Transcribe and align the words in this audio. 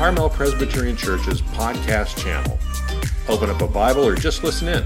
Carmel 0.00 0.30
Presbyterian 0.30 0.96
Church's 0.96 1.42
podcast 1.42 2.16
channel. 2.16 2.58
Open 3.28 3.50
up 3.50 3.60
a 3.60 3.68
Bible 3.68 4.02
or 4.02 4.14
just 4.14 4.42
listen 4.42 4.66
in. 4.66 4.82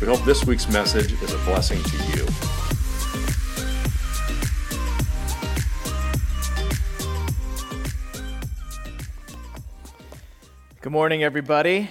We 0.00 0.06
hope 0.06 0.24
this 0.24 0.46
week's 0.46 0.68
message 0.68 1.10
is 1.20 1.32
a 1.32 1.38
blessing 1.38 1.82
to 1.82 1.96
you. 2.16 2.24
Good 10.82 10.92
morning, 10.92 11.24
everybody. 11.24 11.90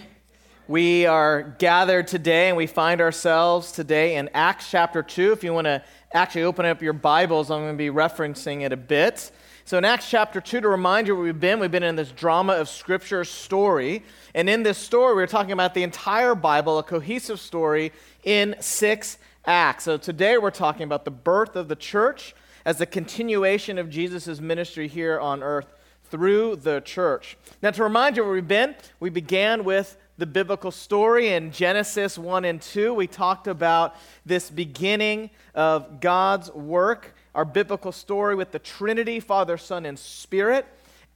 We 0.69 1.05
are 1.05 1.43
gathered 1.59 2.07
today 2.07 2.47
and 2.47 2.55
we 2.55 2.67
find 2.67 3.01
ourselves 3.01 3.73
today 3.73 4.15
in 4.15 4.29
Acts 4.33 4.71
chapter 4.71 5.03
2. 5.03 5.33
If 5.33 5.43
you 5.43 5.53
want 5.53 5.65
to 5.65 5.83
actually 6.13 6.43
open 6.43 6.65
up 6.65 6.81
your 6.81 6.93
Bibles, 6.93 7.51
I'm 7.51 7.59
going 7.59 7.73
to 7.73 7.77
be 7.77 7.89
referencing 7.89 8.61
it 8.61 8.71
a 8.71 8.77
bit. 8.77 9.31
So, 9.65 9.77
in 9.77 9.85
Acts 9.85 10.09
chapter 10.09 10.41
2, 10.41 10.59
to 10.59 10.67
remind 10.67 11.07
you 11.07 11.15
where 11.15 11.23
we've 11.23 11.39
been, 11.39 11.57
we've 11.57 11.71
been 11.71 11.83
in 11.83 11.95
this 11.95 12.11
drama 12.11 12.51
of 12.51 12.67
Scripture 12.67 13.23
story. 13.23 14.03
And 14.35 14.49
in 14.49 14.63
this 14.63 14.77
story, 14.77 15.15
we're 15.15 15.25
talking 15.25 15.53
about 15.53 15.73
the 15.73 15.83
entire 15.83 16.35
Bible, 16.35 16.79
a 16.79 16.83
cohesive 16.83 17.39
story 17.39 17.93
in 18.25 18.57
six 18.59 19.17
acts. 19.45 19.85
So, 19.85 19.95
today 19.95 20.37
we're 20.37 20.51
talking 20.51 20.83
about 20.83 21.05
the 21.05 21.11
birth 21.11 21.55
of 21.55 21.69
the 21.69 21.77
church 21.77 22.35
as 22.65 22.81
a 22.81 22.85
continuation 22.85 23.77
of 23.77 23.89
Jesus' 23.89 24.41
ministry 24.41 24.89
here 24.89 25.17
on 25.17 25.41
earth 25.41 25.71
through 26.11 26.57
the 26.57 26.81
church. 26.81 27.37
Now, 27.61 27.71
to 27.71 27.83
remind 27.83 28.17
you 28.17 28.25
where 28.25 28.33
we've 28.33 28.45
been, 28.45 28.75
we 28.99 29.09
began 29.09 29.63
with 29.63 29.95
the 30.17 30.25
biblical 30.25 30.71
story 30.71 31.29
in 31.29 31.53
Genesis 31.53 32.17
1 32.17 32.43
and 32.43 32.61
2. 32.61 32.93
We 32.93 33.07
talked 33.07 33.47
about 33.47 33.95
this 34.25 34.49
beginning 34.49 35.29
of 35.55 36.01
God's 36.01 36.51
work 36.51 37.15
our 37.35 37.45
biblical 37.45 37.91
story 37.91 38.35
with 38.35 38.51
the 38.51 38.59
Trinity, 38.59 39.19
Father, 39.19 39.57
Son, 39.57 39.85
and 39.85 39.97
Spirit 39.97 40.65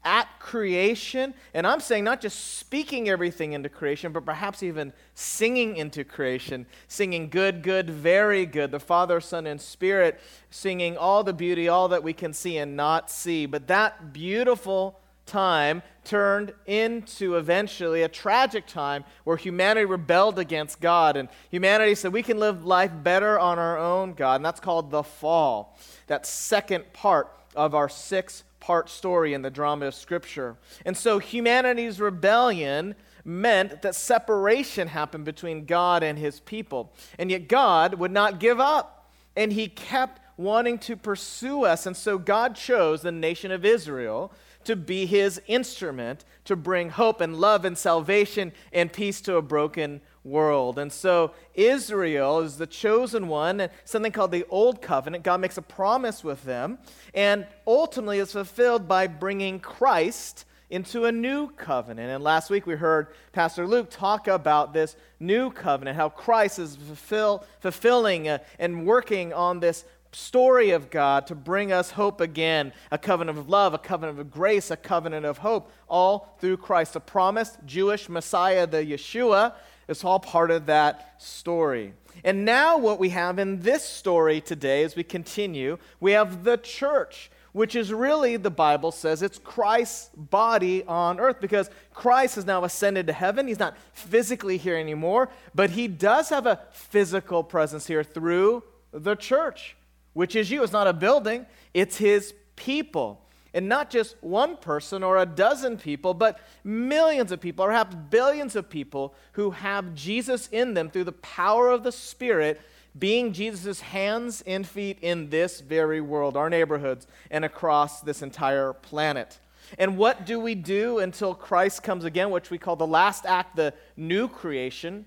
at 0.04 0.40
creation. 0.40 1.34
And 1.54 1.68
I'm 1.68 1.80
saying 1.80 2.04
not 2.04 2.22
just 2.22 2.58
speaking 2.58 3.10
everything 3.10 3.54
into 3.54 3.70
creation, 3.70 4.12
but 4.12 4.26
perhaps 4.26 4.64
even 4.64 4.94
singing 5.14 5.76
into 5.76 6.04
creation, 6.04 6.66
singing 6.88 7.30
good, 7.30 7.62
good, 7.62 7.90
very 7.90 8.46
good. 8.46 8.72
The 8.72 8.80
Father, 8.80 9.20
Son, 9.20 9.46
and 9.46 9.60
Spirit 9.60 10.20
singing 10.50 10.98
all 10.98 11.24
the 11.24 11.34
beauty, 11.34 11.68
all 11.68 11.90
that 11.90 12.04
we 12.04 12.14
can 12.14 12.34
see 12.34 12.58
and 12.58 12.76
not 12.78 13.12
see. 13.12 13.46
But 13.46 13.68
that 13.68 14.14
beautiful 14.14 15.00
time 15.28 15.84
turned 16.04 16.54
into 16.66 17.36
eventually 17.36 18.02
a 18.02 18.08
tragic 18.08 18.66
time 18.66 19.04
where 19.26 19.38
humanity 19.38 19.86
rebelled 19.86 20.40
against 20.40 20.80
God 20.80 21.18
and 21.18 21.28
humanity 21.52 21.94
said 21.96 22.14
we 22.14 22.24
can 22.24 22.40
live 22.40 22.66
life 22.66 22.92
better 23.04 23.38
on 23.38 23.60
our 23.60 23.78
own, 23.78 24.14
God. 24.14 24.36
And 24.38 24.46
that's 24.46 24.62
called 24.62 24.90
the 24.90 25.04
fall, 25.04 25.78
that 26.08 26.26
second 26.26 26.94
part 26.94 27.30
of 27.56 27.76
our 27.76 27.90
six 27.90 28.44
part 28.60 28.90
story 28.90 29.34
in 29.34 29.42
the 29.42 29.50
drama 29.50 29.88
of 29.88 29.96
Scripture. 29.96 30.56
And 30.86 30.98
so 30.98 31.20
humanity's 31.20 32.00
rebellion 32.00 32.96
meant 33.24 33.82
that 33.82 33.96
separation 33.96 34.88
happened 34.88 35.26
between 35.26 35.66
God 35.66 36.04
and 36.04 36.18
his 36.18 36.40
people. 36.40 36.94
And 37.20 37.30
yet 37.30 37.48
God 37.50 37.96
would 37.96 38.12
not 38.12 38.40
give 38.40 38.60
up, 38.60 39.12
and 39.36 39.52
he 39.52 39.68
kept 39.68 40.22
wanting 40.38 40.80
to 40.80 40.96
pursue 40.96 41.66
us. 41.66 41.86
And 41.86 41.98
so 41.98 42.18
God 42.18 42.56
chose 42.56 43.02
the 43.02 43.12
nation 43.12 43.52
of 43.52 43.66
Israel 43.66 44.32
to 44.68 44.76
be 44.76 45.06
his 45.06 45.42
instrument 45.48 46.24
to 46.46 46.56
bring 46.56 46.90
hope 46.90 47.22
and 47.22 47.40
love 47.40 47.66
and 47.66 47.78
salvation 47.78 48.52
and 48.72 48.92
peace 48.92 49.22
to 49.22 49.38
a 49.38 49.42
broken 49.42 50.02
world. 50.26 50.78
And 50.78 50.92
so 50.92 51.32
Israel 51.56 52.40
is 52.40 52.58
the 52.58 52.68
chosen 52.68 53.30
one, 53.30 53.62
and 53.62 53.72
something 53.86 54.12
called 54.12 54.32
the 54.32 54.46
Old 54.50 54.82
Covenant. 54.82 55.24
God 55.24 55.40
makes 55.40 55.58
a 55.58 55.62
promise 55.62 56.22
with 56.24 56.44
them, 56.44 56.80
and 57.14 57.48
ultimately 57.66 58.20
is 58.20 58.34
fulfilled 58.34 58.88
by 58.88 59.08
bringing 59.08 59.60
Christ 59.60 60.46
into 60.70 61.06
a 61.06 61.12
new 61.14 61.48
covenant. 61.52 62.10
And 62.10 62.22
last 62.22 62.50
week 62.50 62.68
we 62.68 62.76
heard 62.76 63.08
Pastor 63.32 63.66
Luke 63.66 63.88
talk 63.90 64.28
about 64.28 64.74
this 64.74 64.98
new 65.18 65.50
covenant, 65.50 65.96
how 65.96 66.10
Christ 66.10 66.60
is 66.60 66.76
fulfill, 66.76 67.46
fulfilling 67.62 68.28
uh, 68.28 68.40
and 68.60 68.86
working 68.86 69.32
on 69.32 69.62
this 69.62 69.86
story 70.18 70.72
of 70.72 70.90
God 70.90 71.28
to 71.28 71.36
bring 71.36 71.72
us 71.72 71.92
hope 71.92 72.22
again 72.22 72.74
a 72.92 72.98
covenant 72.98 73.38
of 73.38 73.50
love, 73.50 73.74
a 73.74 73.78
covenant 73.78 74.20
of 74.20 74.32
grace, 74.32 74.72
a 74.72 74.78
covenant 74.78 75.26
of 75.26 75.38
hope, 75.38 75.72
all 75.88 76.36
through 76.40 76.58
Christ. 76.58 76.94
The 76.94 77.00
promised 77.00 77.60
Jewish 77.66 78.10
Messiah, 78.10 78.66
the 78.66 78.78
Yeshua, 78.78 79.54
is 79.88 80.04
all 80.04 80.20
part 80.20 80.52
of 80.52 80.66
that 80.66 81.22
story. 81.22 81.94
And 82.24 82.46
now, 82.46 82.78
what 82.78 83.00
we 83.00 83.10
have 83.10 83.38
in 83.38 83.62
this 83.62 83.84
story 83.84 84.42
today, 84.42 84.84
as 84.84 84.96
we 84.96 85.04
continue, 85.04 85.78
we 86.00 86.14
have 86.14 86.44
the 86.44 86.58
church, 86.58 87.30
which 87.52 87.76
is 87.76 87.94
really, 87.94 88.38
the 88.38 88.50
Bible 88.50 88.92
says, 88.92 89.22
it's 89.22 89.38
Christ's 89.38 90.10
body 90.16 90.84
on 90.86 91.20
earth 91.20 91.40
because 91.40 91.70
Christ 91.94 92.36
has 92.36 92.46
now 92.46 92.64
ascended 92.64 93.06
to 93.08 93.14
heaven. 93.14 93.48
He's 93.48 93.60
not 93.60 93.78
physically 93.94 94.58
here 94.58 94.78
anymore, 94.78 95.30
but 95.54 95.70
he 95.70 95.88
does 95.88 96.30
have 96.30 96.48
a 96.48 96.60
physical 96.72 97.44
presence 97.44 97.86
here 97.86 98.04
through 98.04 98.64
the 98.92 99.16
church 99.16 99.77
which 100.18 100.36
is 100.36 100.50
you. 100.50 100.64
It's 100.64 100.74
not 100.74 100.88
a 100.88 100.94
building, 100.94 101.46
it's 101.76 101.98
his 101.98 102.34
people. 102.56 103.22
And 103.54 103.70
not 103.70 103.92
just 103.92 104.16
one 104.22 104.58
person 104.58 105.04
or 105.04 105.18
a 105.18 105.28
dozen 105.28 105.78
people, 105.78 106.16
but 106.16 106.40
millions 106.64 107.32
of 107.32 107.40
people, 107.40 107.64
or 107.64 107.68
perhaps 107.68 107.96
billions 108.10 108.56
of 108.56 108.68
people 108.68 109.14
who 109.34 109.52
have 109.52 109.94
Jesus 109.94 110.48
in 110.52 110.74
them 110.74 110.90
through 110.90 111.04
the 111.04 111.12
power 111.12 111.70
of 111.70 111.84
the 111.84 111.92
Spirit, 111.92 112.60
being 112.98 113.32
Jesus' 113.32 113.80
hands 113.80 114.44
and 114.48 114.68
feet 114.68 114.98
in 115.04 115.30
this 115.30 115.62
very 115.62 116.02
world, 116.02 116.36
our 116.36 116.50
neighborhoods, 116.50 117.06
and 117.30 117.46
across 117.46 118.02
this 118.02 118.24
entire 118.24 118.74
planet. 118.74 119.38
And 119.78 119.98
what 119.98 120.26
do 120.26 120.40
we 120.40 120.56
do 120.56 120.98
until 120.98 121.36
Christ 121.36 121.84
comes 121.84 122.06
again, 122.06 122.32
which 122.32 122.50
we 122.50 122.58
call 122.58 122.76
the 122.76 122.88
last 122.88 123.28
act, 123.28 123.56
the 123.56 123.72
new 123.96 124.28
creation? 124.28 125.06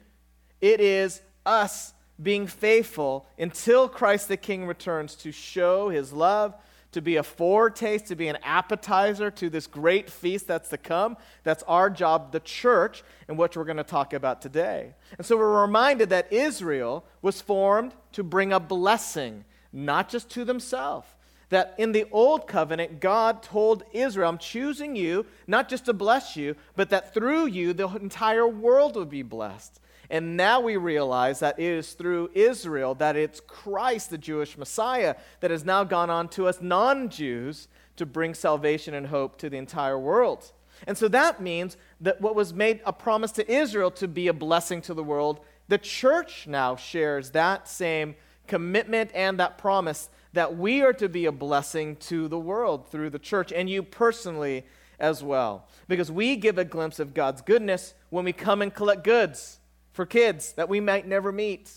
It 0.60 0.80
is 0.80 1.20
us 1.44 1.94
being 2.22 2.46
faithful 2.46 3.26
until 3.38 3.88
Christ 3.88 4.28
the 4.28 4.36
King 4.36 4.66
returns 4.66 5.14
to 5.16 5.32
show 5.32 5.88
his 5.88 6.12
love, 6.12 6.54
to 6.92 7.00
be 7.00 7.16
a 7.16 7.22
foretaste, 7.22 8.06
to 8.06 8.16
be 8.16 8.28
an 8.28 8.38
appetizer 8.42 9.30
to 9.30 9.48
this 9.48 9.66
great 9.66 10.10
feast 10.10 10.48
that's 10.48 10.70
to 10.70 10.76
come. 10.76 11.16
That's 11.44 11.62
our 11.64 11.88
job, 11.88 12.32
the 12.32 12.40
church, 12.40 13.04
and 13.28 13.38
what 13.38 13.56
we're 13.56 13.64
going 13.64 13.76
to 13.76 13.84
talk 13.84 14.12
about 14.12 14.42
today. 14.42 14.94
And 15.16 15.24
so 15.24 15.36
we're 15.36 15.62
reminded 15.62 16.10
that 16.10 16.32
Israel 16.32 17.04
was 17.22 17.40
formed 17.40 17.92
to 18.12 18.24
bring 18.24 18.52
a 18.52 18.60
blessing, 18.60 19.44
not 19.72 20.08
just 20.08 20.30
to 20.30 20.44
themselves. 20.44 21.06
That 21.50 21.74
in 21.78 21.92
the 21.92 22.06
old 22.12 22.46
covenant, 22.46 23.00
God 23.00 23.42
told 23.42 23.82
Israel, 23.92 24.28
I'm 24.28 24.38
choosing 24.38 24.94
you 24.94 25.26
not 25.46 25.68
just 25.68 25.86
to 25.86 25.92
bless 25.92 26.36
you, 26.36 26.54
but 26.76 26.90
that 26.90 27.12
through 27.12 27.46
you, 27.46 27.72
the 27.72 27.88
entire 27.88 28.46
world 28.46 28.94
will 28.94 29.04
be 29.04 29.22
blessed. 29.22 29.80
And 30.10 30.36
now 30.36 30.60
we 30.60 30.76
realize 30.76 31.38
that 31.38 31.58
it 31.58 31.64
is 31.64 31.92
through 31.92 32.30
Israel 32.34 32.96
that 32.96 33.16
it's 33.16 33.38
Christ, 33.40 34.10
the 34.10 34.18
Jewish 34.18 34.58
Messiah, 34.58 35.14
that 35.38 35.52
has 35.52 35.64
now 35.64 35.84
gone 35.84 36.10
on 36.10 36.28
to 36.30 36.48
us 36.48 36.58
non 36.60 37.08
Jews 37.08 37.68
to 37.96 38.04
bring 38.04 38.34
salvation 38.34 38.92
and 38.94 39.06
hope 39.06 39.38
to 39.38 39.48
the 39.48 39.56
entire 39.56 39.98
world. 39.98 40.52
And 40.86 40.98
so 40.98 41.06
that 41.08 41.40
means 41.40 41.76
that 42.00 42.20
what 42.20 42.34
was 42.34 42.52
made 42.52 42.80
a 42.84 42.92
promise 42.92 43.30
to 43.32 43.50
Israel 43.50 43.90
to 43.92 44.08
be 44.08 44.26
a 44.26 44.32
blessing 44.32 44.80
to 44.82 44.94
the 44.94 45.04
world, 45.04 45.40
the 45.68 45.78
church 45.78 46.46
now 46.48 46.74
shares 46.74 47.30
that 47.30 47.68
same 47.68 48.16
commitment 48.48 49.10
and 49.14 49.38
that 49.38 49.58
promise 49.58 50.08
that 50.32 50.56
we 50.56 50.82
are 50.82 50.94
to 50.94 51.08
be 51.08 51.26
a 51.26 51.32
blessing 51.32 51.94
to 51.96 52.26
the 52.26 52.38
world 52.38 52.90
through 52.90 53.10
the 53.10 53.18
church 53.18 53.52
and 53.52 53.70
you 53.70 53.82
personally 53.82 54.64
as 54.98 55.22
well. 55.22 55.68
Because 55.86 56.10
we 56.10 56.34
give 56.34 56.58
a 56.58 56.64
glimpse 56.64 56.98
of 56.98 57.14
God's 57.14 57.42
goodness 57.42 57.94
when 58.08 58.24
we 58.24 58.32
come 58.32 58.60
and 58.60 58.74
collect 58.74 59.04
goods 59.04 59.59
for 59.92 60.06
kids 60.06 60.52
that 60.52 60.68
we 60.68 60.80
might 60.80 61.06
never 61.06 61.32
meet. 61.32 61.70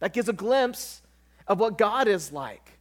That 0.00 0.12
gives 0.12 0.28
a 0.28 0.32
glimpse 0.32 1.02
of 1.46 1.58
what 1.58 1.78
God 1.78 2.08
is 2.08 2.32
like. 2.32 2.78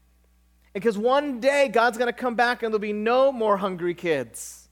Because 0.74 0.98
one 0.98 1.40
day 1.40 1.70
God's 1.72 1.98
going 1.98 2.12
to 2.12 2.18
come 2.18 2.36
back 2.36 2.64
and 2.64 2.74
there'll 2.74 2.80
be 2.80 2.94
no 2.94 3.32
more 3.32 3.58
hungry 3.58 3.94
kids. 3.94 4.68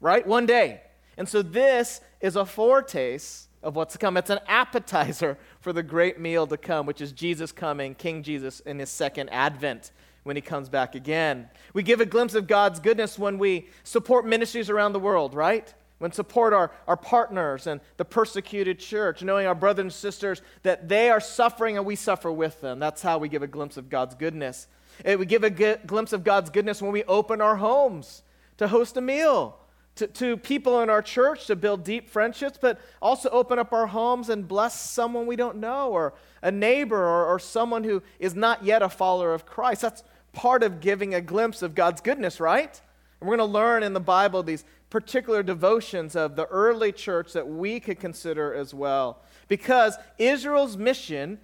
Right? 0.00 0.26
One 0.26 0.46
day. 0.46 0.82
And 1.16 1.28
so 1.28 1.42
this 1.42 2.00
is 2.20 2.36
a 2.36 2.44
foretaste 2.44 3.48
of 3.62 3.74
what's 3.74 3.94
to 3.94 3.98
come. 3.98 4.16
It's 4.16 4.30
an 4.30 4.40
appetizer 4.46 5.38
for 5.60 5.72
the 5.72 5.82
great 5.82 6.20
meal 6.20 6.46
to 6.46 6.56
come, 6.56 6.86
which 6.86 7.00
is 7.00 7.12
Jesus 7.12 7.52
coming, 7.52 7.94
King 7.94 8.22
Jesus, 8.22 8.60
in 8.60 8.78
his 8.78 8.90
second 8.90 9.28
advent 9.30 9.92
when 10.24 10.36
he 10.36 10.42
comes 10.42 10.68
back 10.68 10.94
again. 10.94 11.48
We 11.72 11.82
give 11.82 12.00
a 12.00 12.06
glimpse 12.06 12.34
of 12.34 12.46
God's 12.46 12.80
goodness 12.80 13.18
when 13.18 13.38
we 13.38 13.68
support 13.84 14.26
ministries 14.26 14.68
around 14.68 14.92
the 14.92 15.00
world, 15.00 15.34
right? 15.34 15.72
When 15.98 16.12
support 16.12 16.52
our, 16.52 16.70
our 16.86 16.96
partners 16.96 17.66
and 17.66 17.80
the 17.96 18.04
persecuted 18.04 18.78
church, 18.78 19.22
knowing 19.22 19.46
our 19.46 19.54
brothers 19.54 19.82
and 19.82 19.92
sisters 19.92 20.42
that 20.62 20.88
they 20.88 21.08
are 21.10 21.20
suffering 21.20 21.76
and 21.76 21.86
we 21.86 21.96
suffer 21.96 22.30
with 22.30 22.60
them. 22.60 22.78
That's 22.78 23.02
how 23.02 23.18
we 23.18 23.28
give 23.28 23.42
a 23.42 23.46
glimpse 23.46 23.76
of 23.76 23.88
God's 23.88 24.14
goodness. 24.14 24.68
And 25.04 25.18
we 25.18 25.26
give 25.26 25.44
a 25.44 25.50
glimpse 25.50 26.12
of 26.12 26.24
God's 26.24 26.50
goodness 26.50 26.82
when 26.82 26.92
we 26.92 27.04
open 27.04 27.40
our 27.40 27.56
homes 27.56 28.22
to 28.58 28.68
host 28.68 28.96
a 28.96 29.00
meal, 29.00 29.58
to, 29.96 30.06
to 30.06 30.36
people 30.36 30.80
in 30.82 30.90
our 30.90 31.02
church 31.02 31.46
to 31.46 31.56
build 31.56 31.84
deep 31.84 32.08
friendships, 32.08 32.58
but 32.60 32.80
also 33.00 33.28
open 33.30 33.58
up 33.58 33.72
our 33.72 33.86
homes 33.86 34.28
and 34.28 34.46
bless 34.46 34.78
someone 34.78 35.26
we 35.26 35.36
don't 35.36 35.56
know 35.56 35.90
or 35.90 36.14
a 36.42 36.50
neighbor 36.50 37.02
or, 37.02 37.26
or 37.26 37.38
someone 37.38 37.84
who 37.84 38.02
is 38.18 38.34
not 38.34 38.64
yet 38.64 38.82
a 38.82 38.88
follower 38.88 39.32
of 39.32 39.46
Christ. 39.46 39.82
That's 39.82 40.02
part 40.32 40.62
of 40.62 40.80
giving 40.80 41.14
a 41.14 41.20
glimpse 41.20 41.62
of 41.62 41.74
God's 41.74 42.02
goodness, 42.02 42.40
right? 42.40 42.80
And 43.20 43.28
we're 43.28 43.36
going 43.36 43.48
to 43.48 43.52
learn 43.52 43.82
in 43.82 43.94
the 43.94 44.00
Bible 44.00 44.42
these 44.42 44.64
particular 44.96 45.42
devotions 45.42 46.16
of 46.16 46.36
the 46.36 46.46
early 46.46 46.90
church 46.90 47.34
that 47.34 47.46
we 47.46 47.78
could 47.78 48.00
consider 48.00 48.54
as 48.54 48.72
well. 48.72 49.20
Because 49.46 49.94
Israel's 50.16 50.78
mission 50.78 51.38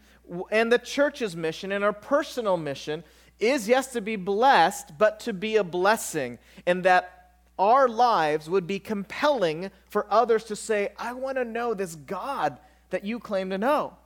and 0.50 0.72
the 0.72 0.78
church's 0.78 1.37
mission 1.37 1.70
and 1.70 1.84
our 1.84 1.93
personal 1.93 2.56
mission 2.56 3.04
is, 3.38 3.69
yes, 3.69 3.93
to 3.93 4.00
be 4.00 4.16
blessed, 4.16 4.96
but 4.96 5.20
to 5.20 5.34
be 5.34 5.56
a 5.56 5.64
blessing, 5.64 6.38
and 6.64 6.82
that 6.84 7.34
our 7.58 7.88
lives 7.88 8.49
would 8.49 8.66
be 8.66 8.78
compelling 8.78 9.70
for 9.90 10.06
others 10.10 10.44
to 10.44 10.56
say, 10.56 10.88
I 10.96 11.12
want 11.12 11.37
to 11.37 11.44
know 11.44 11.75
this 11.75 11.94
God 11.94 12.56
that 12.88 13.04
you 13.04 13.19
claim 13.19 13.50
to 13.50 13.58
know. 13.58 13.99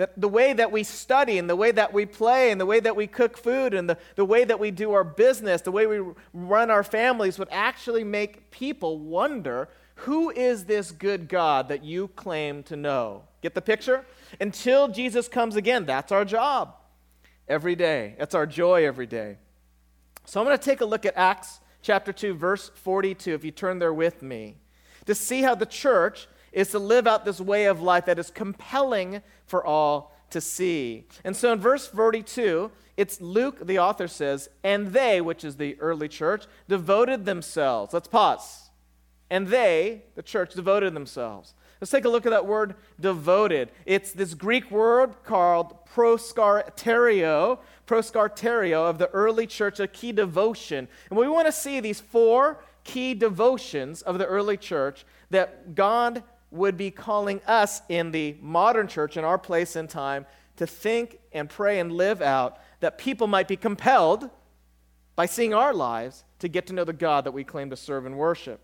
That 0.00 0.18
the 0.18 0.28
way 0.30 0.54
that 0.54 0.72
we 0.72 0.82
study 0.82 1.36
and 1.36 1.48
the 1.48 1.54
way 1.54 1.72
that 1.72 1.92
we 1.92 2.06
play 2.06 2.50
and 2.50 2.58
the 2.58 2.64
way 2.64 2.80
that 2.80 2.96
we 2.96 3.06
cook 3.06 3.36
food 3.36 3.74
and 3.74 3.86
the, 3.86 3.98
the 4.16 4.24
way 4.24 4.44
that 4.44 4.58
we 4.58 4.70
do 4.70 4.92
our 4.92 5.04
business, 5.04 5.60
the 5.60 5.70
way 5.70 5.86
we 5.86 6.00
run 6.32 6.70
our 6.70 6.82
families 6.82 7.38
would 7.38 7.50
actually 7.50 8.02
make 8.02 8.50
people 8.50 8.98
wonder 8.98 9.68
who 9.96 10.30
is 10.30 10.64
this 10.64 10.90
good 10.90 11.28
God 11.28 11.68
that 11.68 11.84
you 11.84 12.08
claim 12.08 12.62
to 12.62 12.76
know? 12.76 13.24
Get 13.42 13.54
the 13.54 13.60
picture? 13.60 14.06
Until 14.40 14.88
Jesus 14.88 15.28
comes 15.28 15.54
again, 15.54 15.84
that's 15.84 16.12
our 16.12 16.24
job 16.24 16.76
every 17.46 17.74
day. 17.74 18.14
That's 18.18 18.34
our 18.34 18.46
joy 18.46 18.86
every 18.86 19.06
day. 19.06 19.36
So 20.24 20.40
I'm 20.40 20.46
going 20.46 20.56
to 20.56 20.64
take 20.64 20.80
a 20.80 20.86
look 20.86 21.04
at 21.04 21.14
Acts 21.18 21.60
chapter 21.82 22.10
2, 22.10 22.32
verse 22.32 22.70
42, 22.74 23.34
if 23.34 23.44
you 23.44 23.50
turn 23.50 23.78
there 23.78 23.92
with 23.92 24.22
me, 24.22 24.56
to 25.04 25.14
see 25.14 25.42
how 25.42 25.54
the 25.54 25.66
church 25.66 26.26
is 26.52 26.70
to 26.70 26.78
live 26.78 27.06
out 27.06 27.24
this 27.24 27.40
way 27.40 27.66
of 27.66 27.80
life 27.80 28.06
that 28.06 28.18
is 28.18 28.30
compelling 28.30 29.22
for 29.46 29.64
all 29.64 30.14
to 30.30 30.40
see. 30.40 31.06
And 31.24 31.36
so 31.36 31.52
in 31.52 31.60
verse 31.60 31.86
42, 31.86 32.70
it's 32.96 33.20
Luke, 33.20 33.66
the 33.66 33.78
author 33.78 34.08
says, 34.08 34.48
and 34.62 34.88
they, 34.88 35.20
which 35.20 35.44
is 35.44 35.56
the 35.56 35.78
early 35.80 36.08
church, 36.08 36.44
devoted 36.68 37.24
themselves. 37.24 37.92
Let's 37.92 38.08
pause. 38.08 38.70
And 39.30 39.48
they, 39.48 40.02
the 40.16 40.22
church, 40.22 40.54
devoted 40.54 40.94
themselves. 40.94 41.54
Let's 41.80 41.90
take 41.90 42.04
a 42.04 42.10
look 42.10 42.26
at 42.26 42.30
that 42.30 42.46
word 42.46 42.74
devoted. 43.00 43.70
It's 43.86 44.12
this 44.12 44.34
Greek 44.34 44.70
word 44.70 45.14
called 45.24 45.74
proskarterio, 45.94 47.58
proskarterio 47.86 48.88
of 48.88 48.98
the 48.98 49.08
early 49.08 49.46
church, 49.46 49.80
a 49.80 49.86
key 49.88 50.12
devotion. 50.12 50.88
And 51.08 51.18
we 51.18 51.26
want 51.26 51.46
to 51.46 51.52
see 51.52 51.80
these 51.80 52.00
four 52.00 52.62
key 52.84 53.14
devotions 53.14 54.02
of 54.02 54.18
the 54.18 54.26
early 54.26 54.58
church 54.58 55.06
that 55.30 55.74
God 55.74 56.22
would 56.50 56.76
be 56.76 56.90
calling 56.90 57.40
us 57.46 57.82
in 57.88 58.10
the 58.10 58.36
modern 58.40 58.88
church, 58.88 59.16
in 59.16 59.24
our 59.24 59.38
place 59.38 59.76
and 59.76 59.88
time, 59.88 60.26
to 60.56 60.66
think 60.66 61.18
and 61.32 61.48
pray 61.48 61.78
and 61.78 61.92
live 61.92 62.20
out 62.20 62.58
that 62.80 62.98
people 62.98 63.26
might 63.26 63.48
be 63.48 63.56
compelled 63.56 64.28
by 65.16 65.26
seeing 65.26 65.54
our 65.54 65.72
lives 65.72 66.24
to 66.38 66.48
get 66.48 66.66
to 66.66 66.72
know 66.72 66.84
the 66.84 66.92
God 66.92 67.24
that 67.24 67.32
we 67.32 67.44
claim 67.44 67.70
to 67.70 67.76
serve 67.76 68.06
and 68.06 68.16
worship. 68.16 68.60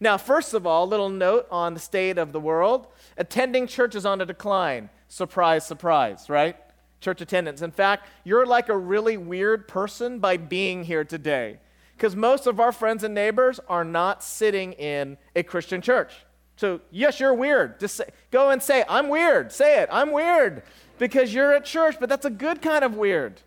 Now, 0.00 0.16
first 0.16 0.54
of 0.54 0.66
all, 0.66 0.84
a 0.84 0.86
little 0.86 1.08
note 1.08 1.46
on 1.50 1.74
the 1.74 1.80
state 1.80 2.18
of 2.18 2.32
the 2.32 2.40
world. 2.40 2.88
Attending 3.16 3.66
church 3.66 3.94
is 3.94 4.04
on 4.04 4.20
a 4.20 4.26
decline. 4.26 4.90
Surprise, 5.08 5.64
surprise, 5.64 6.28
right? 6.28 6.56
Church 7.00 7.20
attendance. 7.20 7.62
In 7.62 7.70
fact, 7.70 8.08
you're 8.24 8.46
like 8.46 8.68
a 8.68 8.76
really 8.76 9.16
weird 9.16 9.68
person 9.68 10.18
by 10.18 10.36
being 10.36 10.84
here 10.84 11.04
today 11.04 11.58
because 11.96 12.16
most 12.16 12.46
of 12.46 12.58
our 12.58 12.72
friends 12.72 13.04
and 13.04 13.14
neighbors 13.14 13.60
are 13.68 13.84
not 13.84 14.22
sitting 14.22 14.72
in 14.72 15.16
a 15.36 15.42
Christian 15.42 15.80
church. 15.80 16.12
So, 16.56 16.80
yes, 16.90 17.18
you're 17.20 17.34
weird. 17.34 17.80
Just 17.80 17.96
say, 17.96 18.10
go 18.30 18.50
and 18.50 18.62
say, 18.62 18.84
I'm 18.88 19.08
weird. 19.08 19.52
Say 19.52 19.82
it, 19.82 19.88
I'm 19.90 20.12
weird 20.12 20.62
because 20.98 21.34
you're 21.34 21.52
at 21.54 21.64
church, 21.64 21.96
but 21.98 22.08
that's 22.08 22.24
a 22.24 22.30
good 22.30 22.62
kind 22.62 22.84
of 22.84 22.96
weird. 22.96 23.40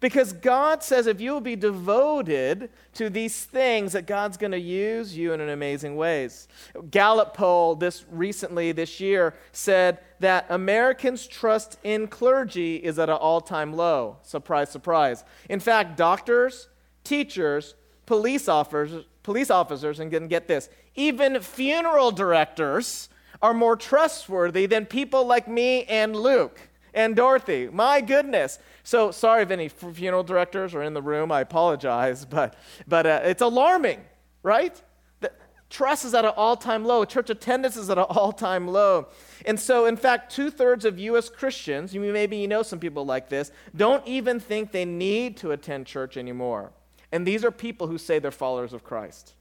Because 0.00 0.32
God 0.32 0.82
says 0.82 1.06
if 1.06 1.20
you 1.20 1.32
will 1.32 1.40
be 1.40 1.54
devoted 1.54 2.70
to 2.94 3.08
these 3.08 3.44
things, 3.44 3.92
that 3.92 4.04
God's 4.04 4.36
going 4.36 4.50
to 4.50 4.58
use 4.58 5.16
you 5.16 5.32
in 5.32 5.40
an 5.40 5.48
amazing 5.48 5.94
ways. 5.94 6.48
Gallup 6.90 7.34
poll 7.34 7.76
this 7.76 8.04
recently 8.10 8.72
this 8.72 8.98
year 8.98 9.32
said 9.52 10.00
that 10.18 10.46
Americans' 10.48 11.28
trust 11.28 11.78
in 11.84 12.08
clergy 12.08 12.76
is 12.76 12.98
at 12.98 13.08
an 13.08 13.14
all-time 13.14 13.74
low. 13.74 14.16
Surprise, 14.22 14.70
surprise. 14.70 15.22
In 15.48 15.60
fact, 15.60 15.96
doctors, 15.96 16.68
teachers, 17.04 17.76
police 18.04 18.48
officers, 18.48 19.04
police 19.22 19.50
officers, 19.50 20.00
and 20.00 20.28
get 20.28 20.48
this, 20.48 20.68
even 20.94 21.40
funeral 21.40 22.10
directors 22.10 23.08
are 23.40 23.54
more 23.54 23.76
trustworthy 23.76 24.66
than 24.66 24.86
people 24.86 25.26
like 25.26 25.48
me 25.48 25.84
and 25.84 26.14
Luke 26.14 26.60
and 26.94 27.16
Dorothy. 27.16 27.68
My 27.72 28.00
goodness. 28.00 28.58
So 28.84 29.10
sorry 29.10 29.42
if 29.42 29.50
any 29.50 29.68
funeral 29.68 30.22
directors 30.22 30.74
are 30.74 30.82
in 30.82 30.94
the 30.94 31.02
room. 31.02 31.32
I 31.32 31.40
apologize, 31.40 32.24
but 32.30 32.54
but 32.86 33.06
uh, 33.06 33.20
it's 33.24 33.42
alarming, 33.42 34.00
right? 34.42 34.80
The 35.20 35.32
trust 35.70 36.04
is 36.04 36.14
at 36.14 36.24
an 36.24 36.32
all-time 36.36 36.84
low. 36.84 37.04
Church 37.04 37.30
attendance 37.30 37.76
is 37.76 37.90
at 37.90 37.98
an 37.98 38.04
all-time 38.08 38.68
low. 38.68 39.08
And 39.46 39.58
so, 39.58 39.86
in 39.86 39.96
fact, 39.96 40.32
two-thirds 40.32 40.84
of 40.84 40.98
U.S. 40.98 41.28
Christians, 41.28 41.94
you 41.94 42.00
maybe 42.00 42.36
you 42.36 42.48
know 42.48 42.62
some 42.62 42.78
people 42.78 43.04
like 43.04 43.28
this, 43.28 43.50
don't 43.74 44.06
even 44.06 44.38
think 44.38 44.70
they 44.70 44.84
need 44.84 45.36
to 45.38 45.52
attend 45.52 45.86
church 45.86 46.16
anymore. 46.16 46.72
And 47.10 47.26
these 47.26 47.44
are 47.44 47.50
people 47.50 47.88
who 47.88 47.98
say 47.98 48.18
they're 48.18 48.30
followers 48.30 48.72
of 48.72 48.84
Christ. 48.84 49.34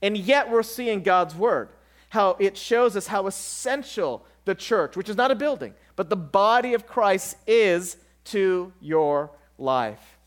And 0.00 0.16
yet, 0.16 0.50
we're 0.50 0.62
seeing 0.62 1.02
God's 1.02 1.34
word, 1.34 1.70
how 2.10 2.36
it 2.38 2.56
shows 2.56 2.96
us 2.96 3.06
how 3.06 3.26
essential 3.26 4.24
the 4.44 4.54
church, 4.54 4.96
which 4.96 5.08
is 5.08 5.16
not 5.16 5.30
a 5.30 5.34
building, 5.34 5.74
but 5.96 6.08
the 6.08 6.16
body 6.16 6.74
of 6.74 6.86
Christ 6.86 7.36
is 7.46 7.96
to 8.24 8.72
your 8.80 9.30
life. 9.58 10.18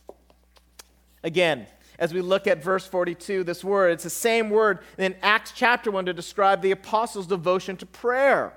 Again, 1.24 1.68
as 2.00 2.14
we 2.14 2.22
look 2.22 2.48
at 2.48 2.64
verse 2.64 2.86
42, 2.86 3.44
this 3.44 3.64
word, 3.64 3.92
it's 3.92 4.04
the 4.04 4.10
same 4.10 4.50
word 4.50 4.80
in 4.98 5.16
Acts 5.22 5.54
chapter 5.56 5.92
1 5.92 6.08
to 6.08 6.14
describe 6.14 6.62
the 6.62 6.72
apostles' 6.72 7.28
devotion 7.28 7.78
to 7.78 7.86
prayer. 7.86 8.54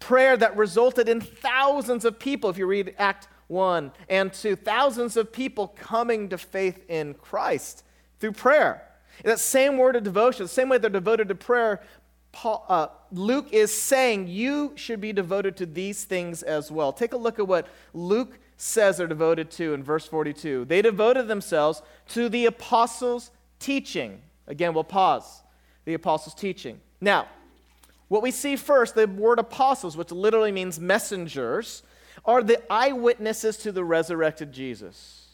Prayer 0.00 0.36
that 0.36 0.56
resulted 0.56 1.08
in 1.08 1.20
thousands 1.20 2.04
of 2.04 2.18
people, 2.18 2.50
if 2.50 2.58
you 2.58 2.66
read 2.66 2.94
Act 2.98 3.28
1 3.46 3.92
and 4.08 4.32
2, 4.32 4.56
thousands 4.56 5.16
of 5.16 5.32
people 5.32 5.68
coming 5.76 6.28
to 6.28 6.38
faith 6.38 6.84
in 6.88 7.14
Christ 7.14 7.84
through 8.18 8.32
prayer. 8.32 8.82
That 9.22 9.38
same 9.38 9.78
word 9.78 9.96
of 9.96 10.02
devotion, 10.02 10.44
the 10.44 10.48
same 10.48 10.68
way 10.68 10.78
they're 10.78 10.90
devoted 10.90 11.28
to 11.28 11.34
prayer, 11.34 11.82
Paul, 12.32 12.66
uh, 12.68 12.88
Luke 13.12 13.52
is 13.52 13.72
saying 13.72 14.26
you 14.26 14.72
should 14.74 15.00
be 15.00 15.12
devoted 15.12 15.56
to 15.58 15.66
these 15.66 16.04
things 16.04 16.42
as 16.42 16.70
well. 16.70 16.92
Take 16.92 17.12
a 17.12 17.16
look 17.16 17.38
at 17.38 17.46
what 17.46 17.68
Luke 17.92 18.38
says 18.56 18.96
they're 18.96 19.06
devoted 19.06 19.50
to 19.52 19.72
in 19.72 19.84
verse 19.84 20.06
42. 20.06 20.64
They 20.64 20.82
devoted 20.82 21.28
themselves 21.28 21.80
to 22.08 22.28
the 22.28 22.46
apostles' 22.46 23.30
teaching. 23.60 24.20
Again, 24.48 24.74
we'll 24.74 24.84
pause. 24.84 25.42
The 25.84 25.94
apostles' 25.94 26.34
teaching. 26.34 26.80
Now, 27.00 27.28
what 28.08 28.22
we 28.22 28.30
see 28.30 28.56
first, 28.56 28.94
the 28.94 29.06
word 29.06 29.38
apostles, 29.38 29.96
which 29.96 30.10
literally 30.10 30.52
means 30.52 30.80
messengers, 30.80 31.82
are 32.24 32.42
the 32.42 32.60
eyewitnesses 32.70 33.56
to 33.58 33.72
the 33.72 33.84
resurrected 33.84 34.52
Jesus. 34.52 35.28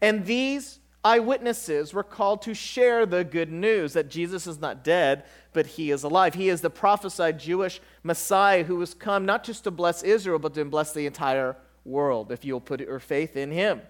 And 0.00 0.24
these 0.24 0.78
eyewitnesses 1.04 1.92
were 1.92 2.02
called 2.02 2.42
to 2.42 2.54
share 2.54 3.06
the 3.06 3.24
good 3.24 3.50
news 3.50 3.92
that 3.94 4.08
Jesus 4.08 4.46
is 4.46 4.60
not 4.60 4.84
dead, 4.84 5.24
but 5.52 5.66
he 5.66 5.90
is 5.90 6.04
alive. 6.04 6.34
He 6.34 6.48
is 6.48 6.60
the 6.60 6.70
prophesied 6.70 7.38
Jewish 7.38 7.80
Messiah 8.02 8.64
who 8.64 8.78
has 8.80 8.94
come 8.94 9.26
not 9.26 9.44
just 9.44 9.64
to 9.64 9.70
bless 9.70 10.02
Israel, 10.02 10.38
but 10.38 10.54
to 10.54 10.64
bless 10.64 10.92
the 10.92 11.06
entire 11.06 11.56
world 11.84 12.30
if 12.30 12.44
you'll 12.44 12.60
put 12.60 12.80
your 12.80 13.00
faith 13.00 13.36
in 13.36 13.50
him. 13.50 13.82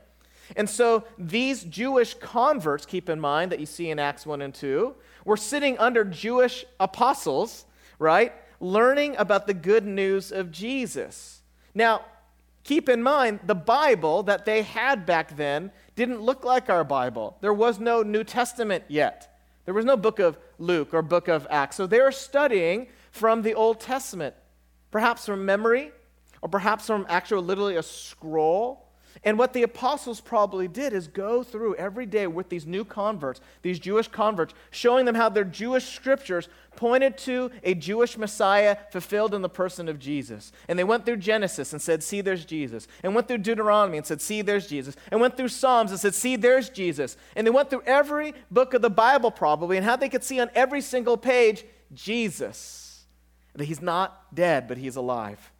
And 0.57 0.69
so 0.69 1.04
these 1.19 1.64
Jewish 1.64 2.14
converts, 2.14 2.87
keep 2.87 3.09
in 3.09 3.21
mind 3.21 3.52
that 3.52 3.61
you 3.61 3.66
see 3.66 3.90
in 3.90 3.99
Acts 3.99 4.26
1 4.26 4.42
and 4.42 4.54
2, 4.54 4.95
were 5.25 5.37
sitting 5.37 5.78
under 5.78 6.04
Jewish 6.04 6.64
apostles, 6.81 7.64
right? 7.99 8.33
Learning 8.61 9.16
about 9.16 9.47
the 9.47 9.54
good 9.54 9.87
news 9.87 10.33
of 10.33 10.50
Jesus. 10.50 11.42
Now, 11.75 12.02
keep 12.64 12.88
in 12.88 13.02
mind 13.02 13.40
the 13.47 13.54
Bible 13.54 14.23
that 14.25 14.45
they 14.45 14.62
had 14.62 15.07
back 15.07 15.37
then 15.37 15.71
didn't 15.97 16.21
look 16.21 16.45
like 16.45 16.71
our 16.71 16.85
Bible. 16.85 17.37
There 17.40 17.52
was 17.52 17.78
no 17.78 18.02
New 18.02 18.25
Testament 18.25 18.85
yet. 18.88 19.38
There 19.64 19.75
was 19.75 19.85
no 19.85 19.97
book 19.97 20.19
of 20.19 20.38
Luke 20.59 20.92
or 20.92 21.02
book 21.02 21.28
of 21.28 21.47
Acts. 21.50 21.76
So 21.76 21.87
they 21.87 22.00
were 22.00 22.12
studying 22.12 22.88
from 23.11 23.42
the 23.42 23.54
Old 23.54 23.81
Testament, 23.81 24.35
perhaps 24.90 25.26
from 25.26 25.45
memory, 25.45 25.92
or 26.40 26.49
perhaps 26.49 26.87
from 26.87 27.07
actual, 27.09 27.42
literally 27.42 27.76
a 27.76 27.83
scroll 27.83 28.82
and 29.25 29.38
what 29.38 29.52
the 29.52 29.62
apostles 29.62 30.21
probably 30.21 30.67
did 30.67 30.93
is 30.93 31.07
go 31.07 31.45
through 31.45 31.76
every 31.76 32.07
day 32.07 32.26
with 32.26 32.49
these 32.49 32.67
new 32.67 32.85
converts, 32.85 33.41
these 33.62 33.79
Jewish 33.79 34.09
converts, 34.09 34.52
showing 34.73 35.07
them 35.07 35.14
how 35.14 35.29
their 35.29 35.45
Jewish 35.45 35.95
scriptures 35.95 36.49
pointed 36.75 37.17
to 37.19 37.52
a 37.62 37.75
Jewish 37.75 38.19
Messiah 38.19 38.76
fulfilled 38.91 39.33
in 39.33 39.43
the 39.43 39.49
person 39.49 39.88
of 39.88 40.00
Jesus. 40.00 40.50
And 40.67 40.76
they 40.76 40.83
went 40.83 41.07
through 41.07 41.19
Genesis 41.19 41.73
and 41.73 41.81
said, 41.81 42.02
See, 42.02 42.21
there's 42.21 42.45
Jesus. 42.45 42.88
And 43.05 43.14
went 43.14 43.29
through 43.29 43.38
Deuteronomy 43.38 43.99
and 43.99 44.07
said, 44.07 44.21
See, 44.21 44.43
there's 44.43 44.67
Jesus. 44.67 44.97
And 45.12 45.21
went 45.21 45.37
through 45.37 45.49
Psalms 45.49 45.93
and 45.93 46.00
said, 46.00 46.17
See, 46.17 46.35
there's 46.35 46.69
Jesus. 46.69 47.17
And 47.37 47.47
they 47.47 47.52
went 47.52 47.71
through 47.71 47.83
every 47.87 48.35
book 48.50 48.75
of 48.75 48.83
the 48.83 48.91
Bible 48.91 49.31
probably 49.31 49.76
and 49.76 49.87
how 49.87 49.95
they 49.95 50.09
could 50.09 50.25
see 50.25 50.41
on 50.41 50.50
every 50.52 50.81
single 50.81 51.17
page 51.17 51.64
Jesus. 51.95 53.05
That 53.55 53.67
he's 53.67 53.83
not 53.83 54.35
dead, 54.35 54.67
but 54.67 54.79
he's 54.79 54.97
alive. 54.97 55.51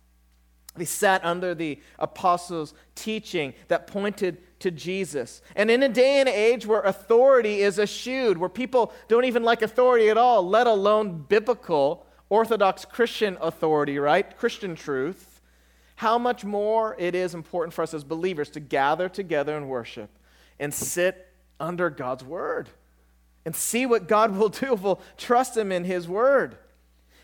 They 0.75 0.85
sat 0.87 1.25
under 1.25 1.55
the 1.55 1.81
apostles' 1.99 2.73
teaching 2.95 3.53
that 3.69 3.87
pointed 3.87 4.39
to 4.61 4.71
Jesus. 4.71 5.43
And 5.55 5.71
in 5.71 5.83
a 5.83 5.89
day 5.89 6.21
and 6.21 6.29
age 6.29 6.67
where 6.67 6.81
authority 6.81 7.61
is 7.61 7.79
eschewed, 7.79 8.39
where 8.39 8.49
people 8.49 8.93
don't 9.09 9.25
even 9.25 9.43
like 9.43 9.61
authority 9.61 10.09
at 10.09 10.17
all, 10.17 10.47
let 10.47 10.67
alone 10.67 11.25
biblical, 11.29 12.07
Orthodox 12.31 12.87
Christian 12.87 13.37
authority, 13.41 13.99
right? 13.99 14.37
Christian 14.39 14.75
truth, 14.75 15.41
how 15.97 16.17
much 16.17 16.45
more 16.45 16.97
it 16.99 17.15
is 17.15 17.35
important 17.35 17.75
for 17.75 17.83
us 17.83 17.93
as 17.93 18.03
believers 18.03 18.49
to 18.51 18.61
gather 18.61 19.09
together 19.09 19.57
and 19.57 19.69
worship 19.69 20.11
and 20.59 20.73
sit 20.73 21.29
under 21.61 21.91
God's 21.91 22.25
word 22.25 22.71
and 23.45 23.55
see 23.55 23.85
what 23.85 24.09
God 24.09 24.37
will 24.37 24.49
do 24.49 24.73
if 24.73 24.81
we'll 24.81 25.03
trust 25.19 25.57
Him 25.57 25.71
in 25.71 25.85
His 25.85 26.09
word 26.09 26.57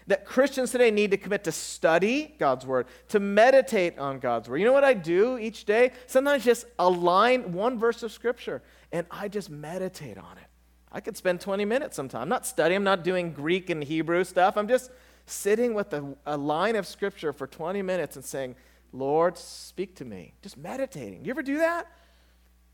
that 0.08 0.24
Christians 0.24 0.72
today 0.72 0.90
need 0.90 1.10
to 1.12 1.16
commit 1.16 1.44
to 1.44 1.52
study 1.52 2.34
God's 2.38 2.66
word, 2.66 2.86
to 3.08 3.20
meditate 3.20 3.98
on 3.98 4.18
God's 4.18 4.48
word. 4.48 4.56
You 4.56 4.64
know 4.64 4.72
what 4.72 4.84
I 4.84 4.94
do 4.94 5.38
each 5.38 5.64
day? 5.64 5.92
Sometimes 6.06 6.44
just 6.44 6.66
align 6.78 7.52
one 7.52 7.78
verse 7.78 8.02
of 8.02 8.10
scripture 8.10 8.62
and 8.90 9.06
I 9.10 9.28
just 9.28 9.50
meditate 9.50 10.18
on 10.18 10.38
it. 10.38 10.48
I 10.90 11.00
could 11.00 11.16
spend 11.16 11.42
20 11.42 11.66
minutes 11.66 11.94
sometime. 11.94 12.22
I'm 12.22 12.28
not 12.28 12.46
studying, 12.46 12.78
I'm 12.78 12.84
not 12.84 13.04
doing 13.04 13.32
Greek 13.32 13.68
and 13.68 13.84
Hebrew 13.84 14.24
stuff. 14.24 14.56
I'm 14.56 14.66
just 14.66 14.90
sitting 15.26 15.74
with 15.74 15.92
a, 15.92 16.16
a 16.24 16.36
line 16.38 16.76
of 16.76 16.86
scripture 16.86 17.34
for 17.34 17.46
20 17.46 17.82
minutes 17.82 18.16
and 18.16 18.24
saying, 18.24 18.56
Lord, 18.94 19.36
speak 19.36 19.94
to 19.96 20.06
me. 20.06 20.32
Just 20.42 20.56
meditating. 20.56 21.26
You 21.26 21.30
ever 21.30 21.42
do 21.42 21.58
that? 21.58 21.86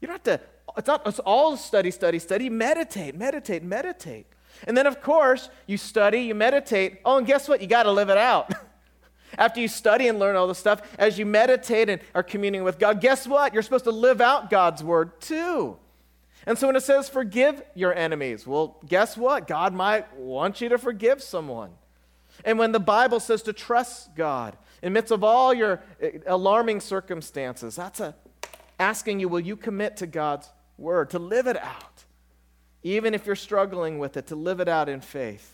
You 0.00 0.06
don't 0.06 0.24
have 0.24 0.38
to, 0.38 0.44
it's 0.76 0.86
not 0.86 1.02
it's 1.06 1.18
all 1.18 1.56
study, 1.56 1.90
study, 1.90 2.20
study. 2.20 2.48
Meditate, 2.48 3.16
meditate, 3.16 3.64
meditate. 3.64 4.26
And 4.66 4.76
then, 4.76 4.86
of 4.86 5.02
course, 5.02 5.50
you 5.66 5.76
study, 5.76 6.20
you 6.20 6.34
meditate. 6.34 7.00
Oh, 7.04 7.18
and 7.18 7.26
guess 7.26 7.48
what? 7.48 7.60
You 7.60 7.66
got 7.66 7.84
to 7.84 7.92
live 7.92 8.08
it 8.08 8.18
out. 8.18 8.52
After 9.38 9.60
you 9.60 9.68
study 9.68 10.08
and 10.08 10.18
learn 10.18 10.36
all 10.36 10.46
this 10.46 10.58
stuff, 10.58 10.80
as 10.96 11.18
you 11.18 11.26
meditate 11.26 11.88
and 11.88 12.00
are 12.14 12.22
communing 12.22 12.62
with 12.62 12.78
God, 12.78 13.00
guess 13.00 13.26
what? 13.26 13.52
You're 13.52 13.64
supposed 13.64 13.84
to 13.84 13.90
live 13.90 14.20
out 14.20 14.48
God's 14.48 14.84
word 14.84 15.20
too. 15.20 15.76
And 16.46 16.56
so 16.56 16.68
when 16.68 16.76
it 16.76 16.82
says 16.82 17.08
forgive 17.08 17.60
your 17.74 17.92
enemies, 17.92 18.46
well, 18.46 18.76
guess 18.86 19.16
what? 19.16 19.48
God 19.48 19.74
might 19.74 20.14
want 20.16 20.60
you 20.60 20.68
to 20.68 20.78
forgive 20.78 21.20
someone. 21.20 21.70
And 22.44 22.60
when 22.60 22.70
the 22.70 22.80
Bible 22.80 23.18
says 23.18 23.42
to 23.42 23.52
trust 23.52 24.14
God 24.14 24.56
in 24.82 24.92
midst 24.92 25.10
of 25.10 25.24
all 25.24 25.52
your 25.52 25.82
eh, 26.00 26.18
alarming 26.26 26.80
circumstances, 26.80 27.74
that's 27.74 27.98
a 27.98 28.14
asking 28.78 29.20
you, 29.20 29.28
will 29.28 29.40
you 29.40 29.56
commit 29.56 29.96
to 29.98 30.06
God's 30.06 30.50
word, 30.78 31.10
to 31.10 31.18
live 31.18 31.46
it 31.46 31.56
out? 31.56 32.03
Even 32.84 33.14
if 33.14 33.26
you're 33.26 33.34
struggling 33.34 33.98
with 33.98 34.16
it, 34.16 34.28
to 34.28 34.36
live 34.36 34.60
it 34.60 34.68
out 34.68 34.88
in 34.88 35.00
faith. 35.00 35.50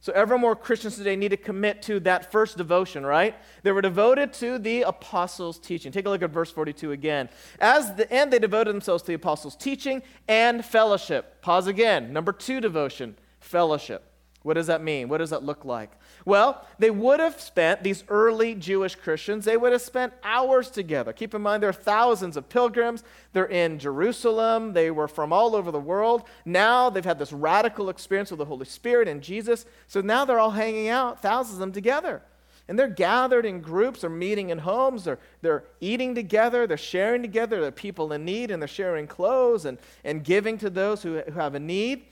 So, 0.00 0.12
ever 0.12 0.38
more 0.38 0.54
Christians 0.54 0.96
today 0.96 1.16
need 1.16 1.30
to 1.30 1.36
commit 1.36 1.82
to 1.82 2.00
that 2.00 2.30
first 2.30 2.56
devotion, 2.56 3.04
right? 3.04 3.34
They 3.62 3.72
were 3.72 3.82
devoted 3.82 4.32
to 4.34 4.58
the 4.58 4.82
apostles' 4.82 5.58
teaching. 5.58 5.90
Take 5.90 6.06
a 6.06 6.10
look 6.10 6.22
at 6.22 6.30
verse 6.30 6.50
42 6.50 6.92
again. 6.92 7.28
As 7.60 7.94
the 7.94 8.10
end, 8.12 8.32
they 8.32 8.38
devoted 8.38 8.72
themselves 8.72 9.02
to 9.02 9.08
the 9.08 9.14
apostles' 9.14 9.56
teaching 9.56 10.02
and 10.28 10.64
fellowship. 10.64 11.42
Pause 11.42 11.66
again. 11.66 12.12
Number 12.12 12.32
two 12.32 12.60
devotion, 12.60 13.16
fellowship. 13.40 14.05
What 14.46 14.54
does 14.54 14.68
that 14.68 14.80
mean? 14.80 15.08
What 15.08 15.18
does 15.18 15.30
that 15.30 15.42
look 15.42 15.64
like? 15.64 15.90
Well, 16.24 16.64
they 16.78 16.90
would 16.90 17.18
have 17.18 17.40
spent, 17.40 17.82
these 17.82 18.04
early 18.08 18.54
Jewish 18.54 18.94
Christians, 18.94 19.44
they 19.44 19.56
would 19.56 19.72
have 19.72 19.82
spent 19.82 20.12
hours 20.22 20.70
together. 20.70 21.12
Keep 21.12 21.34
in 21.34 21.42
mind, 21.42 21.64
there 21.64 21.70
are 21.70 21.72
thousands 21.72 22.36
of 22.36 22.48
pilgrims. 22.48 23.02
They're 23.32 23.46
in 23.46 23.80
Jerusalem. 23.80 24.72
They 24.72 24.92
were 24.92 25.08
from 25.08 25.32
all 25.32 25.56
over 25.56 25.72
the 25.72 25.80
world. 25.80 26.28
Now 26.44 26.90
they've 26.90 27.04
had 27.04 27.18
this 27.18 27.32
radical 27.32 27.88
experience 27.88 28.30
with 28.30 28.38
the 28.38 28.44
Holy 28.44 28.66
Spirit 28.66 29.08
and 29.08 29.20
Jesus. 29.20 29.66
So 29.88 30.00
now 30.00 30.24
they're 30.24 30.38
all 30.38 30.52
hanging 30.52 30.90
out, 30.90 31.20
thousands 31.20 31.54
of 31.54 31.58
them 31.58 31.72
together. 31.72 32.22
And 32.68 32.78
they're 32.78 32.86
gathered 32.86 33.46
in 33.46 33.60
groups, 33.60 34.02
they're 34.02 34.10
meeting 34.10 34.50
in 34.50 34.58
homes, 34.58 35.02
they're, 35.02 35.18
they're 35.42 35.64
eating 35.80 36.14
together, 36.14 36.68
they're 36.68 36.76
sharing 36.76 37.20
together, 37.20 37.60
they're 37.60 37.72
people 37.72 38.12
in 38.12 38.24
need, 38.24 38.52
and 38.52 38.62
they're 38.62 38.68
sharing 38.68 39.08
clothes 39.08 39.64
and, 39.64 39.78
and 40.04 40.22
giving 40.22 40.56
to 40.58 40.70
those 40.70 41.02
who, 41.02 41.18
who 41.18 41.40
have 41.40 41.56
a 41.56 41.60
need. 41.60 42.04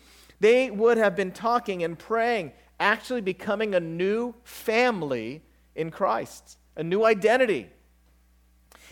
They 0.45 0.71
would 0.71 0.99
have 0.99 1.17
been 1.17 1.33
talking 1.33 1.83
and 1.85 1.99
praying, 1.99 2.53
actually 2.79 3.23
becoming 3.23 3.75
a 3.75 3.81
new 3.81 4.35
family 4.45 5.41
in 5.75 5.91
Christ, 5.91 6.59
a 6.77 6.83
new 6.83 7.03
identity. 7.03 7.71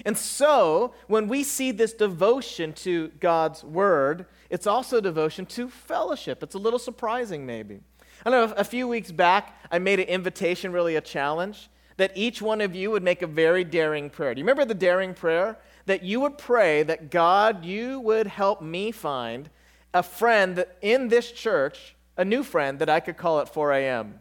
And 0.07 0.17
so, 0.17 0.95
when 1.09 1.29
we 1.29 1.45
see 1.45 1.71
this 1.71 1.93
devotion 1.93 2.73
to 2.73 3.09
God's 3.21 3.63
word, 3.65 4.25
it's 4.49 4.67
also 4.67 4.99
devotion 4.99 5.45
to 5.45 5.69
fellowship. 5.69 6.43
It's 6.43 6.55
a 6.55 6.59
little 6.59 6.79
surprising, 6.79 7.45
maybe. 7.45 7.81
I 8.25 8.31
don't 8.31 8.49
know, 8.49 8.57
a 8.57 8.65
few 8.65 8.89
weeks 8.89 9.13
back, 9.13 9.55
I 9.71 9.79
made 9.79 10.01
an 10.01 10.09
invitation, 10.09 10.73
really 10.73 10.97
a 10.97 11.03
challenge, 11.03 11.69
that 11.99 12.13
each 12.15 12.41
one 12.41 12.63
of 12.63 12.75
you 12.75 12.91
would 12.93 13.03
make 13.03 13.21
a 13.21 13.27
very 13.27 13.63
daring 13.63 14.09
prayer. 14.09 14.35
Do 14.35 14.39
you 14.39 14.47
remember 14.47 14.65
the 14.65 14.73
daring 14.73 15.13
prayer? 15.13 15.59
That 15.85 16.03
you 16.03 16.19
would 16.21 16.39
pray 16.39 16.83
that 16.85 17.11
God, 17.11 17.63
you 17.63 18.01
would 18.01 18.27
help 18.27 18.63
me 18.63 18.91
find 18.91 19.51
a 19.95 20.03
friend 20.03 20.65
in 20.81 21.09
this 21.09 21.31
church, 21.31 21.95
a 22.17 22.25
new 22.25 22.43
friend 22.43 22.79
that 22.79 22.89
I 22.89 23.01
could 23.01 23.17
call 23.17 23.41
at 23.41 23.53
4 23.53 23.73
a.m. 23.73 24.21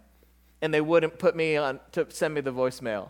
and 0.61 0.73
they 0.73 0.81
wouldn't 0.81 1.19
put 1.19 1.35
me 1.35 1.55
on 1.57 1.79
to 1.93 2.05
send 2.09 2.33
me 2.33 2.41
the 2.41 2.53
voicemail. 2.53 3.09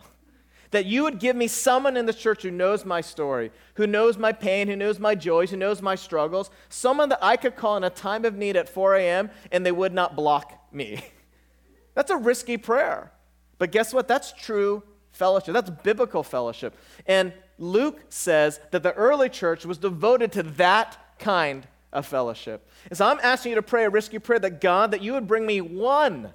That 0.70 0.86
you 0.86 1.02
would 1.02 1.18
give 1.18 1.36
me 1.36 1.48
someone 1.48 1.98
in 1.98 2.06
the 2.06 2.14
church 2.14 2.42
who 2.42 2.50
knows 2.50 2.84
my 2.84 3.02
story, 3.02 3.52
who 3.74 3.86
knows 3.86 4.16
my 4.16 4.32
pain, 4.32 4.68
who 4.68 4.76
knows 4.76 4.98
my 4.98 5.14
joys, 5.14 5.50
who 5.50 5.58
knows 5.58 5.82
my 5.82 5.94
struggles, 5.94 6.50
someone 6.70 7.10
that 7.10 7.22
I 7.22 7.36
could 7.36 7.56
call 7.56 7.76
in 7.76 7.84
a 7.84 7.90
time 7.90 8.24
of 8.24 8.36
need 8.36 8.56
at 8.56 8.68
4 8.68 8.96
a.m. 8.96 9.30
and 9.50 9.66
they 9.66 9.72
would 9.72 9.92
not 9.92 10.16
block 10.16 10.72
me. 10.72 11.04
That's 11.94 12.10
a 12.10 12.16
risky 12.16 12.56
prayer. 12.56 13.12
But 13.58 13.70
guess 13.70 13.92
what? 13.92 14.08
That's 14.08 14.32
true 14.32 14.82
fellowship. 15.12 15.52
That's 15.52 15.70
biblical 15.70 16.22
fellowship. 16.22 16.74
And 17.06 17.32
Luke 17.58 18.00
says 18.08 18.58
that 18.70 18.82
the 18.82 18.94
early 18.94 19.28
church 19.28 19.66
was 19.66 19.78
devoted 19.78 20.32
to 20.32 20.42
that 20.42 20.98
kind 21.18 21.66
of 21.92 22.06
fellowship. 22.06 22.68
And 22.88 22.96
so 22.96 23.06
I'm 23.06 23.18
asking 23.22 23.50
you 23.50 23.56
to 23.56 23.62
pray 23.62 23.84
a 23.84 23.90
risky 23.90 24.18
prayer 24.18 24.38
that 24.40 24.60
God, 24.60 24.92
that 24.92 25.02
you 25.02 25.12
would 25.12 25.26
bring 25.26 25.46
me 25.46 25.60
one 25.60 26.30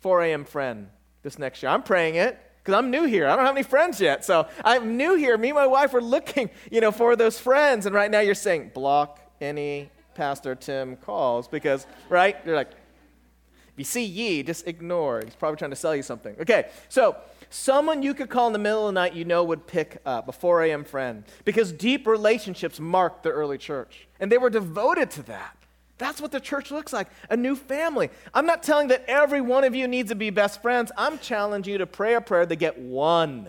4 0.00 0.22
a.m. 0.22 0.44
friend 0.44 0.88
this 1.22 1.38
next 1.38 1.62
year. 1.62 1.70
I'm 1.70 1.82
praying 1.82 2.16
it 2.16 2.38
because 2.58 2.74
I'm 2.74 2.90
new 2.90 3.04
here. 3.04 3.26
I 3.26 3.36
don't 3.36 3.46
have 3.46 3.54
any 3.54 3.62
friends 3.62 4.00
yet. 4.00 4.24
So 4.24 4.46
I'm 4.64 4.96
new 4.96 5.14
here. 5.14 5.38
Me 5.38 5.50
and 5.50 5.56
my 5.56 5.66
wife 5.66 5.94
are 5.94 6.02
looking, 6.02 6.50
you 6.70 6.80
know, 6.80 6.92
for 6.92 7.16
those 7.16 7.38
friends. 7.38 7.86
And 7.86 7.94
right 7.94 8.10
now 8.10 8.20
you're 8.20 8.34
saying, 8.34 8.72
block 8.74 9.20
any 9.40 9.90
Pastor 10.14 10.54
Tim 10.54 10.96
calls 10.96 11.48
because, 11.48 11.86
right? 12.08 12.36
You're 12.44 12.56
like, 12.56 12.70
if 12.70 13.78
you 13.78 13.84
see 13.84 14.04
ye, 14.04 14.42
just 14.42 14.66
ignore. 14.66 15.22
He's 15.24 15.34
probably 15.34 15.56
trying 15.56 15.70
to 15.70 15.76
sell 15.76 15.96
you 15.96 16.02
something. 16.02 16.36
Okay, 16.40 16.68
so 16.88 17.16
someone 17.52 18.02
you 18.02 18.14
could 18.14 18.30
call 18.30 18.46
in 18.46 18.52
the 18.52 18.58
middle 18.58 18.88
of 18.88 18.94
the 18.94 19.00
night 19.00 19.14
you 19.14 19.24
know 19.24 19.44
would 19.44 19.66
pick 19.66 20.00
up, 20.06 20.28
a 20.28 20.32
4 20.32 20.64
a.m. 20.64 20.84
friend, 20.84 21.24
because 21.44 21.72
deep 21.72 22.06
relationships 22.06 22.80
marked 22.80 23.22
the 23.22 23.30
early 23.30 23.58
church, 23.58 24.08
and 24.18 24.30
they 24.30 24.38
were 24.38 24.50
devoted 24.50 25.10
to 25.12 25.22
that. 25.24 25.56
That's 25.98 26.20
what 26.20 26.32
the 26.32 26.40
church 26.40 26.70
looks 26.70 26.92
like 26.92 27.08
a 27.30 27.36
new 27.36 27.54
family. 27.54 28.10
I'm 28.34 28.46
not 28.46 28.62
telling 28.62 28.88
that 28.88 29.04
every 29.06 29.40
one 29.40 29.62
of 29.62 29.74
you 29.74 29.86
needs 29.86 30.08
to 30.08 30.16
be 30.16 30.30
best 30.30 30.60
friends. 30.60 30.90
I'm 30.96 31.18
challenging 31.18 31.72
you 31.72 31.78
to 31.78 31.86
pray 31.86 32.14
a 32.14 32.20
prayer 32.20 32.44
to 32.44 32.56
get 32.56 32.78
one 32.78 33.48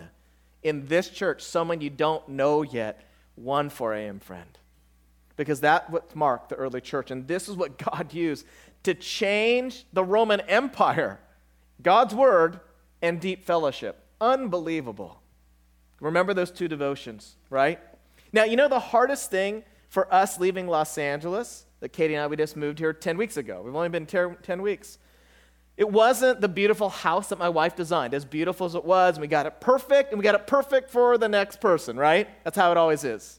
in 0.62 0.86
this 0.86 1.08
church, 1.08 1.42
someone 1.42 1.80
you 1.80 1.90
don't 1.90 2.26
know 2.28 2.62
yet, 2.62 3.02
one 3.34 3.70
4 3.70 3.94
a.m. 3.94 4.20
friend. 4.20 4.58
Because 5.36 5.60
that 5.60 5.90
what 5.90 6.14
marked 6.14 6.50
the 6.50 6.54
early 6.54 6.80
church. 6.80 7.10
And 7.10 7.26
this 7.26 7.48
is 7.48 7.56
what 7.56 7.76
God 7.92 8.14
used 8.14 8.46
to 8.84 8.94
change 8.94 9.84
the 9.92 10.04
Roman 10.04 10.40
Empire. 10.42 11.18
God's 11.82 12.14
word 12.14 12.60
and 13.04 13.20
deep 13.20 13.44
fellowship. 13.44 14.02
Unbelievable. 14.20 15.20
Remember 16.00 16.32
those 16.32 16.50
two 16.50 16.68
devotions, 16.68 17.36
right? 17.50 17.78
Now, 18.32 18.44
you 18.44 18.56
know 18.56 18.68
the 18.68 18.80
hardest 18.80 19.30
thing 19.30 19.62
for 19.88 20.12
us 20.12 20.40
leaving 20.40 20.66
Los 20.66 20.96
Angeles, 20.96 21.66
that 21.80 21.90
Katie 21.90 22.14
and 22.14 22.22
I, 22.22 22.26
we 22.26 22.36
just 22.36 22.56
moved 22.56 22.78
here 22.78 22.92
10 22.94 23.18
weeks 23.18 23.36
ago. 23.36 23.60
We've 23.62 23.76
only 23.76 23.90
been 23.90 24.06
10 24.06 24.62
weeks. 24.62 24.98
It 25.76 25.90
wasn't 25.90 26.40
the 26.40 26.48
beautiful 26.48 26.88
house 26.88 27.28
that 27.28 27.38
my 27.38 27.48
wife 27.48 27.76
designed, 27.76 28.14
as 28.14 28.24
beautiful 28.24 28.66
as 28.66 28.74
it 28.74 28.84
was, 28.84 29.16
and 29.16 29.20
we 29.20 29.28
got 29.28 29.44
it 29.44 29.60
perfect, 29.60 30.10
and 30.10 30.18
we 30.18 30.22
got 30.22 30.34
it 30.34 30.46
perfect 30.46 30.90
for 30.90 31.18
the 31.18 31.28
next 31.28 31.60
person, 31.60 31.98
right? 31.98 32.28
That's 32.42 32.56
how 32.56 32.70
it 32.70 32.78
always 32.78 33.04
is. 33.04 33.38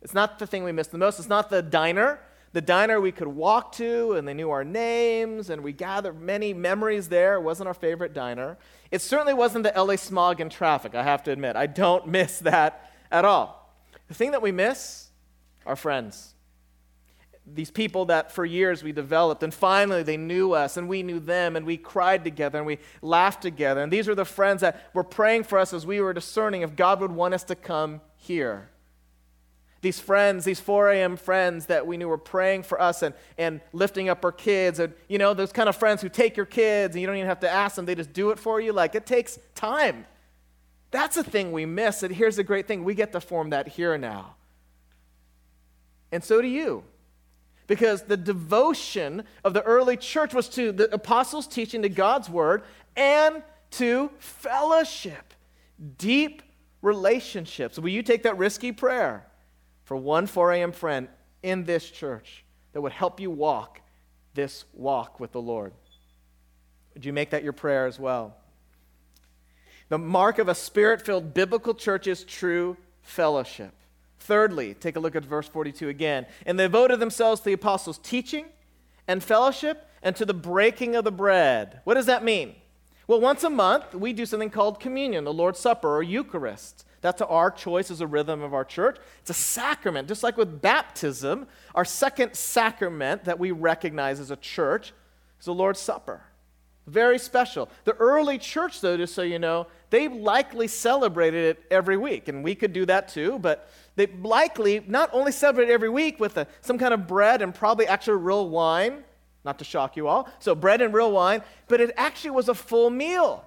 It's 0.00 0.14
not 0.14 0.38
the 0.38 0.46
thing 0.46 0.64
we 0.64 0.72
miss 0.72 0.86
the 0.86 0.98
most. 0.98 1.18
It's 1.18 1.28
not 1.28 1.50
the 1.50 1.60
diner 1.60 2.20
the 2.52 2.60
diner 2.60 3.00
we 3.00 3.12
could 3.12 3.28
walk 3.28 3.72
to, 3.72 4.12
and 4.14 4.26
they 4.26 4.34
knew 4.34 4.50
our 4.50 4.64
names, 4.64 5.50
and 5.50 5.62
we 5.62 5.72
gathered 5.72 6.20
many 6.20 6.54
memories 6.54 7.08
there. 7.08 7.34
It 7.34 7.42
wasn't 7.42 7.68
our 7.68 7.74
favorite 7.74 8.14
diner. 8.14 8.56
It 8.90 9.02
certainly 9.02 9.34
wasn't 9.34 9.64
the 9.64 9.72
LA 9.76 9.96
smog 9.96 10.40
and 10.40 10.50
traffic, 10.50 10.94
I 10.94 11.02
have 11.02 11.22
to 11.24 11.30
admit. 11.30 11.56
I 11.56 11.66
don't 11.66 12.06
miss 12.18 12.38
that 12.40 12.90
at 13.10 13.24
all. 13.24 13.76
The 14.08 14.14
thing 14.14 14.30
that 14.32 14.42
we 14.42 14.52
miss 14.52 15.08
are 15.66 15.76
friends. 15.76 16.34
These 17.46 17.70
people 17.70 18.06
that 18.06 18.30
for 18.32 18.44
years 18.44 18.82
we 18.82 18.92
developed, 18.92 19.42
and 19.42 19.52
finally 19.52 20.02
they 20.02 20.16
knew 20.16 20.52
us, 20.52 20.76
and 20.76 20.88
we 20.88 21.02
knew 21.02 21.18
them, 21.18 21.56
and 21.56 21.64
we 21.64 21.76
cried 21.76 22.24
together, 22.24 22.58
and 22.58 22.66
we 22.66 22.78
laughed 23.00 23.42
together. 23.42 23.82
And 23.82 23.92
these 23.92 24.06
were 24.06 24.14
the 24.14 24.24
friends 24.24 24.60
that 24.60 24.90
were 24.92 25.04
praying 25.04 25.44
for 25.44 25.58
us 25.58 25.72
as 25.72 25.86
we 25.86 26.00
were 26.00 26.12
discerning 26.12 26.62
if 26.62 26.76
God 26.76 27.00
would 27.00 27.12
want 27.12 27.34
us 27.34 27.44
to 27.44 27.54
come 27.54 28.00
here. 28.16 28.70
These 29.80 30.00
friends, 30.00 30.44
these 30.44 30.58
4 30.58 30.90
a.m. 30.90 31.16
friends 31.16 31.66
that 31.66 31.86
we 31.86 31.96
knew 31.96 32.08
were 32.08 32.18
praying 32.18 32.64
for 32.64 32.80
us 32.80 33.02
and, 33.02 33.14
and 33.36 33.60
lifting 33.72 34.08
up 34.08 34.24
our 34.24 34.32
kids. 34.32 34.80
And, 34.80 34.92
you 35.08 35.18
know, 35.18 35.34
those 35.34 35.52
kind 35.52 35.68
of 35.68 35.76
friends 35.76 36.02
who 36.02 36.08
take 36.08 36.36
your 36.36 36.46
kids 36.46 36.96
and 36.96 37.00
you 37.00 37.06
don't 37.06 37.16
even 37.16 37.28
have 37.28 37.40
to 37.40 37.50
ask 37.50 37.76
them, 37.76 37.86
they 37.86 37.94
just 37.94 38.12
do 38.12 38.30
it 38.30 38.40
for 38.40 38.60
you. 38.60 38.72
Like, 38.72 38.96
it 38.96 39.06
takes 39.06 39.38
time. 39.54 40.04
That's 40.90 41.16
a 41.16 41.22
thing 41.22 41.52
we 41.52 41.64
miss. 41.64 42.02
And 42.02 42.12
here's 42.14 42.36
the 42.36 42.44
great 42.44 42.66
thing 42.66 42.82
we 42.82 42.94
get 42.94 43.12
to 43.12 43.20
form 43.20 43.50
that 43.50 43.68
here 43.68 43.96
now. 43.96 44.34
And 46.10 46.24
so 46.24 46.42
do 46.42 46.48
you. 46.48 46.82
Because 47.68 48.02
the 48.02 48.16
devotion 48.16 49.24
of 49.44 49.52
the 49.52 49.62
early 49.62 49.96
church 49.96 50.34
was 50.34 50.48
to 50.50 50.72
the 50.72 50.92
apostles' 50.92 51.46
teaching 51.46 51.82
to 51.82 51.88
God's 51.88 52.28
word 52.28 52.62
and 52.96 53.44
to 53.72 54.10
fellowship, 54.18 55.34
deep 55.98 56.42
relationships. 56.82 57.78
Will 57.78 57.90
you 57.90 58.02
take 58.02 58.24
that 58.24 58.38
risky 58.38 58.72
prayer 58.72 59.26
for 59.88 59.96
one 59.96 60.26
4 60.26 60.52
a.m. 60.52 60.72
friend 60.72 61.08
in 61.42 61.64
this 61.64 61.90
church 61.90 62.44
that 62.74 62.82
would 62.82 62.92
help 62.92 63.20
you 63.20 63.30
walk 63.30 63.80
this 64.34 64.66
walk 64.74 65.18
with 65.18 65.32
the 65.32 65.40
Lord? 65.40 65.72
Would 66.92 67.06
you 67.06 67.12
make 67.14 67.30
that 67.30 67.42
your 67.42 67.54
prayer 67.54 67.86
as 67.86 67.98
well? 67.98 68.36
The 69.88 69.96
mark 69.96 70.38
of 70.38 70.46
a 70.46 70.54
spirit 70.54 71.06
filled 71.06 71.32
biblical 71.32 71.72
church 71.72 72.06
is 72.06 72.22
true 72.22 72.76
fellowship. 73.00 73.72
Thirdly, 74.18 74.74
take 74.74 74.96
a 74.96 75.00
look 75.00 75.16
at 75.16 75.24
verse 75.24 75.48
42 75.48 75.88
again. 75.88 76.26
And 76.44 76.58
they 76.58 76.64
devoted 76.64 77.00
themselves 77.00 77.40
to 77.40 77.46
the 77.46 77.54
apostles' 77.54 77.96
teaching 77.96 78.44
and 79.06 79.24
fellowship 79.24 79.88
and 80.02 80.14
to 80.16 80.26
the 80.26 80.34
breaking 80.34 80.96
of 80.96 81.04
the 81.04 81.10
bread. 81.10 81.80
What 81.84 81.94
does 81.94 82.04
that 82.04 82.22
mean? 82.22 82.56
Well, 83.06 83.22
once 83.22 83.42
a 83.42 83.48
month, 83.48 83.94
we 83.94 84.12
do 84.12 84.26
something 84.26 84.50
called 84.50 84.80
communion, 84.80 85.24
the 85.24 85.32
Lord's 85.32 85.60
Supper, 85.60 85.96
or 85.96 86.02
Eucharist. 86.02 86.84
That's 87.00 87.22
our 87.22 87.50
choice 87.50 87.90
as 87.90 88.00
a 88.00 88.06
rhythm 88.06 88.42
of 88.42 88.52
our 88.52 88.64
church. 88.64 88.98
It's 89.20 89.30
a 89.30 89.34
sacrament, 89.34 90.08
just 90.08 90.22
like 90.22 90.36
with 90.36 90.60
baptism. 90.60 91.46
Our 91.74 91.84
second 91.84 92.34
sacrament 92.34 93.24
that 93.24 93.38
we 93.38 93.52
recognize 93.52 94.18
as 94.18 94.30
a 94.30 94.36
church 94.36 94.92
is 95.38 95.46
the 95.46 95.54
Lord's 95.54 95.80
Supper. 95.80 96.22
Very 96.88 97.18
special. 97.18 97.68
The 97.84 97.92
early 97.94 98.38
church, 98.38 98.80
though, 98.80 98.96
just 98.96 99.14
so 99.14 99.22
you 99.22 99.38
know, 99.38 99.66
they 99.90 100.08
likely 100.08 100.66
celebrated 100.66 101.56
it 101.56 101.64
every 101.70 101.96
week, 101.96 102.28
and 102.28 102.42
we 102.42 102.54
could 102.54 102.72
do 102.72 102.86
that 102.86 103.08
too, 103.08 103.38
but 103.38 103.68
they 103.94 104.06
likely 104.06 104.82
not 104.86 105.10
only 105.12 105.30
celebrated 105.30 105.72
every 105.72 105.90
week 105.90 106.18
with 106.18 106.36
a, 106.38 106.46
some 106.62 106.78
kind 106.78 106.94
of 106.94 107.06
bread 107.06 107.42
and 107.42 107.54
probably 107.54 107.86
actual 107.86 108.14
real 108.14 108.48
wine, 108.48 109.04
not 109.44 109.58
to 109.58 109.64
shock 109.64 109.96
you 109.96 110.08
all. 110.08 110.28
So, 110.38 110.54
bread 110.54 110.80
and 110.80 110.92
real 110.94 111.12
wine, 111.12 111.42
but 111.68 111.80
it 111.80 111.92
actually 111.96 112.30
was 112.30 112.48
a 112.48 112.54
full 112.54 112.90
meal. 112.90 113.44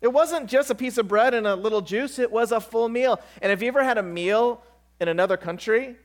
It 0.00 0.08
wasn't 0.08 0.48
just 0.48 0.70
a 0.70 0.74
piece 0.74 0.98
of 0.98 1.08
bread 1.08 1.34
and 1.34 1.46
a 1.46 1.56
little 1.56 1.80
juice, 1.80 2.18
it 2.18 2.30
was 2.30 2.52
a 2.52 2.60
full 2.60 2.88
meal. 2.88 3.20
And 3.42 3.50
if 3.52 3.62
you 3.62 3.68
ever 3.68 3.82
had 3.82 3.98
a 3.98 4.02
meal 4.02 4.62
in 5.00 5.08
another 5.08 5.36
country, 5.36 5.96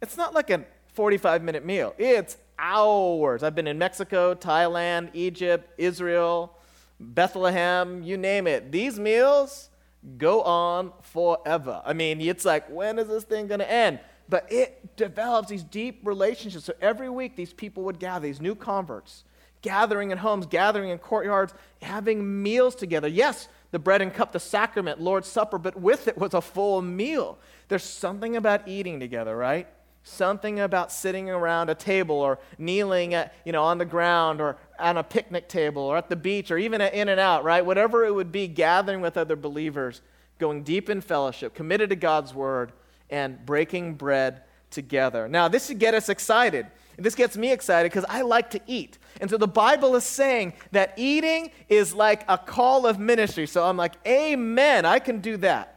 it's 0.00 0.16
not 0.16 0.34
like 0.34 0.50
a 0.50 0.64
45 0.94 1.42
minute 1.42 1.64
meal, 1.64 1.94
it's 1.98 2.36
hours. 2.58 3.42
I've 3.42 3.54
been 3.54 3.66
in 3.66 3.78
Mexico, 3.78 4.34
Thailand, 4.34 5.10
Egypt, 5.14 5.72
Israel, 5.78 6.58
Bethlehem, 7.00 8.02
you 8.02 8.16
name 8.16 8.46
it. 8.46 8.70
These 8.70 8.98
meals 8.98 9.70
go 10.18 10.42
on 10.42 10.92
forever. 11.00 11.80
I 11.84 11.92
mean, 11.92 12.20
it's 12.20 12.44
like, 12.44 12.68
when 12.68 12.98
is 12.98 13.08
this 13.08 13.24
thing 13.24 13.46
going 13.46 13.60
to 13.60 13.70
end? 13.70 14.00
but 14.32 14.50
it 14.50 14.96
develops 14.96 15.50
these 15.50 15.62
deep 15.62 16.00
relationships. 16.04 16.64
So 16.64 16.72
every 16.80 17.10
week, 17.10 17.36
these 17.36 17.52
people 17.52 17.82
would 17.82 17.98
gather, 17.98 18.26
these 18.26 18.40
new 18.40 18.54
converts, 18.54 19.24
gathering 19.62 20.10
in 20.10 20.18
homes, 20.18 20.46
gathering 20.46 20.90
in 20.90 20.98
courtyards, 20.98 21.54
having 21.80 22.42
meals 22.42 22.74
together. 22.74 23.08
Yes, 23.08 23.48
the 23.70 23.78
bread 23.78 24.02
and 24.02 24.12
cup, 24.12 24.32
the 24.32 24.40
sacrament, 24.40 25.00
Lord's 25.00 25.28
Supper, 25.28 25.58
but 25.58 25.80
with 25.80 26.08
it 26.08 26.18
was 26.18 26.34
a 26.34 26.40
full 26.40 26.82
meal. 26.82 27.38
There's 27.68 27.84
something 27.84 28.36
about 28.36 28.68
eating 28.68 29.00
together, 29.00 29.36
right? 29.36 29.66
Something 30.04 30.60
about 30.60 30.90
sitting 30.90 31.30
around 31.30 31.70
a 31.70 31.74
table 31.74 32.16
or 32.16 32.40
kneeling 32.58 33.14
at, 33.14 33.34
you 33.44 33.52
know, 33.52 33.62
on 33.62 33.78
the 33.78 33.84
ground 33.84 34.40
or 34.40 34.56
on 34.78 34.96
a 34.96 35.04
picnic 35.04 35.48
table 35.48 35.82
or 35.82 35.96
at 35.96 36.08
the 36.08 36.16
beach 36.16 36.50
or 36.50 36.58
even 36.58 36.80
at 36.80 36.92
In-N-Out, 36.92 37.44
right? 37.44 37.64
Whatever 37.64 38.04
it 38.04 38.12
would 38.12 38.32
be, 38.32 38.48
gathering 38.48 39.00
with 39.00 39.16
other 39.16 39.36
believers, 39.36 40.02
going 40.38 40.64
deep 40.64 40.90
in 40.90 41.00
fellowship, 41.00 41.54
committed 41.54 41.88
to 41.90 41.96
God's 41.96 42.34
word, 42.34 42.72
and 43.10 43.46
breaking 43.46 43.94
bread 43.94 44.42
together. 44.70 45.28
Now, 45.28 45.46
this 45.46 45.66
should 45.66 45.78
get 45.78 45.94
us 45.94 46.08
excited. 46.08 46.66
This 46.98 47.14
gets 47.14 47.36
me 47.36 47.52
excited 47.52 47.92
because 47.92 48.06
I 48.08 48.22
like 48.22 48.50
to 48.50 48.60
eat. 48.66 48.98
And 49.20 49.30
so 49.30 49.36
the 49.36 49.48
Bible 49.48 49.94
is 49.96 50.04
saying 50.04 50.54
that 50.72 50.94
eating 50.96 51.50
is 51.68 51.94
like 51.94 52.24
a 52.28 52.38
call 52.38 52.86
of 52.86 52.98
ministry. 52.98 53.46
So 53.46 53.64
I'm 53.64 53.76
like, 53.76 53.94
Amen, 54.06 54.84
I 54.84 54.98
can 54.98 55.20
do 55.20 55.36
that. 55.38 55.72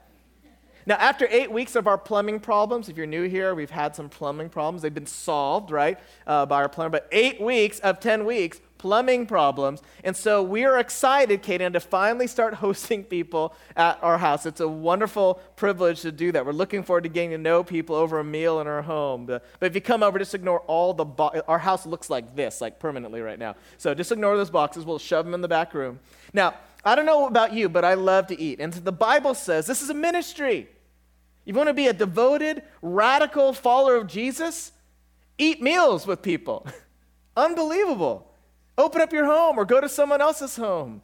Now, 0.87 0.95
after 0.95 1.27
eight 1.31 1.51
weeks 1.51 1.75
of 1.75 1.87
our 1.87 1.97
plumbing 1.97 2.39
problems, 2.39 2.89
if 2.89 2.97
you're 2.97 3.07
new 3.07 3.27
here, 3.27 3.55
we've 3.55 3.71
had 3.71 3.95
some 3.95 4.07
plumbing 4.07 4.49
problems. 4.49 4.83
They've 4.83 4.93
been 4.93 5.07
solved, 5.07 5.71
right, 5.71 5.99
uh, 6.27 6.45
by 6.45 6.61
our 6.61 6.69
plumber. 6.69 6.91
But 6.91 7.07
eight 7.11 7.41
weeks 7.41 7.79
of 7.79 7.99
10 7.99 8.23
weeks, 8.23 8.61
plumbing 8.77 9.25
problems. 9.25 9.81
And 10.03 10.15
so 10.15 10.43
we 10.43 10.65
are 10.65 10.77
excited, 10.77 11.41
Kaden, 11.43 11.73
to 11.73 11.79
finally 11.79 12.27
start 12.27 12.53
hosting 12.65 13.03
people 13.03 13.55
at 13.75 13.97
our 14.01 14.17
house. 14.17 14.45
It's 14.45 14.59
a 14.59 14.67
wonderful 14.67 15.35
privilege 15.55 16.01
to 16.01 16.11
do 16.11 16.31
that. 16.31 16.45
We're 16.45 16.51
looking 16.51 16.83
forward 16.83 17.03
to 17.03 17.09
getting 17.09 17.31
to 17.31 17.37
know 17.37 17.63
people 17.63 17.95
over 17.95 18.19
a 18.19 18.23
meal 18.23 18.59
in 18.61 18.67
our 18.67 18.81
home. 18.81 19.25
But, 19.25 19.43
if 19.61 19.75
you 19.75 19.81
come 19.81 20.03
over, 20.03 20.19
just 20.19 20.35
ignore 20.35 20.59
all 20.61 20.93
the 20.93 21.05
our 21.47 21.59
house 21.59 21.85
looks 21.85 22.09
like 22.09 22.35
this, 22.35 22.61
like 22.61 22.79
permanently 22.79 23.21
right 23.21 23.39
now. 23.39 23.55
So 23.77 23.93
just 23.93 24.11
ignore 24.11 24.37
those 24.37 24.49
boxes. 24.49 24.85
We'll 24.85 24.99
shove 24.99 25.25
them 25.25 25.33
in 25.33 25.41
the 25.41 25.47
back 25.47 25.73
room. 25.73 25.99
Now, 26.33 26.55
I 26.83 26.95
don't 26.95 27.05
know 27.05 27.25
about 27.25 27.53
you, 27.53 27.67
but 27.67 27.83
I 27.83 27.95
love 27.95 28.27
to 28.27 28.39
eat. 28.39 28.59
And 28.59 28.71
the 28.71 28.91
Bible 28.91 29.33
says 29.33 29.65
this 29.65 29.81
is 29.81 29.89
a 29.89 29.93
ministry. 29.93 30.69
You 31.45 31.53
want 31.53 31.67
to 31.67 31.73
be 31.73 31.87
a 31.87 31.93
devoted, 31.93 32.63
radical 32.81 33.53
follower 33.53 33.95
of 33.95 34.07
Jesus? 34.07 34.71
Eat 35.37 35.61
meals 35.61 36.07
with 36.07 36.21
people. 36.21 36.67
Unbelievable. 37.37 38.31
Open 38.77 39.01
up 39.01 39.13
your 39.13 39.25
home 39.25 39.57
or 39.57 39.65
go 39.65 39.79
to 39.79 39.89
someone 39.89 40.21
else's 40.21 40.55
home. 40.55 41.01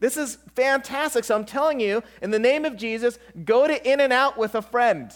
This 0.00 0.16
is 0.16 0.38
fantastic. 0.54 1.24
So 1.24 1.34
I'm 1.34 1.44
telling 1.44 1.80
you, 1.80 2.02
in 2.20 2.30
the 2.30 2.38
name 2.38 2.64
of 2.64 2.76
Jesus, 2.76 3.18
go 3.44 3.66
to 3.66 3.90
In-N-Out 3.90 4.36
with 4.36 4.54
a 4.54 4.62
friend. 4.62 5.12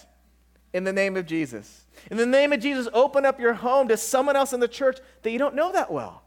In 0.72 0.85
the 0.85 0.92
name 0.92 1.16
of 1.16 1.26
Jesus. 1.26 1.87
In 2.11 2.16
the 2.16 2.24
name 2.24 2.53
of 2.53 2.61
Jesus, 2.61 2.88
open 2.92 3.26
up 3.26 3.40
your 3.40 3.55
home 3.55 3.88
to 3.88 3.96
someone 3.96 4.37
else 4.37 4.53
in 4.53 4.61
the 4.61 4.68
church 4.68 4.98
that 5.22 5.31
you 5.33 5.38
don't 5.38 5.57
know 5.57 5.72
that 5.72 5.90
well. 5.90 6.22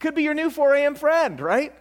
Could 0.00 0.14
be 0.14 0.24
your 0.24 0.34
new 0.34 0.50
4 0.50 0.74
a.m. 0.74 0.94
friend, 0.96 1.40
right? 1.40 1.72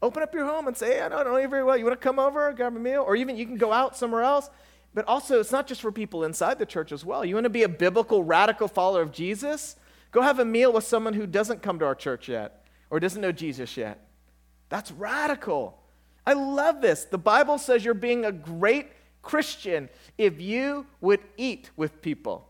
Open 0.00 0.22
up 0.22 0.32
your 0.34 0.44
home 0.44 0.68
and 0.68 0.76
say, 0.76 0.96
hey, 0.96 1.00
I 1.00 1.08
don't 1.08 1.24
know 1.24 1.36
you 1.36 1.48
very 1.48 1.64
well. 1.64 1.76
You 1.76 1.84
want 1.84 2.00
to 2.00 2.04
come 2.04 2.18
over, 2.18 2.52
grab 2.52 2.76
a 2.76 2.78
meal? 2.78 3.02
Or 3.02 3.16
even 3.16 3.36
you 3.36 3.46
can 3.46 3.56
go 3.56 3.72
out 3.72 3.96
somewhere 3.96 4.22
else. 4.22 4.50
But 4.94 5.08
also, 5.08 5.40
it's 5.40 5.50
not 5.50 5.66
just 5.66 5.80
for 5.80 5.90
people 5.90 6.22
inside 6.22 6.58
the 6.58 6.66
church 6.66 6.92
as 6.92 7.04
well. 7.04 7.24
You 7.24 7.34
want 7.34 7.44
to 7.44 7.50
be 7.50 7.64
a 7.64 7.68
biblical, 7.68 8.22
radical 8.22 8.68
follower 8.68 9.02
of 9.02 9.10
Jesus? 9.10 9.76
Go 10.14 10.22
have 10.22 10.38
a 10.38 10.44
meal 10.44 10.72
with 10.72 10.84
someone 10.84 11.12
who 11.12 11.26
doesn't 11.26 11.60
come 11.60 11.80
to 11.80 11.84
our 11.84 11.94
church 11.96 12.28
yet 12.28 12.64
or 12.88 13.00
doesn't 13.00 13.20
know 13.20 13.32
Jesus 13.32 13.76
yet. 13.76 14.06
That's 14.68 14.92
radical. 14.92 15.76
I 16.24 16.34
love 16.34 16.80
this. 16.80 17.04
The 17.04 17.18
Bible 17.18 17.58
says 17.58 17.84
you're 17.84 17.94
being 17.94 18.24
a 18.24 18.30
great 18.30 18.92
Christian 19.22 19.88
if 20.16 20.40
you 20.40 20.86
would 21.00 21.18
eat 21.36 21.70
with 21.76 22.00
people. 22.00 22.48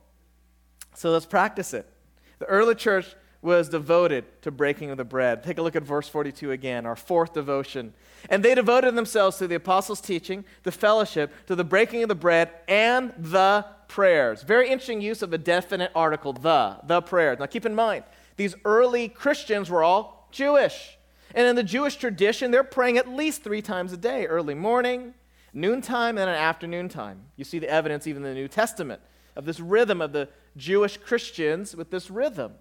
So 0.92 1.10
let's 1.10 1.24
practice 1.24 1.72
it. 1.72 1.90
The 2.38 2.44
early 2.44 2.74
church 2.74 3.16
was 3.44 3.68
devoted 3.68 4.24
to 4.40 4.50
breaking 4.50 4.90
of 4.90 4.96
the 4.96 5.04
bread. 5.04 5.42
Take 5.42 5.58
a 5.58 5.62
look 5.62 5.76
at 5.76 5.82
verse 5.82 6.08
42 6.08 6.50
again, 6.50 6.86
our 6.86 6.96
fourth 6.96 7.34
devotion. 7.34 7.92
And 8.30 8.42
they 8.42 8.54
devoted 8.54 8.94
themselves 8.94 9.36
to 9.36 9.46
the 9.46 9.56
apostles' 9.56 10.00
teaching, 10.00 10.46
the 10.62 10.72
fellowship, 10.72 11.30
to 11.46 11.54
the 11.54 11.62
breaking 11.62 12.02
of 12.02 12.08
the 12.08 12.14
bread, 12.14 12.50
and 12.66 13.12
the 13.18 13.66
prayers. 13.86 14.42
Very 14.42 14.70
interesting 14.70 15.02
use 15.02 15.20
of 15.20 15.34
a 15.34 15.38
definite 15.38 15.92
article, 15.94 16.32
the, 16.32 16.78
the 16.84 17.02
prayers. 17.02 17.38
Now 17.38 17.44
keep 17.44 17.66
in 17.66 17.74
mind, 17.74 18.04
these 18.36 18.54
early 18.64 19.08
Christians 19.08 19.68
were 19.68 19.84
all 19.84 20.28
Jewish. 20.32 20.96
And 21.34 21.46
in 21.46 21.54
the 21.54 21.62
Jewish 21.62 21.96
tradition, 21.96 22.50
they're 22.50 22.64
praying 22.64 22.96
at 22.96 23.08
least 23.08 23.44
three 23.44 23.60
times 23.60 23.92
a 23.92 23.98
day 23.98 24.26
early 24.26 24.54
morning, 24.54 25.12
noontime, 25.52 26.16
and 26.16 26.30
an 26.30 26.36
afternoon 26.36 26.88
time. 26.88 27.20
You 27.36 27.44
see 27.44 27.58
the 27.58 27.68
evidence 27.68 28.06
even 28.06 28.24
in 28.24 28.30
the 28.30 28.40
New 28.40 28.48
Testament 28.48 29.02
of 29.36 29.44
this 29.44 29.60
rhythm 29.60 30.00
of 30.00 30.12
the 30.12 30.28
Jewish 30.56 30.96
Christians 30.96 31.76
with 31.76 31.90
this 31.90 32.10
rhythm. 32.10 32.54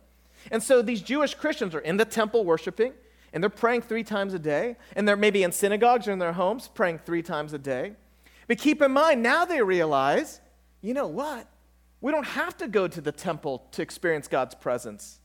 And 0.52 0.62
so 0.62 0.82
these 0.82 1.02
Jewish 1.02 1.36
Christians 1.36 1.76
are 1.76 1.80
in 1.80 1.98
the 1.98 2.06
temple 2.06 2.46
worshiping, 2.46 2.94
and 3.34 3.42
they're 3.42 3.50
praying 3.50 3.82
three 3.82 4.04
times 4.04 4.34
a 4.34 4.40
day, 4.40 4.76
and 4.96 5.08
they're 5.08 5.16
maybe 5.16 5.44
in 5.44 5.52
synagogues 5.52 6.08
or 6.08 6.12
in 6.12 6.20
their 6.20 6.34
homes 6.34 6.70
praying 6.74 7.00
three 7.00 7.24
times 7.24 7.54
a 7.54 7.58
day. 7.58 7.94
But 8.48 8.58
keep 8.58 8.82
in 8.82 8.92
mind, 8.92 9.24
now 9.24 9.46
they 9.46 9.62
realize, 9.62 10.42
you 10.82 10.94
know 10.94 11.08
what? 11.08 11.48
We 12.02 12.12
don't 12.12 12.26
have 12.26 12.58
to 12.58 12.68
go 12.68 12.88
to 12.88 13.02
the 13.02 13.12
temple 13.12 13.66
to 13.72 13.82
experience 13.82 14.28
God's 14.28 14.56
presence. 14.56 15.20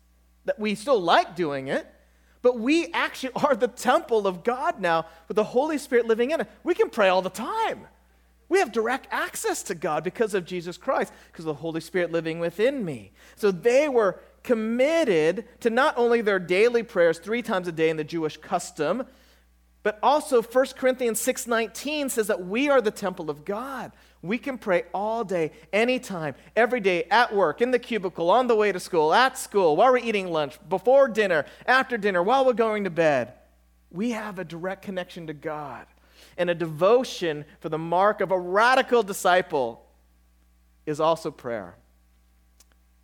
That 0.45 0.59
we 0.59 0.75
still 0.75 1.01
like 1.01 1.37
doing 1.37 1.69
it, 1.69 1.87
but 2.41 2.59
we 2.59 2.93
actually 2.93 3.33
are 3.35 3.57
the 3.57 3.69
temple 3.69 4.27
of 4.27 4.45
God 4.45 4.81
now 4.81 5.07
with 5.27 5.35
the 5.35 5.45
Holy 5.45 5.77
Spirit 5.77 6.07
living 6.07 6.31
in 6.31 6.41
it. 6.41 6.49
We 6.63 6.75
can 6.75 6.89
pray 6.89 7.09
all 7.09 7.21
the 7.21 7.31
time. 7.31 7.89
We 8.49 8.61
have 8.61 8.73
direct 8.73 9.09
access 9.11 9.63
to 9.65 9.75
God 9.75 10.05
because 10.05 10.33
of 10.33 10.47
Jesus 10.47 10.79
Christ, 10.79 11.13
because 11.31 11.45
of 11.45 11.57
the 11.57 11.61
Holy 11.61 11.81
Spirit 11.81 12.13
living 12.13 12.39
within 12.39 12.85
me. 12.85 13.13
So 13.37 13.51
they 13.51 13.89
were 13.89 14.21
committed 14.43 15.45
to 15.61 15.71
not 15.71 15.95
only 15.97 16.21
their 16.21 16.39
daily 16.39 16.83
prayers 16.83 17.19
three 17.19 17.43
times 17.43 17.69
a 17.69 17.73
day 17.73 17.91
in 17.91 17.97
the 17.97 18.05
Jewish 18.05 18.37
custom, 18.37 19.07
but 19.83 19.99
also 20.03 20.43
1 20.43 20.77
Corinthians 20.77 21.21
6:19 21.21 22.11
says 22.11 22.27
that 22.27 22.45
we 22.45 22.69
are 22.69 22.81
the 22.81 22.91
temple 22.91 23.31
of 23.31 23.45
God. 23.45 23.93
We 24.21 24.39
can 24.39 24.59
pray 24.59 24.85
all 24.93 25.23
day, 25.23 25.53
anytime, 25.73 26.35
every 26.57 26.81
day, 26.81 27.05
at 27.05 27.33
work, 27.35 27.61
in 27.61 27.71
the 27.71 27.79
cubicle, 27.79 28.31
on 28.31 28.49
the 28.49 28.57
way 28.57 28.73
to 28.73 28.81
school, 28.81 29.15
at 29.15 29.39
school, 29.39 29.77
while 29.77 29.93
we're 29.93 29.99
eating 29.99 30.33
lunch, 30.33 30.59
before 30.69 31.09
dinner, 31.09 31.47
after 31.67 31.97
dinner, 31.97 32.23
while 32.23 32.45
we're 32.45 32.53
going 32.53 32.85
to 32.85 32.91
bed. 32.91 33.35
We 33.91 34.11
have 34.11 34.39
a 34.39 34.45
direct 34.45 34.83
connection 34.83 35.29
to 35.29 35.33
God 35.33 35.87
and 36.39 36.49
a 36.49 36.55
devotion 36.55 37.45
for 37.61 37.69
the 37.69 37.79
mark 37.79 38.21
of 38.21 38.31
a 38.31 38.39
radical 38.39 39.03
disciple 39.03 39.85
is 40.87 41.01
also 41.01 41.31
prayer. 41.31 41.75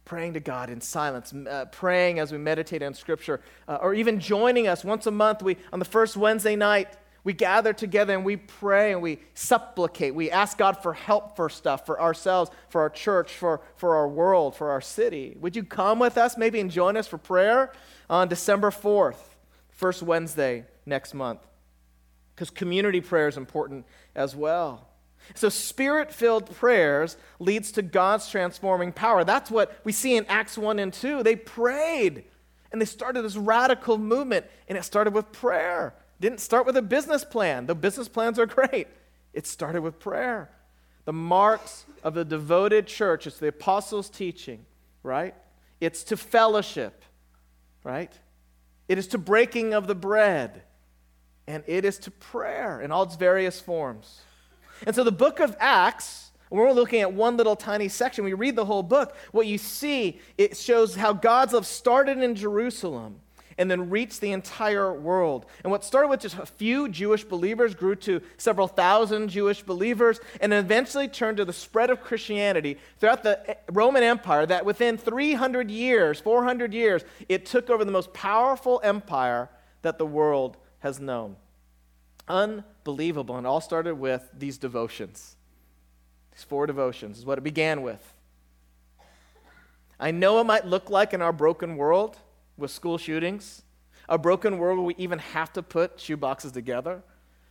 Praying 0.05 0.35
to 0.35 0.40
God 0.40 0.69
in 0.71 0.81
silence, 0.81 1.33
uh, 1.33 1.64
praying 1.73 2.19
as 2.19 2.31
we 2.31 2.38
meditate 2.38 2.83
on 2.83 2.95
Scripture, 2.95 3.40
uh, 3.69 3.79
or 3.81 3.95
even 3.95 4.21
joining 4.21 4.69
us 4.69 4.85
once 4.85 5.07
a 5.07 5.11
month. 5.11 5.43
We, 5.43 5.57
on 5.73 5.79
the 5.79 5.85
first 5.85 6.17
Wednesday 6.17 6.57
night, 6.57 6.97
we 7.25 7.33
gather 7.33 7.73
together 7.73 8.12
and 8.14 8.25
we 8.25 8.37
pray 8.37 8.93
and 8.93 9.01
we 9.01 9.19
supplicate. 9.33 10.14
We 10.14 10.31
ask 10.31 10.59
God 10.59 10.83
for 10.83 10.93
help 10.93 11.37
for 11.37 11.49
stuff, 11.49 11.87
for 11.87 11.99
ourselves, 11.99 12.51
for 12.69 12.83
our 12.83 12.90
church, 12.90 13.33
for, 13.33 13.62
for 13.77 13.97
our 13.97 14.07
world, 14.07 14.55
for 14.55 14.71
our 14.71 14.83
city. 14.83 15.35
Would 15.40 15.57
you 15.57 15.64
come 15.64 15.99
with 15.99 16.19
us, 16.19 16.37
maybe, 16.37 16.61
and 16.61 16.71
join 16.71 16.99
us 16.99 17.07
for 17.07 17.17
prayer 17.17 17.73
on 18.11 18.29
December 18.29 18.71
4th, 18.71 19.17
first 19.71 20.03
Wednesday 20.03 20.67
next 20.85 21.14
month? 21.14 21.40
Because 22.35 22.51
community 22.51 23.01
prayer 23.01 23.29
is 23.29 23.38
important 23.38 23.87
as 24.14 24.37
well. 24.37 24.87
So, 25.35 25.49
spirit 25.49 26.13
filled 26.13 26.55
prayers 26.55 27.17
leads 27.39 27.73
to 27.73 27.83
God's 27.83 28.29
transforming 28.29 28.93
power. 28.93 29.25
That's 29.25 29.51
what 29.51 29.79
we 29.85 29.93
see 29.93 30.17
in 30.17 30.27
Acts 30.27 30.59
1 30.59 30.79
and 30.79 30.93
2. 30.93 31.23
They 31.23 31.37
prayed 31.37 32.25
and 32.75 32.81
they 32.81 32.87
started 32.87 33.23
this 33.23 33.37
radical 33.37 33.99
movement, 33.99 34.47
and 34.67 34.77
it 34.77 34.83
started 34.83 35.15
with 35.15 35.31
prayer. 35.31 35.95
Didn't 36.19 36.41
start 36.41 36.67
with 36.67 36.77
a 36.77 36.83
business 36.83 37.25
plan. 37.25 37.67
The 37.67 37.75
business 37.77 38.09
plans 38.09 38.37
are 38.37 38.47
great. 38.47 38.89
It 39.33 39.47
started 39.47 39.83
with 39.83 40.01
prayer. 40.01 40.51
The 41.05 41.13
marks 41.13 41.85
of 42.03 42.15
the 42.15 42.25
devoted 42.25 42.89
church, 42.89 43.29
it's 43.29 43.39
the 43.39 43.47
apostles' 43.47 44.11
teaching, 44.11 44.67
right? 45.05 45.37
It's 45.81 46.03
to 46.05 46.17
fellowship, 46.17 47.05
right? 47.85 48.13
It 48.89 48.99
is 48.99 49.07
to 49.09 49.19
breaking 49.19 49.73
of 49.73 49.87
the 49.87 49.95
bread, 49.95 50.63
and 51.47 51.63
it 51.69 51.85
is 51.85 51.99
to 51.99 52.11
prayer 52.11 52.81
in 52.81 52.91
all 52.91 53.05
its 53.05 53.15
various 53.15 53.61
forms. 53.61 54.21
And 54.87 54.95
so 54.95 55.05
the 55.05 55.13
book 55.13 55.41
of 55.41 55.57
Acts, 55.59 56.31
we're 56.51 56.73
looking 56.73 57.01
at 57.01 57.13
one 57.13 57.37
little 57.37 57.57
tiny 57.57 57.89
section, 57.89 58.25
we 58.25 58.35
read 58.35 58.57
the 58.57 58.65
whole 58.65 58.83
book, 58.83 59.17
what 59.33 59.47
you 59.47 59.59
see, 59.59 60.21
it 60.39 60.57
shows 60.57 60.95
how 60.95 61.13
God's 61.13 61.53
love 61.53 61.67
started 61.67 62.19
in 62.19 62.35
Jerusalem 62.35 63.21
and 63.59 63.71
then 63.71 63.91
reached 63.91 64.21
the 64.21 64.33
entire 64.33 64.93
world. 64.93 65.47
And 65.63 65.71
what 65.71 65.85
started 65.85 66.09
with 66.09 66.21
just 66.21 66.39
a 66.39 66.47
few 66.47 66.89
Jewish 66.89 67.25
believers 67.25 67.75
grew 67.75 67.95
to 67.97 68.21
several 68.37 68.69
thousand 68.69 69.29
Jewish 69.29 69.63
believers 69.63 70.21
and 70.41 70.53
eventually 70.53 71.09
turned 71.09 71.37
to 71.39 71.45
the 71.45 71.53
spread 71.53 71.91
of 71.91 72.01
Christianity 72.01 72.79
throughout 72.99 73.23
the 73.23 73.57
Roman 73.71 74.03
Empire 74.03 74.47
that 74.47 74.65
within 74.65 74.99
300 74.99 75.71
years, 75.71 76.21
400 76.21 76.75
years, 76.75 77.05
it 77.29 77.47
took 77.47 77.71
over 77.71 77.85
the 77.85 77.93
most 77.93 78.13
powerful 78.13 78.81
empire 78.83 79.49
that 79.83 79.99
the 79.99 80.07
world 80.07 80.57
has 80.81 81.01
known. 81.01 81.37
Unbelievable. 82.87 83.37
And 83.37 83.47
all 83.47 83.61
started 83.61 83.94
with 83.94 84.29
these 84.37 84.59
devotions. 84.59 85.37
These 86.33 86.42
four 86.42 86.66
devotions 86.66 87.18
is 87.18 87.25
what 87.25 87.38
it 87.38 87.44
began 87.44 87.83
with. 87.83 88.14
I 89.99 90.11
know 90.11 90.38
it 90.40 90.44
might 90.44 90.66
look 90.66 90.90
like 90.90 91.14
in 91.14 91.23
our 91.23 91.33
broken 91.33 91.77
world 91.77 92.18
with 92.59 92.70
school 92.70 92.99
shootings, 92.99 93.62
a 94.09 94.18
broken 94.18 94.59
world 94.59 94.79
where 94.79 94.87
we 94.87 94.94
even 94.97 95.18
have 95.18 95.53
to 95.55 95.62
put 95.62 95.99
shoe 95.99 96.16
boxes 96.16 96.53
together, 96.53 97.03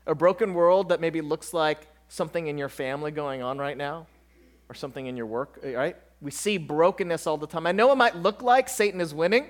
a 0.06 0.14
broken 0.14 0.54
world 0.54 0.90
that 0.90 1.02
maybe 1.02 1.22
looks 1.22 1.54
like 1.54 1.88
something 2.10 2.48
in 2.48 2.58
your 2.58 2.70
family 2.70 3.10
going 3.10 3.42
on 3.42 3.58
right 3.58 3.78
now, 3.78 4.06
or 4.70 4.76
something 4.76 5.08
in 5.08 5.18
your 5.18 5.26
work, 5.26 5.60
right? 5.64 5.96
We 6.22 6.32
see 6.32 6.58
brokenness 6.58 7.26
all 7.26 7.38
the 7.38 7.48
time. 7.48 7.66
I 7.66 7.72
know 7.72 7.92
it 7.92 7.96
might 7.96 8.16
look 8.16 8.44
like 8.44 8.70
Satan 8.70 9.02
is 9.02 9.14
winning. 9.14 9.48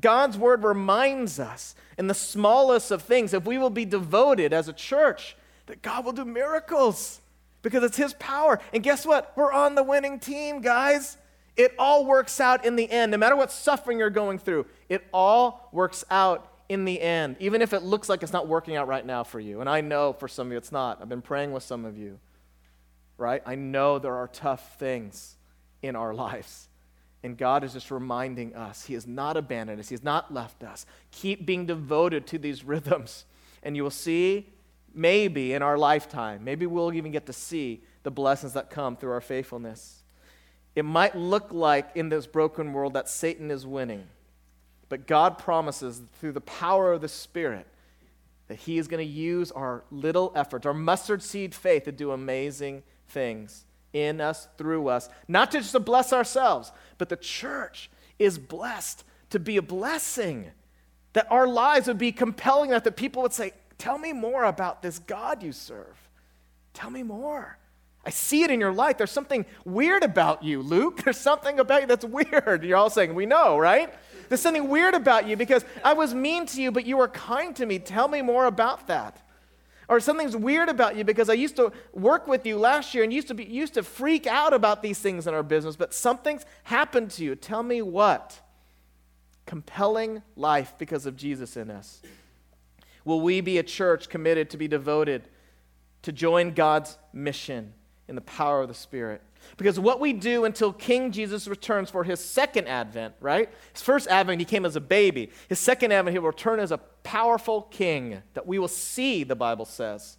God's 0.00 0.38
word 0.38 0.64
reminds 0.64 1.38
us 1.38 1.74
in 1.98 2.06
the 2.06 2.14
smallest 2.14 2.90
of 2.90 3.02
things, 3.02 3.34
if 3.34 3.44
we 3.44 3.58
will 3.58 3.70
be 3.70 3.84
devoted 3.84 4.52
as 4.52 4.68
a 4.68 4.72
church, 4.72 5.36
that 5.66 5.82
God 5.82 6.04
will 6.04 6.12
do 6.12 6.24
miracles 6.24 7.20
because 7.62 7.84
it's 7.84 7.96
His 7.96 8.14
power. 8.14 8.60
And 8.72 8.82
guess 8.82 9.04
what? 9.04 9.32
We're 9.36 9.52
on 9.52 9.74
the 9.74 9.82
winning 9.82 10.18
team, 10.18 10.60
guys. 10.60 11.16
It 11.56 11.74
all 11.78 12.06
works 12.06 12.40
out 12.40 12.64
in 12.64 12.76
the 12.76 12.90
end. 12.90 13.12
No 13.12 13.18
matter 13.18 13.36
what 13.36 13.52
suffering 13.52 13.98
you're 13.98 14.10
going 14.10 14.38
through, 14.38 14.66
it 14.88 15.06
all 15.12 15.68
works 15.72 16.04
out 16.10 16.46
in 16.68 16.84
the 16.84 17.00
end, 17.00 17.36
even 17.40 17.62
if 17.62 17.72
it 17.72 17.82
looks 17.82 18.08
like 18.08 18.22
it's 18.22 18.32
not 18.32 18.46
working 18.46 18.76
out 18.76 18.86
right 18.86 19.04
now 19.04 19.24
for 19.24 19.40
you. 19.40 19.60
And 19.60 19.68
I 19.68 19.80
know 19.80 20.12
for 20.12 20.28
some 20.28 20.46
of 20.46 20.52
you 20.52 20.58
it's 20.58 20.72
not. 20.72 21.02
I've 21.02 21.08
been 21.08 21.20
praying 21.20 21.52
with 21.52 21.64
some 21.64 21.84
of 21.84 21.98
you, 21.98 22.18
right? 23.18 23.42
I 23.44 23.56
know 23.56 23.98
there 23.98 24.14
are 24.14 24.28
tough 24.28 24.78
things 24.78 25.36
in 25.82 25.96
our 25.96 26.14
lives. 26.14 26.69
And 27.22 27.36
God 27.36 27.64
is 27.64 27.74
just 27.74 27.90
reminding 27.90 28.54
us 28.54 28.84
He 28.84 28.94
has 28.94 29.06
not 29.06 29.36
abandoned 29.36 29.80
us, 29.80 29.88
He 29.88 29.94
has 29.94 30.02
not 30.02 30.32
left 30.32 30.62
us. 30.62 30.86
Keep 31.10 31.46
being 31.46 31.66
devoted 31.66 32.26
to 32.28 32.38
these 32.38 32.64
rhythms. 32.64 33.24
And 33.62 33.76
you 33.76 33.82
will 33.82 33.90
see, 33.90 34.48
maybe 34.94 35.52
in 35.52 35.62
our 35.62 35.76
lifetime, 35.76 36.44
maybe 36.44 36.66
we'll 36.66 36.92
even 36.94 37.12
get 37.12 37.26
to 37.26 37.32
see 37.32 37.82
the 38.02 38.10
blessings 38.10 38.54
that 38.54 38.70
come 38.70 38.96
through 38.96 39.12
our 39.12 39.20
faithfulness. 39.20 40.02
It 40.74 40.84
might 40.84 41.14
look 41.14 41.52
like 41.52 41.90
in 41.94 42.08
this 42.08 42.26
broken 42.26 42.72
world 42.72 42.94
that 42.94 43.08
Satan 43.08 43.50
is 43.50 43.66
winning, 43.66 44.06
but 44.88 45.06
God 45.06 45.36
promises 45.36 46.00
through 46.20 46.32
the 46.32 46.40
power 46.40 46.92
of 46.92 47.02
the 47.02 47.08
Spirit 47.08 47.66
that 48.48 48.54
He 48.54 48.78
is 48.78 48.88
going 48.88 49.06
to 49.06 49.12
use 49.12 49.52
our 49.52 49.84
little 49.90 50.32
efforts, 50.34 50.64
our 50.64 50.72
mustard 50.72 51.22
seed 51.22 51.54
faith, 51.54 51.84
to 51.84 51.92
do 51.92 52.12
amazing 52.12 52.82
things 53.08 53.66
in 53.92 54.20
us, 54.20 54.48
through 54.56 54.88
us, 54.88 55.08
not 55.28 55.50
to 55.52 55.58
just 55.58 55.72
to 55.72 55.80
bless 55.80 56.12
ourselves, 56.12 56.72
but 56.98 57.08
the 57.08 57.16
church 57.16 57.90
is 58.18 58.38
blessed 58.38 59.04
to 59.30 59.38
be 59.38 59.56
a 59.56 59.62
blessing. 59.62 60.50
That 61.12 61.30
our 61.30 61.48
lives 61.48 61.88
would 61.88 61.98
be 61.98 62.12
compelling 62.12 62.70
enough 62.70 62.84
that 62.84 62.96
people 62.96 63.22
would 63.22 63.32
say, 63.32 63.52
Tell 63.78 63.98
me 63.98 64.12
more 64.12 64.44
about 64.44 64.82
this 64.82 64.98
God 64.98 65.42
you 65.42 65.52
serve. 65.52 65.96
Tell 66.74 66.90
me 66.90 67.02
more. 67.02 67.58
I 68.04 68.10
see 68.10 68.42
it 68.42 68.50
in 68.50 68.60
your 68.60 68.72
life. 68.72 68.98
There's 68.98 69.10
something 69.10 69.44
weird 69.64 70.02
about 70.02 70.44
you, 70.44 70.62
Luke. 70.62 71.02
There's 71.04 71.18
something 71.18 71.58
about 71.58 71.82
you 71.82 71.86
that's 71.86 72.04
weird. 72.04 72.62
You're 72.62 72.76
all 72.76 72.90
saying, 72.90 73.14
We 73.14 73.26
know, 73.26 73.58
right? 73.58 73.92
There's 74.28 74.40
something 74.40 74.68
weird 74.68 74.94
about 74.94 75.26
you 75.26 75.36
because 75.36 75.64
I 75.82 75.94
was 75.94 76.14
mean 76.14 76.46
to 76.46 76.62
you, 76.62 76.70
but 76.70 76.86
you 76.86 76.98
were 76.98 77.08
kind 77.08 77.56
to 77.56 77.66
me. 77.66 77.78
Tell 77.80 78.06
me 78.06 78.22
more 78.22 78.46
about 78.46 78.86
that 78.86 79.20
or 79.90 79.98
something's 79.98 80.36
weird 80.36 80.68
about 80.68 80.94
you 80.94 81.02
because 81.02 81.28
I 81.28 81.32
used 81.32 81.56
to 81.56 81.72
work 81.92 82.28
with 82.28 82.46
you 82.46 82.56
last 82.56 82.94
year 82.94 83.02
and 83.02 83.12
used 83.12 83.26
to 83.26 83.34
be 83.34 83.44
used 83.44 83.74
to 83.74 83.82
freak 83.82 84.24
out 84.28 84.54
about 84.54 84.84
these 84.84 85.00
things 85.00 85.26
in 85.26 85.34
our 85.34 85.42
business, 85.42 85.74
but 85.74 85.92
something's 85.92 86.46
happened 86.62 87.10
to 87.10 87.24
you. 87.24 87.34
Tell 87.34 87.64
me 87.64 87.82
what? 87.82 88.40
Compelling 89.46 90.22
life 90.36 90.74
because 90.78 91.06
of 91.06 91.16
Jesus 91.16 91.56
in 91.56 91.72
us. 91.72 92.00
Will 93.04 93.20
we 93.20 93.40
be 93.40 93.58
a 93.58 93.64
church 93.64 94.08
committed 94.08 94.48
to 94.50 94.56
be 94.56 94.68
devoted 94.68 95.24
to 96.02 96.12
join 96.12 96.52
God's 96.52 96.96
mission 97.12 97.72
in 98.06 98.14
the 98.14 98.20
power 98.20 98.62
of 98.62 98.68
the 98.68 98.74
Spirit? 98.74 99.22
Because 99.56 99.78
what 99.78 100.00
we 100.00 100.12
do 100.12 100.44
until 100.44 100.72
King 100.72 101.12
Jesus 101.12 101.46
returns 101.46 101.90
for 101.90 102.04
his 102.04 102.20
second 102.20 102.66
advent, 102.68 103.14
right? 103.20 103.48
His 103.72 103.82
first 103.82 104.08
advent, 104.08 104.40
he 104.40 104.44
came 104.44 104.64
as 104.64 104.76
a 104.76 104.80
baby. 104.80 105.30
His 105.48 105.58
second 105.58 105.92
advent, 105.92 106.14
he 106.14 106.18
will 106.18 106.28
return 106.28 106.60
as 106.60 106.72
a 106.72 106.78
powerful 106.78 107.62
king 107.62 108.22
that 108.34 108.46
we 108.46 108.58
will 108.58 108.68
see, 108.68 109.24
the 109.24 109.36
Bible 109.36 109.64
says. 109.64 110.16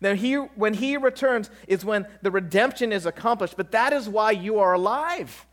Now, 0.00 0.14
he, 0.14 0.34
when 0.34 0.74
he 0.74 0.96
returns 0.96 1.50
is 1.66 1.84
when 1.84 2.06
the 2.22 2.30
redemption 2.30 2.92
is 2.92 3.04
accomplished, 3.04 3.56
but 3.56 3.72
that 3.72 3.92
is 3.92 4.08
why 4.08 4.30
you 4.30 4.60
are 4.60 4.74
alive. 4.74 5.46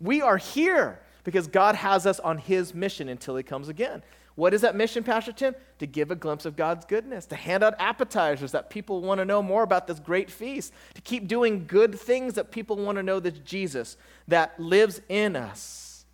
We 0.00 0.20
are 0.20 0.36
here 0.36 1.00
because 1.24 1.46
God 1.46 1.74
has 1.74 2.06
us 2.06 2.20
on 2.20 2.38
his 2.38 2.74
mission 2.74 3.08
until 3.08 3.36
he 3.36 3.42
comes 3.42 3.68
again. 3.68 4.02
What 4.38 4.54
is 4.54 4.60
that 4.60 4.76
mission, 4.76 5.02
Pastor 5.02 5.32
Tim? 5.32 5.56
To 5.80 5.86
give 5.86 6.12
a 6.12 6.14
glimpse 6.14 6.44
of 6.44 6.54
God's 6.54 6.84
goodness, 6.84 7.26
to 7.26 7.34
hand 7.34 7.64
out 7.64 7.74
appetizers 7.80 8.52
that 8.52 8.70
people 8.70 9.00
want 9.00 9.18
to 9.18 9.24
know 9.24 9.42
more 9.42 9.64
about 9.64 9.88
this 9.88 9.98
great 9.98 10.30
feast, 10.30 10.72
to 10.94 11.00
keep 11.00 11.26
doing 11.26 11.66
good 11.66 11.98
things 11.98 12.34
that 12.34 12.52
people 12.52 12.76
want 12.76 12.98
to 12.98 13.02
know 13.02 13.18
this 13.18 13.36
Jesus 13.40 13.96
that 14.28 14.58
lives 14.60 15.00
in 15.08 15.34
us. 15.34 16.04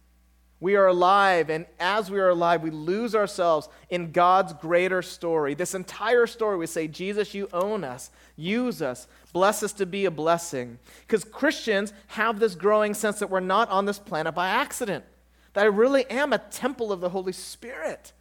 We 0.58 0.74
are 0.74 0.87
alive, 0.87 1.50
and 1.50 1.66
as 1.78 2.10
we 2.10 2.18
are 2.18 2.30
alive, 2.30 2.62
we 2.62 2.70
lose 2.70 3.14
ourselves 3.14 3.68
in 3.90 4.10
God's 4.10 4.54
greater 4.54 5.02
story. 5.02 5.52
This 5.52 5.74
entire 5.74 6.26
story, 6.26 6.56
we 6.56 6.66
say, 6.66 6.88
Jesus, 6.88 7.34
you 7.34 7.50
own 7.52 7.84
us, 7.84 8.10
use 8.37 8.80
us, 8.80 9.06
bless 9.34 9.62
us 9.62 9.74
to 9.74 9.84
be 9.84 10.06
a 10.06 10.10
blessing. 10.10 10.78
Because 11.02 11.24
Christians 11.24 11.92
have 12.06 12.40
this 12.40 12.54
growing 12.54 12.94
sense 12.94 13.18
that 13.18 13.28
we're 13.28 13.40
not 13.40 13.68
on 13.68 13.84
this 13.84 13.98
planet 13.98 14.34
by 14.34 14.48
accident 14.48 15.04
that 15.55 15.64
I 15.64 15.69
really 15.69 16.09
am 16.11 16.33
a 16.33 16.38
temple 16.38 16.93
of 16.93 17.01
the 17.01 17.09
Holy 17.09 17.33
Spirit. 17.33 18.12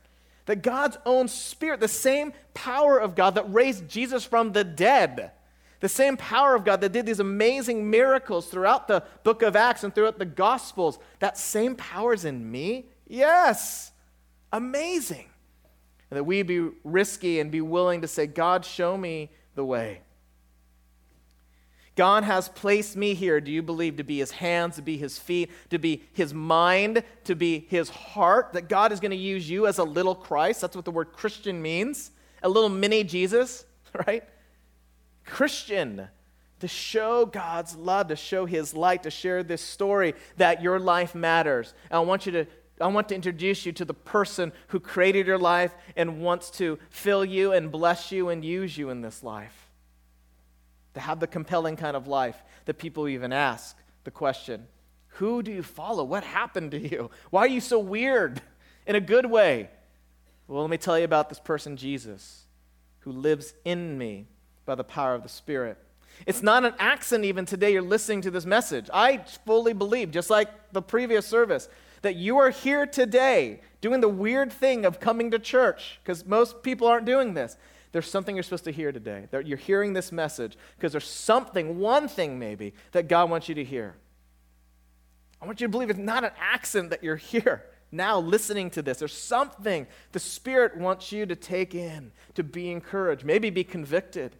That 0.46 0.62
God's 0.62 0.98
own 1.06 1.28
Spirit, 1.28 1.80
the 1.80 1.88
same 1.88 2.34
power 2.54 2.98
of 2.98 3.16
God 3.16 3.36
that 3.36 3.52
raised 3.52 3.88
Jesus 3.90 4.24
from 4.24 4.52
the 4.52 4.64
dead, 4.64 5.32
the 5.80 5.90
same 5.90 6.16
power 6.16 6.56
of 6.56 6.64
God 6.64 6.82
that 6.82 6.92
did 6.92 7.06
these 7.06 7.20
amazing 7.20 7.90
miracles 7.90 8.48
throughout 8.48 8.88
the 8.88 9.04
book 9.24 9.42
of 9.42 9.56
Acts 9.56 9.84
and 9.84 9.94
throughout 9.94 10.20
the 10.20 10.26
Gospels, 10.26 11.00
that 11.20 11.38
same 11.38 11.76
power 11.76 12.14
is 12.14 12.24
in 12.24 12.50
me? 12.50 12.86
Yes. 13.08 13.92
Amazing. 14.52 15.30
And 16.10 16.18
that 16.18 16.24
we 16.24 16.44
be 16.44 16.70
risky 16.84 17.40
and 17.40 17.52
be 17.52 17.62
willing 17.62 18.02
to 18.02 18.08
say, 18.08 18.28
God, 18.28 18.64
show 18.64 18.96
me 18.96 19.30
the 19.56 19.66
way. 19.66 20.02
God 21.96 22.24
has 22.24 22.50
placed 22.50 22.96
me 22.96 23.14
here, 23.14 23.40
do 23.40 23.52
you 23.52 23.62
believe, 23.62 23.98
to 23.98 24.04
be 24.04 24.18
his 24.18 24.32
hands, 24.32 24.78
to 24.78 24.82
be 24.82 24.98
his 24.98 25.20
feet, 25.20 25.52
to 25.70 25.78
be 25.78 26.04
his 26.14 26.34
mind, 26.34 27.04
to 27.26 27.36
be 27.36 27.68
his 27.70 27.90
heart? 27.90 28.54
That 28.54 28.68
God 28.68 28.92
is 28.92 29.00
going 29.00 29.12
to 29.12 29.18
use 29.18 29.48
you 29.48 29.68
as 29.68 29.78
a 29.78 29.84
little 29.84 30.16
Christ? 30.16 30.62
That's 30.62 30.76
what 30.76 30.86
the 30.86 30.92
word 30.92 31.14
Christian 31.14 31.62
means. 31.62 32.12
A 32.42 32.50
little 32.50 32.70
mini 32.70 33.04
Jesus, 33.04 33.66
right? 34.08 34.24
Christian. 35.26 36.08
to 36.60 36.68
show 36.68 37.26
God's 37.26 37.76
love, 37.76 38.08
to 38.08 38.16
show 38.16 38.46
His 38.46 38.74
light, 38.74 39.04
to 39.04 39.12
share 39.12 39.44
this 39.44 39.62
story 39.62 40.16
that 40.38 40.62
your 40.64 40.80
life 40.80 41.14
matters. 41.14 41.74
And 41.92 41.98
I 41.98 42.00
want 42.00 42.26
you 42.26 42.32
to. 42.32 42.48
I 42.82 42.88
want 42.88 43.08
to 43.10 43.16
introduce 43.16 43.68
you 43.68 43.72
to 43.74 43.86
the 43.86 43.94
person 43.94 44.52
who 44.70 44.80
created 44.80 45.28
your 45.28 45.38
life 45.38 45.76
and 45.96 46.22
wants 46.22 46.50
to 46.52 46.80
fill 46.90 47.24
you 47.24 47.54
and 47.54 47.72
bless 47.72 48.12
you 48.12 48.30
and 48.30 48.44
use 48.44 48.78
you 48.78 48.90
in 48.90 49.02
this 49.02 49.22
life. 49.24 49.63
To 50.94 51.00
have 51.00 51.20
the 51.20 51.28
compelling 51.28 51.76
kind 51.76 51.96
of 51.96 52.08
life 52.08 52.38
that 52.66 52.76
people 52.76 53.08
even 53.08 53.34
ask 53.34 53.76
the 54.04 54.12
question 54.12 54.68
Who 55.08 55.42
do 55.42 55.52
you 55.52 55.64
follow? 55.64 56.04
What 56.04 56.24
happened 56.24 56.72
to 56.72 56.80
you? 56.80 57.10
Why 57.30 57.42
are 57.42 57.48
you 57.48 57.62
so 57.62 57.80
weird 57.80 58.42
in 58.88 58.96
a 58.96 59.02
good 59.02 59.26
way? 59.26 59.70
Well, 60.48 60.62
let 60.62 60.70
me 60.70 60.78
tell 60.78 60.98
you 61.00 61.06
about 61.06 61.30
this 61.30 61.40
person, 61.40 61.78
Jesus, 61.78 62.44
who 63.00 63.12
lives 63.12 63.54
in 63.64 63.98
me 63.98 64.28
by 64.66 64.76
the 64.76 64.84
power 64.84 65.16
of 65.16 65.24
the 65.24 65.30
Spirit. 65.30 65.78
It's 66.26 66.44
not 66.44 66.64
an 66.64 66.74
accident, 66.80 67.26
even 67.26 67.46
today, 67.46 67.74
you're 67.74 67.82
listening 67.82 68.22
to 68.22 68.32
this 68.32 68.46
message. 68.46 68.90
I 68.94 69.18
fully 69.46 69.74
believe, 69.74 70.12
just 70.12 70.30
like 70.30 70.50
the 70.72 70.82
previous 70.82 71.26
service, 71.26 71.70
that 72.02 72.16
you 72.16 72.38
are 72.38 72.50
here 72.50 72.86
today 72.86 73.62
doing 73.82 74.02
the 74.02 74.10
weird 74.10 74.52
thing 74.52 74.86
of 74.86 75.00
coming 75.00 75.32
to 75.32 75.40
church, 75.40 76.00
because 76.04 76.26
most 76.26 76.62
people 76.62 76.88
aren't 76.88 77.06
doing 77.06 77.34
this. 77.34 77.58
There's 77.94 78.10
something 78.10 78.36
you're 78.36 78.44
supposed 78.44 78.66
to 78.66 78.72
hear 78.72 78.92
today. 78.92 79.28
That 79.32 79.48
you're 79.48 79.58
hearing 79.58 79.94
this 79.94 80.12
message 80.12 80.58
because 80.76 80.92
there's 80.92 81.08
something, 81.08 81.80
one 81.80 82.10
thing 82.10 82.38
maybe, 82.38 82.74
that 82.92 83.08
God 83.08 83.30
wants 83.30 83.48
you 83.48 83.56
to 83.56 83.64
hear. 83.64 83.96
I 85.42 85.46
want 85.46 85.62
you 85.62 85.68
to 85.68 85.72
believe 85.72 85.90
it's 85.90 86.00
not 86.00 86.24
an 86.24 86.32
accident 86.40 86.90
that 86.90 87.04
you're 87.04 87.16
here 87.16 87.64
now 87.92 88.20
listening 88.20 88.72
to 88.72 88.82
this. 88.82 88.98
There's 88.98 89.16
something 89.16 89.88
the 90.12 90.20
Spirit 90.20 90.76
wants 90.76 91.12
you 91.12 91.26
to 91.28 91.36
take 91.36 91.76
in, 91.76 92.12
to 92.34 92.44
be 92.44 92.72
encouraged, 92.72 93.24
maybe 93.24 93.50
be 93.52 93.64
convicted, 93.64 94.36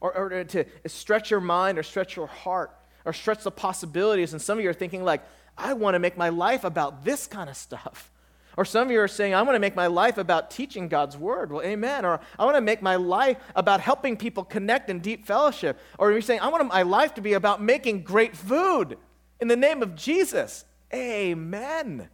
or, 0.00 0.16
or 0.16 0.44
to 0.44 0.64
stretch 0.86 1.30
your 1.30 1.40
mind 1.40 1.78
or 1.78 1.84
stretch 1.84 2.16
your 2.16 2.26
heart 2.26 2.76
or 3.04 3.12
stretch 3.12 3.44
the 3.44 3.50
possibilities. 3.52 4.32
And 4.32 4.42
some 4.42 4.58
of 4.58 4.64
you 4.64 4.70
are 4.70 4.74
thinking, 4.74 5.04
like, 5.04 5.22
I 5.56 5.74
want 5.74 5.94
to 5.94 6.00
make 6.00 6.16
my 6.16 6.30
life 6.30 6.64
about 6.64 7.04
this 7.04 7.26
kind 7.26 7.48
of 7.48 7.56
stuff. 7.56 8.11
Or 8.56 8.64
some 8.64 8.86
of 8.86 8.90
you 8.90 9.00
are 9.00 9.08
saying, 9.08 9.34
I 9.34 9.42
want 9.42 9.56
to 9.56 9.60
make 9.60 9.74
my 9.74 9.86
life 9.86 10.18
about 10.18 10.50
teaching 10.50 10.88
God's 10.88 11.16
word. 11.16 11.52
Well, 11.52 11.62
amen. 11.62 12.04
Or 12.04 12.20
I 12.38 12.44
want 12.44 12.56
to 12.56 12.60
make 12.60 12.82
my 12.82 12.96
life 12.96 13.38
about 13.54 13.80
helping 13.80 14.16
people 14.16 14.44
connect 14.44 14.90
in 14.90 15.00
deep 15.00 15.26
fellowship. 15.26 15.78
Or 15.98 16.12
you're 16.12 16.20
saying, 16.20 16.40
I 16.40 16.48
want 16.48 16.66
my 16.68 16.82
life 16.82 17.14
to 17.14 17.20
be 17.20 17.32
about 17.32 17.62
making 17.62 18.02
great 18.02 18.36
food 18.36 18.98
in 19.40 19.48
the 19.48 19.56
name 19.56 19.82
of 19.82 19.94
Jesus. 19.94 20.64
Amen 20.92 22.08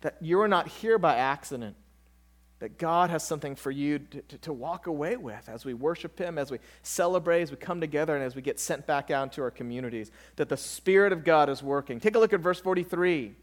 that 0.00 0.16
you're 0.20 0.48
not 0.48 0.68
here 0.68 0.98
by 0.98 1.16
accident, 1.16 1.76
that 2.58 2.78
God 2.78 3.10
has 3.10 3.26
something 3.26 3.54
for 3.54 3.70
you 3.70 3.98
to, 3.98 4.22
to, 4.22 4.38
to, 4.38 4.52
walk 4.52 4.86
away 4.86 5.16
with 5.16 5.48
as 5.48 5.64
we 5.64 5.74
worship 5.74 6.18
Him, 6.18 6.38
as 6.38 6.50
we 6.50 6.58
celebrate, 6.82 7.42
as 7.42 7.50
we 7.50 7.56
come 7.56 7.80
together, 7.80 8.14
and 8.14 8.24
as 8.24 8.34
we 8.34 8.42
get 8.42 8.58
sent 8.58 8.86
back 8.86 9.10
out 9.10 9.24
into 9.24 9.42
our 9.42 9.50
communities, 9.50 10.10
that 10.36 10.48
the 10.48 10.56
Spirit 10.56 11.12
of 11.12 11.24
God 11.24 11.48
is 11.48 11.62
working. 11.62 12.00
Take 12.00 12.16
a 12.16 12.18
look 12.18 12.32
at 12.32 12.40
verse 12.40 12.60
43. 12.60 13.34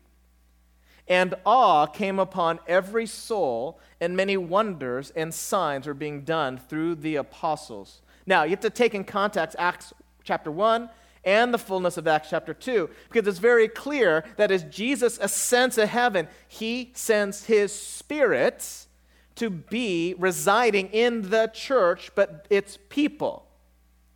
And 1.08 1.36
awe 1.46 1.86
came 1.86 2.20
upon 2.20 2.60
every 2.68 3.06
soul, 3.06 3.80
and 4.02 4.16
many 4.16 4.36
wonders 4.36 5.12
and 5.12 5.34
signs 5.34 5.88
were 5.88 5.94
being 5.94 6.22
done 6.22 6.58
through 6.58 6.96
the 6.96 7.16
apostles. 7.16 8.02
Now, 8.26 8.44
you 8.44 8.52
have 8.52 8.60
to 8.62 8.70
take 8.70 8.94
in 8.94 9.06
context 9.06 9.56
Acts 9.58 9.94
chapter 10.24 10.52
1 10.52 10.90
and 11.24 11.54
the 11.54 11.58
fullness 11.58 11.98
of 11.98 12.08
Acts 12.08 12.30
chapter 12.30 12.54
2, 12.54 12.90
because 13.10 13.28
it's 13.28 13.40
very 13.40 13.68
clear 13.68 14.26
that 14.36 14.52
as 14.52 14.64
Jesus 14.64 15.18
ascends 15.22 15.76
to 15.76 15.86
heaven, 15.86 16.28
he 16.48 16.92
sends 16.94 17.46
his 17.46 17.72
spirit 17.72 18.86
to 19.36 19.50
be 19.50 20.16
residing 20.18 20.88
in 20.88 21.30
the 21.30 21.48
church, 21.54 22.12
but 22.16 22.46
its 22.50 22.78
people, 22.90 23.46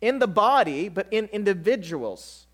in 0.00 0.18
the 0.18 0.26
body, 0.26 0.88
but 0.88 1.06
in 1.10 1.26
individuals. 1.32 2.46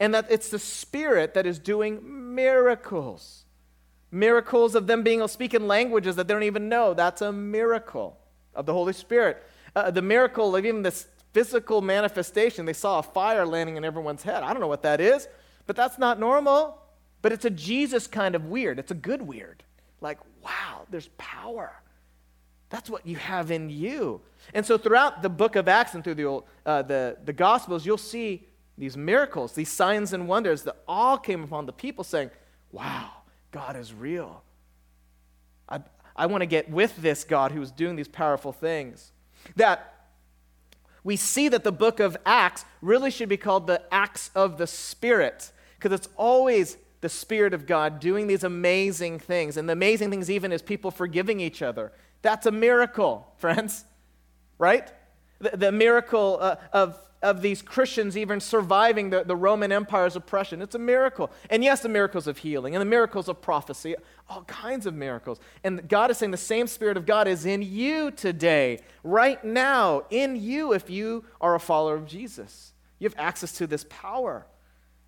And 0.00 0.14
that 0.14 0.26
it's 0.30 0.48
the 0.48 0.58
spirit 0.58 1.34
that 1.34 1.46
is 1.46 1.58
doing 1.58 2.34
miracles. 2.34 3.44
Miracles 4.10 4.74
of 4.74 4.86
them 4.86 5.02
being 5.02 5.18
able 5.18 5.28
to 5.28 5.32
speak 5.32 5.54
in 5.54 5.66
languages 5.66 6.16
that 6.16 6.28
they 6.28 6.34
don't 6.34 6.42
even 6.44 6.68
know. 6.68 6.94
That's 6.94 7.20
a 7.20 7.32
miracle 7.32 8.18
of 8.54 8.66
the 8.66 8.72
Holy 8.72 8.92
Spirit. 8.92 9.42
Uh, 9.76 9.90
the 9.90 10.02
miracle 10.02 10.56
of 10.56 10.64
even 10.64 10.82
this 10.82 11.06
physical 11.32 11.82
manifestation. 11.82 12.64
They 12.64 12.72
saw 12.72 12.98
a 12.98 13.02
fire 13.02 13.46
landing 13.46 13.76
in 13.76 13.84
everyone's 13.84 14.22
head. 14.22 14.42
I 14.42 14.52
don't 14.52 14.60
know 14.60 14.68
what 14.68 14.82
that 14.82 15.00
is, 15.00 15.28
but 15.66 15.76
that's 15.76 15.98
not 15.98 16.18
normal. 16.18 16.80
But 17.20 17.32
it's 17.32 17.44
a 17.44 17.50
Jesus 17.50 18.06
kind 18.06 18.34
of 18.34 18.46
weird. 18.46 18.78
It's 18.78 18.90
a 18.90 18.94
good 18.94 19.22
weird. 19.22 19.62
Like, 20.00 20.18
wow, 20.42 20.86
there's 20.90 21.08
power. 21.18 21.72
That's 22.70 22.88
what 22.88 23.06
you 23.06 23.16
have 23.16 23.50
in 23.50 23.70
you. 23.70 24.20
And 24.54 24.64
so 24.64 24.78
throughout 24.78 25.22
the 25.22 25.28
book 25.28 25.56
of 25.56 25.68
Acts 25.68 25.94
and 25.94 26.04
through 26.04 26.14
the, 26.14 26.42
uh, 26.64 26.82
the, 26.82 27.16
the 27.24 27.32
Gospels, 27.32 27.84
you'll 27.84 27.98
see 27.98 28.46
these 28.76 28.96
miracles, 28.96 29.52
these 29.52 29.70
signs 29.70 30.12
and 30.12 30.28
wonders 30.28 30.62
that 30.62 30.76
all 30.86 31.18
came 31.18 31.42
upon 31.42 31.66
the 31.66 31.72
people 31.72 32.04
saying, 32.04 32.30
wow, 32.70 33.10
God 33.50 33.76
is 33.76 33.92
real. 33.92 34.42
I, 35.68 35.80
I 36.16 36.26
want 36.26 36.42
to 36.42 36.46
get 36.46 36.70
with 36.70 36.96
this 36.96 37.24
God 37.24 37.52
who 37.52 37.62
is 37.62 37.70
doing 37.70 37.96
these 37.96 38.08
powerful 38.08 38.52
things. 38.52 39.12
That 39.56 39.94
we 41.04 41.16
see 41.16 41.48
that 41.48 41.64
the 41.64 41.72
book 41.72 42.00
of 42.00 42.16
Acts 42.26 42.64
really 42.82 43.10
should 43.10 43.28
be 43.28 43.36
called 43.36 43.66
the 43.66 43.82
Acts 43.92 44.30
of 44.34 44.58
the 44.58 44.66
Spirit 44.66 45.52
because 45.76 45.92
it's 45.92 46.08
always 46.16 46.76
the 47.00 47.08
Spirit 47.08 47.54
of 47.54 47.66
God 47.66 48.00
doing 48.00 48.26
these 48.26 48.44
amazing 48.44 49.18
things. 49.18 49.56
And 49.56 49.68
the 49.68 49.72
amazing 49.72 50.10
things, 50.10 50.28
even, 50.30 50.52
is 50.52 50.62
people 50.62 50.90
forgiving 50.90 51.40
each 51.40 51.62
other. 51.62 51.92
That's 52.22 52.46
a 52.46 52.50
miracle, 52.50 53.32
friends, 53.38 53.84
right? 54.58 54.90
The, 55.38 55.56
the 55.56 55.72
miracle 55.72 56.38
uh, 56.40 56.56
of 56.72 56.98
of 57.22 57.42
these 57.42 57.62
Christians 57.62 58.16
even 58.16 58.40
surviving 58.40 59.10
the, 59.10 59.24
the 59.24 59.34
Roman 59.34 59.72
Empire's 59.72 60.14
oppression. 60.14 60.62
It's 60.62 60.74
a 60.74 60.78
miracle. 60.78 61.30
And 61.50 61.64
yes, 61.64 61.80
the 61.80 61.88
miracles 61.88 62.26
of 62.26 62.38
healing 62.38 62.74
and 62.74 62.80
the 62.80 62.86
miracles 62.86 63.28
of 63.28 63.42
prophecy, 63.42 63.96
all 64.28 64.44
kinds 64.44 64.86
of 64.86 64.94
miracles. 64.94 65.40
And 65.64 65.88
God 65.88 66.10
is 66.10 66.18
saying 66.18 66.30
the 66.30 66.36
same 66.36 66.66
Spirit 66.66 66.96
of 66.96 67.06
God 67.06 67.26
is 67.26 67.44
in 67.44 67.62
you 67.62 68.10
today, 68.10 68.78
right 69.02 69.42
now, 69.44 70.04
in 70.10 70.36
you 70.36 70.72
if 70.72 70.88
you 70.88 71.24
are 71.40 71.54
a 71.54 71.60
follower 71.60 71.96
of 71.96 72.06
Jesus. 72.06 72.72
You 72.98 73.08
have 73.08 73.18
access 73.18 73.52
to 73.52 73.66
this 73.66 73.84
power. 73.88 74.46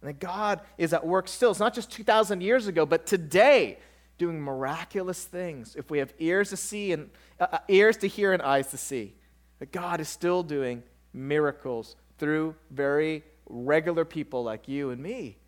And 0.01 0.09
that 0.09 0.19
God 0.19 0.61
is 0.79 0.93
at 0.93 1.07
work 1.07 1.29
still. 1.29 1.51
It's 1.51 1.61
not 1.61 1.75
just 1.75 1.91
2,000 1.93 2.41
years 2.41 2.67
ago, 2.67 2.87
but 2.87 3.07
today, 3.07 3.79
doing 4.19 4.41
miraculous 4.41 5.25
things. 5.25 5.77
If 5.77 5.91
we 5.91 5.99
have 5.99 6.13
ears 6.19 6.51
to 6.51 6.57
see 6.57 6.93
and 6.93 7.11
uh, 7.39 7.47
uh 7.53 7.59
ears 7.69 7.97
to 7.99 8.07
hear 8.07 8.33
and 8.33 8.43
eyes 8.43 8.69
to 8.69 8.77
see, 8.77 9.15
that 9.61 9.73
God 9.73 10.01
is 10.01 10.09
still 10.09 10.43
doing 10.43 10.83
miracles 11.13 11.97
through 12.19 12.55
very 12.71 13.25
regular 13.49 14.05
people 14.05 14.45
like 14.45 14.69
you 14.69 14.91
and 14.91 15.03
me. 15.03 15.39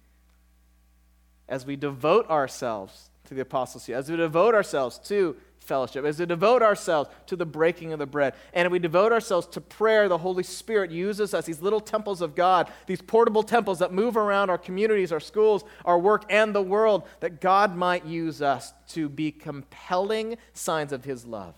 As 1.48 1.66
we 1.66 1.76
devote 1.76 2.28
ourselves 2.30 3.10
to 3.24 3.34
the 3.34 3.42
apostleship, 3.42 3.94
as 3.94 4.10
we 4.10 4.16
devote 4.16 4.54
ourselves 4.54 4.98
to 5.00 5.36
fellowship, 5.58 6.04
as 6.04 6.18
we 6.18 6.26
devote 6.26 6.62
ourselves 6.62 7.08
to 7.26 7.36
the 7.36 7.46
breaking 7.46 7.92
of 7.92 7.98
the 7.98 8.06
bread, 8.06 8.34
and 8.52 8.70
we 8.70 8.78
devote 8.78 9.12
ourselves 9.12 9.46
to 9.46 9.60
prayer, 9.60 10.08
the 10.08 10.18
Holy 10.18 10.42
Spirit 10.42 10.90
uses 10.90 11.34
us, 11.34 11.44
these 11.44 11.62
little 11.62 11.80
temples 11.80 12.20
of 12.20 12.34
God, 12.34 12.70
these 12.86 13.00
portable 13.00 13.42
temples 13.42 13.78
that 13.78 13.92
move 13.92 14.16
around 14.16 14.50
our 14.50 14.58
communities, 14.58 15.12
our 15.12 15.20
schools, 15.20 15.64
our 15.84 15.98
work, 15.98 16.24
and 16.30 16.54
the 16.54 16.62
world, 16.62 17.04
that 17.20 17.40
God 17.40 17.76
might 17.76 18.04
use 18.04 18.42
us 18.42 18.72
to 18.88 19.08
be 19.08 19.30
compelling 19.30 20.36
signs 20.52 20.92
of 20.92 21.04
His 21.04 21.24
love. 21.24 21.54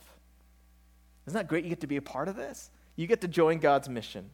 Isn't 1.26 1.38
that 1.38 1.48
great? 1.48 1.64
You 1.64 1.70
get 1.70 1.80
to 1.80 1.86
be 1.86 1.96
a 1.96 2.02
part 2.02 2.28
of 2.28 2.36
this. 2.36 2.70
You 2.96 3.06
get 3.06 3.20
to 3.22 3.28
join 3.28 3.58
God's 3.58 3.88
mission 3.88 4.30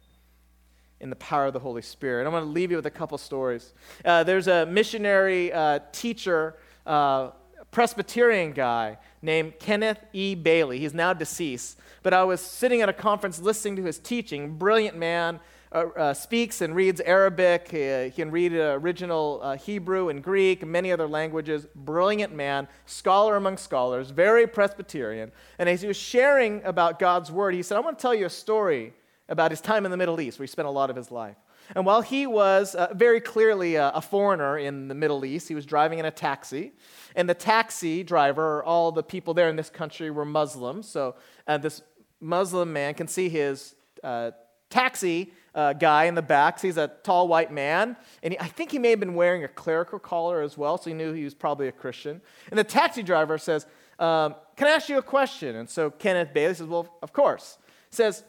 in 1.01 1.09
the 1.09 1.17
power 1.17 1.47
of 1.47 1.55
the 1.55 1.61
Holy 1.61 1.83
Spirit. 1.83 2.27
I'm 2.27 2.33
going 2.33 2.45
to 2.45 2.51
leave 2.51 2.71
you 2.71 2.77
with 2.77 2.87
a 2.87 2.91
couple 2.91 3.17
stories. 3.17 3.73
Uh, 4.05 4.23
there's 4.23 4.49
a 4.49 4.67
missionary 4.67 5.53
uh, 5.53 5.81
teacher, 5.93 6.57
uh, 6.87 7.31
Presbyterian 7.71 8.53
guy 8.53 8.99
named 9.23 9.59
Kenneth 9.59 10.05
E. 10.13 10.35
Bailey. 10.35 10.79
He's 10.79 10.93
now 10.93 11.13
deceased. 11.13 11.79
But 12.03 12.13
I 12.13 12.25
was 12.25 12.41
sitting 12.41 12.83
at 12.83 12.89
a 12.89 12.93
conference 12.93 13.41
listening 13.41 13.77
to 13.77 13.85
his 13.85 13.99
teaching. 13.99 14.57
Brilliant 14.57 14.97
man. 14.97 15.41
Uh, 15.73 15.87
uh, 15.97 16.13
speaks 16.13 16.63
and 16.63 16.75
reads 16.75 17.01
Arabic. 17.03 17.69
he 17.71 18.11
can 18.11 18.33
read 18.33 18.53
original 18.53 19.39
uh, 19.41 19.57
Hebrew 19.57 20.09
and 20.09 20.21
Greek, 20.21 20.67
many 20.67 20.91
other 20.91 21.07
languages. 21.07 21.69
Brilliant 21.77 22.35
man, 22.35 22.67
scholar 22.87 23.37
among 23.37 23.57
scholars, 23.57 24.11
very 24.11 24.49
Presbyterian. 24.49 25.31
And 25.61 25.69
as 25.69 25.81
he 25.81 25.87
was 25.87 25.97
sharing 25.97 26.61
about 26.65 26.99
God's 26.99 27.31
word, 27.31 27.55
he 27.55 27.63
said, 27.63 27.77
I 27.77 27.81
want 27.81 27.99
to 27.99 28.03
tell 28.03 28.15
you 28.15 28.27
a 28.27 28.31
story 28.31 28.95
about 29.29 29.53
his 29.53 29.61
time 29.61 29.85
in 29.85 29.93
the 29.93 29.97
Middle 29.97 30.21
East, 30.21 30.41
where 30.41 30.45
he 30.45 30.51
spent 30.51 30.67
a 30.67 30.73
lot 30.73 30.91
of 30.91 30.97
his 30.97 31.13
life. 31.13 31.37
And 31.77 31.87
while 31.87 32.01
he 32.01 32.27
was 32.27 32.75
uh, 32.75 32.89
very 32.95 33.21
clearly 33.21 33.77
a, 33.77 33.91
a, 33.91 34.03
foreigner 34.03 34.59
in 34.59 34.89
the 34.89 34.95
Middle 34.97 35.25
East, 35.25 35.47
he 35.47 35.55
was 35.55 35.65
driving 35.65 36.01
in 36.01 36.05
a 36.05 36.11
taxi. 36.11 36.73
And 37.15 37.29
the 37.29 37.35
taxi 37.35 38.03
driver, 38.03 38.59
or 38.59 38.65
all 38.65 38.91
the 38.91 39.05
people 39.05 39.35
there 39.35 39.49
in 39.49 39.55
this 39.55 39.71
country 39.71 40.11
were 40.11 40.25
Muslims. 40.25 40.89
So 40.89 41.15
uh, 41.47 41.59
this 41.59 41.81
Muslim 42.21 42.73
man 42.73 42.95
can 42.95 43.07
see 43.07 43.29
his 43.29 43.77
uh, 44.03 44.33
taxi 44.69 45.33
uh, 45.55 45.73
guy 45.73 46.05
in 46.05 46.15
the 46.15 46.23
back. 46.23 46.59
So 46.59 46.69
he's 46.69 46.77
a 46.77 46.89
tall 47.03 47.29
white 47.29 47.53
man. 47.53 47.97
And 48.23 48.33
he, 48.33 48.39
I 48.39 48.47
think 48.47 48.71
he 48.71 48.79
may 48.79 48.91
have 48.91 49.01
been 49.01 49.15
wearing 49.15 49.45
a 49.45 49.49
clerical 49.49 49.99
collar 49.99 50.43
as 50.43 50.57
well, 50.57 50.79
so 50.79 50.91
he 50.91 50.95
knew 50.95 51.13
he 51.13 51.25
was 51.25 51.35
probably 51.35 51.69
a 51.69 51.73
Christian. 51.73 52.21
And 52.51 52.59
the 52.59 52.65
taxi 52.65 53.03
driver 53.03 53.39
says, 53.39 53.67
um, 53.99 54.35
Can 54.57 54.69
I 54.69 54.73
ask 54.73 54.89
you 54.89 54.99
a 54.99 55.03
question? 55.03 55.57
And 55.57 55.69
so 55.69 55.91
Kenneth 55.91 56.33
Bailey 56.33 56.55
says, 56.55 56.67
Well, 56.67 56.89
of 57.03 57.13
course. 57.13 57.59
He 57.91 57.97
says, 57.97 58.25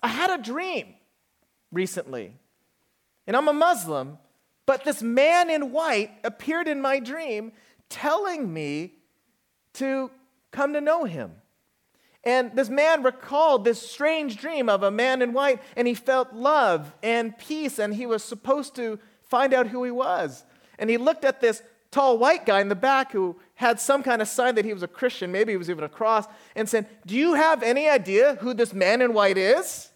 I 0.00 0.08
had 0.08 0.30
a 0.30 0.42
dream. 0.42 0.94
recently. 1.72 2.34
And 3.26 3.36
I'm 3.36 3.46
a 3.46 3.52
Muslim, 3.52 4.18
but 4.66 4.84
this 4.84 5.02
man 5.02 5.50
in 5.50 5.70
white 5.70 6.10
appeared 6.24 6.66
in 6.66 6.80
my 6.80 6.98
dream 6.98 7.52
telling 7.88 8.52
me 8.52 8.94
to 9.74 10.10
come 10.50 10.72
to 10.72 10.80
know 10.80 11.04
him. 11.04 11.39
And 12.24 12.54
this 12.54 12.68
man 12.68 13.02
recalled 13.02 13.64
this 13.64 13.80
strange 13.80 14.36
dream 14.36 14.68
of 14.68 14.82
a 14.82 14.90
man 14.90 15.22
in 15.22 15.32
white, 15.32 15.62
and 15.74 15.88
he 15.88 15.94
felt 15.94 16.34
love 16.34 16.94
and 17.02 17.36
peace, 17.38 17.78
and 17.78 17.94
he 17.94 18.06
was 18.06 18.22
supposed 18.22 18.74
to 18.76 18.98
find 19.24 19.54
out 19.54 19.68
who 19.68 19.84
he 19.84 19.90
was. 19.90 20.44
And 20.78 20.90
he 20.90 20.98
looked 20.98 21.24
at 21.24 21.40
this 21.40 21.62
tall 21.90 22.18
white 22.18 22.46
guy 22.46 22.60
in 22.60 22.68
the 22.68 22.74
back 22.74 23.12
who 23.12 23.36
had 23.54 23.80
some 23.80 24.02
kind 24.02 24.22
of 24.22 24.28
sign 24.28 24.54
that 24.54 24.64
he 24.64 24.74
was 24.74 24.82
a 24.82 24.88
Christian, 24.88 25.32
maybe 25.32 25.52
he 25.52 25.56
was 25.56 25.70
even 25.70 25.84
a 25.84 25.88
cross, 25.88 26.26
and 26.54 26.68
said, 26.68 26.86
Do 27.06 27.16
you 27.16 27.34
have 27.34 27.62
any 27.62 27.88
idea 27.88 28.36
who 28.40 28.54
this 28.54 28.72
man 28.72 29.00
in 29.00 29.14
white 29.14 29.38
is? 29.38 29.90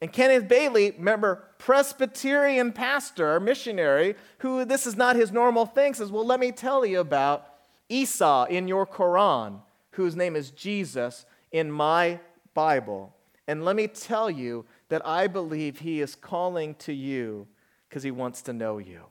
And 0.00 0.12
Kenneth 0.12 0.48
Bailey, 0.48 0.90
remember, 0.90 1.44
Presbyterian 1.58 2.72
pastor, 2.72 3.38
missionary, 3.38 4.16
who 4.38 4.64
this 4.64 4.84
is 4.84 4.96
not 4.96 5.14
his 5.14 5.30
normal 5.30 5.64
thing, 5.64 5.94
says, 5.94 6.10
Well, 6.10 6.26
let 6.26 6.40
me 6.40 6.50
tell 6.50 6.84
you 6.84 6.98
about 6.98 7.46
Isa 7.88 8.46
in 8.50 8.66
your 8.66 8.84
Quran, 8.84 9.60
whose 9.92 10.16
name 10.16 10.36
is 10.36 10.50
Jesus 10.50 11.24
in 11.50 11.70
my 11.70 12.20
Bible. 12.54 13.14
And 13.46 13.64
let 13.64 13.76
me 13.76 13.86
tell 13.86 14.30
you 14.30 14.64
that 14.88 15.06
I 15.06 15.26
believe 15.26 15.80
he 15.80 16.00
is 16.00 16.14
calling 16.14 16.74
to 16.76 16.92
you 16.92 17.46
because 17.88 18.02
he 18.02 18.10
wants 18.10 18.42
to 18.42 18.52
know 18.52 18.78
you. 18.78 19.02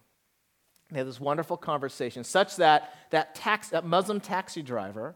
They 0.92 1.00
had 1.00 1.08
this 1.08 1.20
wonderful 1.20 1.58
conversation, 1.58 2.24
such 2.24 2.58
that 2.58 2.94
that, 3.12 3.36
tax, 3.36 3.70
that 3.70 3.86
Muslim 3.86 4.20
taxi 4.20 4.62
driver, 4.62 5.16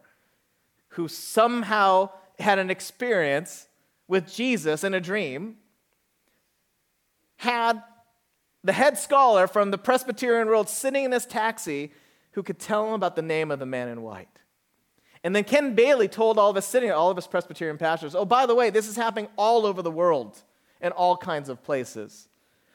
who 0.90 1.08
somehow 1.08 2.10
had 2.40 2.60
an 2.60 2.70
experience 2.70 3.68
with 4.08 4.32
Jesus 4.32 4.84
in 4.84 4.94
a 4.94 5.02
dream, 5.02 5.58
had 7.38 7.82
the 8.64 8.74
head 8.74 8.98
scholar 8.98 9.48
from 9.48 9.72
the 9.72 9.78
Presbyterian 9.78 10.48
world 10.48 10.70
sitting 10.70 11.06
in 11.06 11.12
his 11.12 11.26
taxi 11.26 11.92
who 12.32 12.44
could 12.44 12.60
tell 12.60 12.88
him 12.88 12.94
about 12.94 13.16
the 13.16 13.22
name 13.22 13.52
of 13.52 13.60
the 13.60 13.66
man 13.66 13.88
in 13.88 14.02
white. 14.02 14.40
And 15.26 15.36
then 15.36 15.44
Ken 15.44 15.74
Bailey 15.74 16.08
told 16.08 16.38
all 16.38 16.52
of 16.52 16.56
us 16.56 16.68
sitting, 16.68 16.92
all 16.92 17.10
of 17.10 17.18
us 17.18 17.26
Presbyterian 17.26 17.80
pastors, 17.80 18.14
oh, 18.14 18.26
by 18.26 18.46
the 18.46 18.54
way, 18.54 18.70
this 18.70 18.88
is 18.88 18.96
happening 18.96 19.28
all 19.38 19.66
over 19.66 19.82
the 19.82 19.90
world 19.90 20.40
in 20.80 20.92
all 20.92 21.18
kinds 21.18 21.50
of 21.50 21.64
places. 21.64 22.28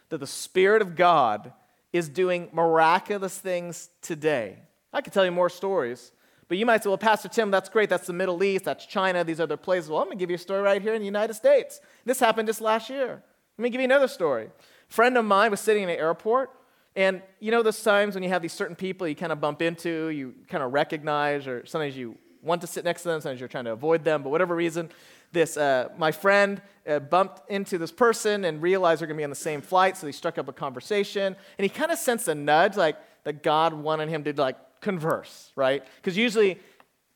That 0.08 0.18
the 0.18 0.26
Spirit 0.26 0.82
of 0.82 0.96
God 0.96 1.52
is 1.92 2.08
doing 2.08 2.48
miraculous 2.52 3.38
things 3.38 3.90
today. 4.02 4.58
I 4.92 5.00
could 5.00 5.12
tell 5.12 5.24
you 5.24 5.30
more 5.30 5.48
stories, 5.48 6.10
but 6.48 6.58
you 6.58 6.66
might 6.66 6.82
say, 6.82 6.88
well, 6.88 6.98
Pastor 6.98 7.28
Tim, 7.28 7.52
that's 7.52 7.68
great. 7.68 7.88
That's 7.88 8.08
the 8.08 8.12
Middle 8.12 8.42
East, 8.42 8.64
that's 8.64 8.84
China, 8.84 9.22
these 9.22 9.38
other 9.38 9.56
places. 9.56 9.88
Well, 9.88 10.00
I'm 10.00 10.06
going 10.06 10.18
to 10.18 10.20
give 10.20 10.30
you 10.30 10.34
a 10.34 10.38
story 10.38 10.60
right 10.60 10.82
here 10.82 10.94
in 10.94 11.00
the 11.00 11.06
United 11.06 11.34
States. 11.34 11.80
This 12.04 12.18
happened 12.18 12.48
just 12.48 12.60
last 12.60 12.90
year. 12.90 13.22
Let 13.58 13.62
me 13.62 13.70
give 13.70 13.80
you 13.80 13.84
another 13.84 14.08
story. 14.08 14.46
A 14.46 14.92
friend 14.92 15.16
of 15.16 15.24
mine 15.24 15.52
was 15.52 15.60
sitting 15.60 15.84
in 15.84 15.88
an 15.88 15.98
airport, 16.00 16.50
and 16.96 17.22
you 17.38 17.52
know 17.52 17.62
those 17.62 17.80
times 17.80 18.16
when 18.16 18.24
you 18.24 18.30
have 18.30 18.42
these 18.42 18.52
certain 18.52 18.74
people 18.74 19.06
you 19.06 19.14
kind 19.14 19.30
of 19.30 19.40
bump 19.40 19.62
into, 19.62 20.08
you 20.08 20.34
kind 20.48 20.64
of 20.64 20.72
recognize, 20.72 21.46
or 21.46 21.64
sometimes 21.64 21.96
you 21.96 22.16
want 22.42 22.60
to 22.62 22.66
sit 22.66 22.84
next 22.84 23.02
to 23.02 23.08
them, 23.08 23.20
sometimes 23.20 23.40
you're 23.40 23.48
trying 23.48 23.64
to 23.64 23.72
avoid 23.72 24.04
them, 24.04 24.22
but 24.22 24.30
whatever 24.30 24.54
reason, 24.54 24.90
this 25.32 25.56
uh, 25.56 25.88
my 25.96 26.12
friend 26.12 26.60
uh, 26.88 26.98
bumped 26.98 27.48
into 27.50 27.78
this 27.78 27.92
person 27.92 28.44
and 28.44 28.62
realized 28.62 29.00
they're 29.00 29.06
going 29.06 29.16
to 29.16 29.20
be 29.20 29.24
on 29.24 29.30
the 29.30 29.36
same 29.36 29.60
flight, 29.60 29.96
so 29.96 30.06
he 30.06 30.12
struck 30.12 30.38
up 30.38 30.48
a 30.48 30.52
conversation, 30.52 31.36
and 31.58 31.62
he 31.62 31.68
kind 31.68 31.92
of 31.92 31.98
sensed 31.98 32.28
a 32.28 32.34
nudge, 32.34 32.76
like 32.76 32.96
that 33.24 33.42
God 33.42 33.72
wanted 33.72 34.08
him 34.08 34.24
to 34.24 34.32
like 34.32 34.56
converse, 34.80 35.52
right? 35.56 35.84
Because 35.96 36.16
usually 36.16 36.58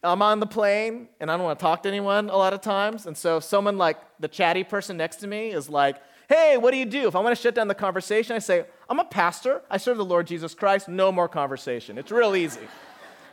I'm 0.02 0.20
on 0.20 0.38
the 0.38 0.46
plane 0.46 1.08
and 1.18 1.30
I 1.30 1.36
don't 1.36 1.44
want 1.44 1.58
to 1.58 1.62
talk 1.62 1.82
to 1.84 1.88
anyone 1.88 2.28
a 2.28 2.36
lot 2.36 2.52
of 2.52 2.60
times, 2.60 3.06
and 3.06 3.16
so 3.16 3.40
someone 3.40 3.78
like 3.78 3.98
the 4.20 4.28
chatty 4.28 4.64
person 4.64 4.96
next 4.96 5.16
to 5.16 5.26
me 5.26 5.50
is 5.50 5.68
like 5.68 5.96
Hey, 6.28 6.56
what 6.56 6.70
do 6.70 6.78
you 6.78 6.86
do? 6.86 7.06
If 7.06 7.14
I 7.14 7.20
want 7.20 7.36
to 7.36 7.42
shut 7.42 7.54
down 7.54 7.68
the 7.68 7.74
conversation, 7.74 8.34
I 8.34 8.38
say, 8.38 8.64
I'm 8.88 8.98
a 8.98 9.04
pastor. 9.04 9.60
I 9.70 9.76
serve 9.76 9.98
the 9.98 10.04
Lord 10.04 10.26
Jesus 10.26 10.54
Christ. 10.54 10.88
No 10.88 11.12
more 11.12 11.28
conversation. 11.28 11.98
It's 11.98 12.10
real 12.10 12.34
easy. 12.34 12.66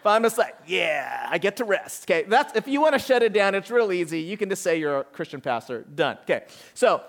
But 0.03 0.11
I'm 0.11 0.23
just 0.23 0.37
like, 0.37 0.55
yeah, 0.65 1.27
I 1.29 1.37
get 1.37 1.57
to 1.57 1.65
rest. 1.65 2.09
Okay, 2.09 2.23
that's 2.27 2.55
if 2.55 2.67
you 2.67 2.81
want 2.81 2.93
to 2.93 2.99
shut 2.99 3.23
it 3.23 3.33
down, 3.33 3.55
it's 3.55 3.69
real 3.69 3.91
easy. 3.91 4.21
You 4.21 4.37
can 4.37 4.49
just 4.49 4.63
say 4.63 4.79
you're 4.79 4.99
a 4.99 5.03
Christian 5.03 5.41
pastor. 5.41 5.81
Done. 5.81 6.17
Okay, 6.23 6.45
so, 6.73 7.03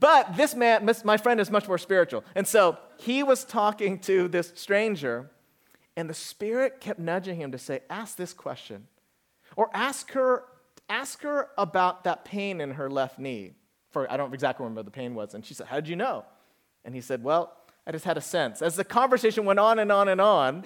but 0.00 0.36
this 0.36 0.54
man, 0.54 0.88
my 1.04 1.16
friend, 1.16 1.40
is 1.40 1.50
much 1.50 1.66
more 1.66 1.78
spiritual, 1.78 2.24
and 2.34 2.46
so 2.46 2.78
he 2.98 3.22
was 3.22 3.44
talking 3.44 3.98
to 4.00 4.28
this 4.28 4.52
stranger, 4.54 5.30
and 5.96 6.08
the 6.08 6.14
Spirit 6.14 6.80
kept 6.80 7.00
nudging 7.00 7.36
him 7.36 7.52
to 7.52 7.58
say, 7.58 7.80
ask 7.90 8.16
this 8.16 8.32
question, 8.32 8.86
or 9.56 9.70
ask 9.74 10.12
her, 10.12 10.44
ask 10.88 11.22
her 11.22 11.48
about 11.58 12.04
that 12.04 12.24
pain 12.24 12.60
in 12.60 12.72
her 12.72 12.88
left 12.88 13.18
knee 13.18 13.54
for 13.90 14.10
I 14.10 14.16
don't 14.16 14.34
exactly 14.34 14.64
remember 14.64 14.82
the 14.82 14.90
pain 14.90 15.14
was. 15.14 15.34
And 15.34 15.44
she 15.44 15.54
said, 15.54 15.66
How 15.66 15.76
did 15.76 15.88
you 15.88 15.96
know? 15.96 16.24
And 16.84 16.94
he 16.94 17.00
said, 17.00 17.22
Well, 17.22 17.52
I 17.86 17.92
just 17.92 18.04
had 18.04 18.16
a 18.16 18.20
sense. 18.20 18.62
As 18.62 18.76
the 18.76 18.84
conversation 18.84 19.44
went 19.44 19.58
on 19.58 19.78
and 19.78 19.90
on 19.90 20.08
and 20.08 20.20
on, 20.20 20.64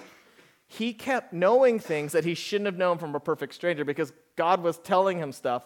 he 0.67 0.93
kept 0.93 1.33
knowing 1.33 1.79
things 1.79 2.13
that 2.13 2.25
he 2.25 2.33
shouldn't 2.33 2.65
have 2.65 2.77
known 2.77 2.97
from 2.97 3.15
a 3.15 3.19
perfect 3.19 3.53
stranger 3.53 3.85
because 3.85 4.11
God 4.35 4.61
was 4.61 4.77
telling 4.79 5.19
him 5.19 5.31
stuff 5.31 5.63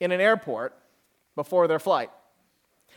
in 0.00 0.12
an 0.12 0.20
airport 0.20 0.76
before 1.34 1.66
their 1.66 1.78
flight. 1.78 2.10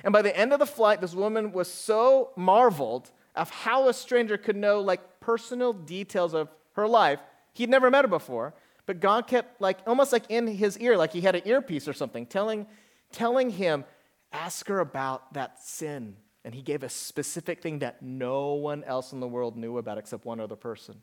And 0.04 0.14
by 0.14 0.22
the 0.22 0.36
end 0.36 0.54
of 0.54 0.60
the 0.60 0.66
flight, 0.66 1.02
this 1.02 1.16
woman 1.16 1.52
was 1.52 1.72
so 1.72 2.32
marveled 2.36 3.12
of 3.36 3.50
how 3.50 3.88
a 3.88 3.94
stranger 3.94 4.38
could 4.38 4.56
know 4.56 4.82
like 4.82 5.20
personal 5.20 5.74
details 5.74 6.34
of 6.34 6.50
her 6.74 6.88
life. 6.88 7.20
He'd 7.54 7.70
never 7.70 7.90
met 7.90 8.04
her 8.04 8.10
before, 8.10 8.54
but 8.86 9.00
God 9.00 9.26
kept 9.28 9.60
like 9.60 9.80
almost 9.88 10.14
like 10.14 10.26
in 10.30 10.48
his 10.48 10.78
ear, 10.78 10.98
like 10.98 11.14
he 11.14 11.22
had 11.22 11.36
an 11.36 11.42
earpiece 11.46 11.88
or 11.88 11.94
something, 11.94 12.26
telling, 12.26 12.68
telling 13.12 13.50
him 13.50 13.84
Ask 14.32 14.68
her 14.68 14.80
about 14.80 15.34
that 15.34 15.62
sin. 15.64 16.18
And 16.44 16.54
he 16.54 16.62
gave 16.62 16.84
a 16.84 16.90
specific 16.90 17.62
thing 17.62 17.80
that 17.80 18.02
no 18.02 18.54
one 18.54 18.84
else 18.84 19.12
in 19.12 19.20
the 19.20 19.28
world 19.28 19.58
knew 19.58 19.78
about 19.78 19.98
except 19.98 20.26
one 20.26 20.40
other 20.40 20.56
person. 20.56 21.02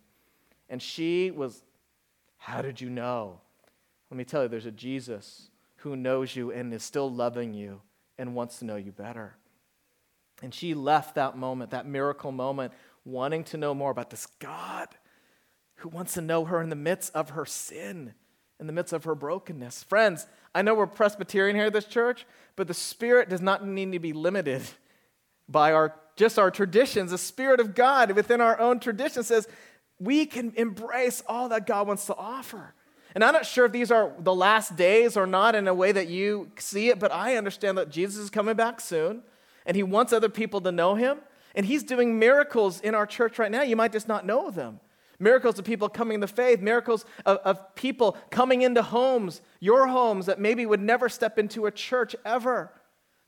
And 0.74 0.82
she 0.82 1.30
was, 1.30 1.62
How 2.37 2.60
did 2.60 2.80
you 2.80 2.90
know? 2.90 3.38
Let 4.10 4.18
me 4.18 4.24
tell 4.24 4.42
you, 4.42 4.48
there's 4.48 4.66
a 4.66 4.72
Jesus 4.72 5.48
who 5.76 5.94
knows 5.94 6.34
you 6.34 6.50
and 6.50 6.74
is 6.74 6.82
still 6.82 7.08
loving 7.08 7.54
you 7.54 7.80
and 8.18 8.34
wants 8.34 8.58
to 8.58 8.64
know 8.64 8.74
you 8.74 8.90
better. 8.90 9.37
And 10.42 10.52
she 10.52 10.74
left 10.74 11.14
that 11.14 11.38
moment, 11.38 11.70
that 11.70 11.87
miracle 11.87 12.32
moment, 12.32 12.72
wanting 13.04 13.44
to 13.44 13.56
know 13.56 13.72
more 13.72 13.92
about 13.92 14.10
this 14.10 14.26
God 14.40 14.88
who 15.76 15.90
wants 15.90 16.14
to 16.14 16.20
know 16.20 16.44
her 16.44 16.60
in 16.60 16.70
the 16.70 16.74
midst 16.74 17.14
of 17.14 17.30
her 17.30 17.46
sin, 17.46 18.12
in 18.58 18.66
the 18.66 18.72
midst 18.72 18.92
of 18.92 19.04
her 19.04 19.14
brokenness. 19.14 19.84
Friends, 19.84 20.26
I 20.56 20.62
know 20.62 20.74
we're 20.74 20.88
Presbyterian 20.88 21.54
here 21.54 21.66
at 21.66 21.72
this 21.72 21.84
church, 21.84 22.26
but 22.56 22.66
the 22.66 22.74
Spirit 22.74 23.28
does 23.28 23.40
not 23.40 23.64
need 23.64 23.92
to 23.92 24.00
be 24.00 24.12
limited 24.12 24.62
by 25.48 25.70
our 25.70 25.94
just 26.16 26.37
our 26.37 26.50
traditions. 26.50 27.12
The 27.12 27.18
Spirit 27.18 27.60
of 27.60 27.76
God 27.76 28.10
within 28.12 28.40
our 28.40 28.58
own 28.58 28.80
tradition 28.80 29.22
says 29.22 29.46
we 29.98 30.26
can 30.26 30.52
embrace 30.57 31.22
all 31.26 31.48
that 31.50 31.66
God 31.66 31.87
wants 31.87 32.07
to 32.07 32.16
offer. 32.16 32.74
And 33.14 33.22
I'm 33.22 33.33
not 33.33 33.46
sure 33.46 33.66
if 33.66 33.72
these 33.72 33.90
are 33.92 34.12
the 34.18 34.35
last 34.35 34.76
days 34.76 35.16
or 35.16 35.26
not 35.26 35.54
in 35.54 35.68
a 35.68 35.74
way 35.74 35.92
that 35.92 36.09
you 36.09 36.50
see 36.59 36.88
it, 36.88 36.98
but 36.98 37.12
I 37.12 37.37
understand 37.37 37.78
that 37.78 37.90
Jesus 37.90 38.24
is 38.24 38.30
coming 38.30 38.57
back 38.57 38.80
soon 38.80 39.22
and 39.64 39.76
he 39.76 39.83
wants 39.83 40.12
other 40.12 40.28
people 40.28 40.61
to 40.62 40.72
know 40.72 40.94
him. 40.96 41.18
And 41.54 41.64
he's 41.64 41.85
doing 41.85 42.18
miracles 42.18 42.80
in 42.80 42.96
our 42.96 43.07
church 43.07 43.38
right 43.38 43.50
now. 43.50 43.62
You 43.62 43.76
might 43.76 43.92
just 43.92 44.09
not 44.09 44.26
know 44.26 44.50
them. 44.50 44.80
Miracles 45.20 45.59
of 45.61 45.64
people 45.64 45.88
coming 45.88 46.20
to 46.20 46.26
faith, 46.26 46.61
miracles 46.61 47.04
of, 47.24 47.38
of 47.38 47.74
people 47.76 48.16
coming 48.30 48.62
into 48.62 48.83
homes, 48.83 49.40
your 49.61 49.87
homes 49.87 50.26
that 50.26 50.40
maybe 50.40 50.66
would 50.66 50.80
never 50.80 51.09
step 51.09 51.38
into 51.38 51.66
a 51.66 51.70
church 51.70 52.16
ever. 52.24 52.72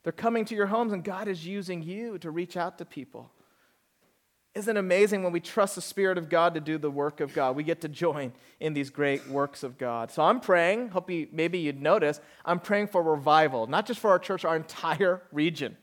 They're 0.03 0.11
coming 0.11 0.43
to 0.45 0.55
your 0.55 0.67
homes, 0.67 0.91
and 0.91 1.03
God 1.03 1.29
is 1.29 1.47
using 1.47 1.81
you 1.81 2.17
to 2.19 2.29
reach 2.29 2.57
out 2.57 2.77
to 2.79 2.85
people. 2.85 3.31
Isn't 4.57 4.75
it 4.75 4.79
amazing 4.79 5.21
when 5.21 5.31
we 5.31 5.39
trust 5.39 5.75
the 5.75 5.81
Spirit 5.81 6.17
of 6.17 6.29
God 6.29 6.55
to 6.55 6.59
do 6.59 6.79
the 6.79 6.89
work 6.89 7.19
of 7.19 7.31
God? 7.31 7.55
We 7.55 7.61
get 7.63 7.81
to 7.81 7.87
join 7.87 8.33
in 8.59 8.73
these 8.73 8.89
great 8.89 9.27
works 9.27 9.61
of 9.61 9.77
God. 9.77 10.09
So 10.09 10.23
I'm 10.23 10.39
praying, 10.39 10.89
hope 10.89 11.11
you, 11.11 11.27
maybe 11.31 11.59
you'd 11.59 11.79
notice, 11.79 12.19
I'm 12.43 12.59
praying 12.59 12.87
for 12.87 13.03
revival, 13.03 13.67
not 13.67 13.85
just 13.85 13.99
for 13.99 14.09
our 14.09 14.17
church, 14.17 14.45
our 14.45 14.55
entire 14.55 15.21
region. 15.31 15.77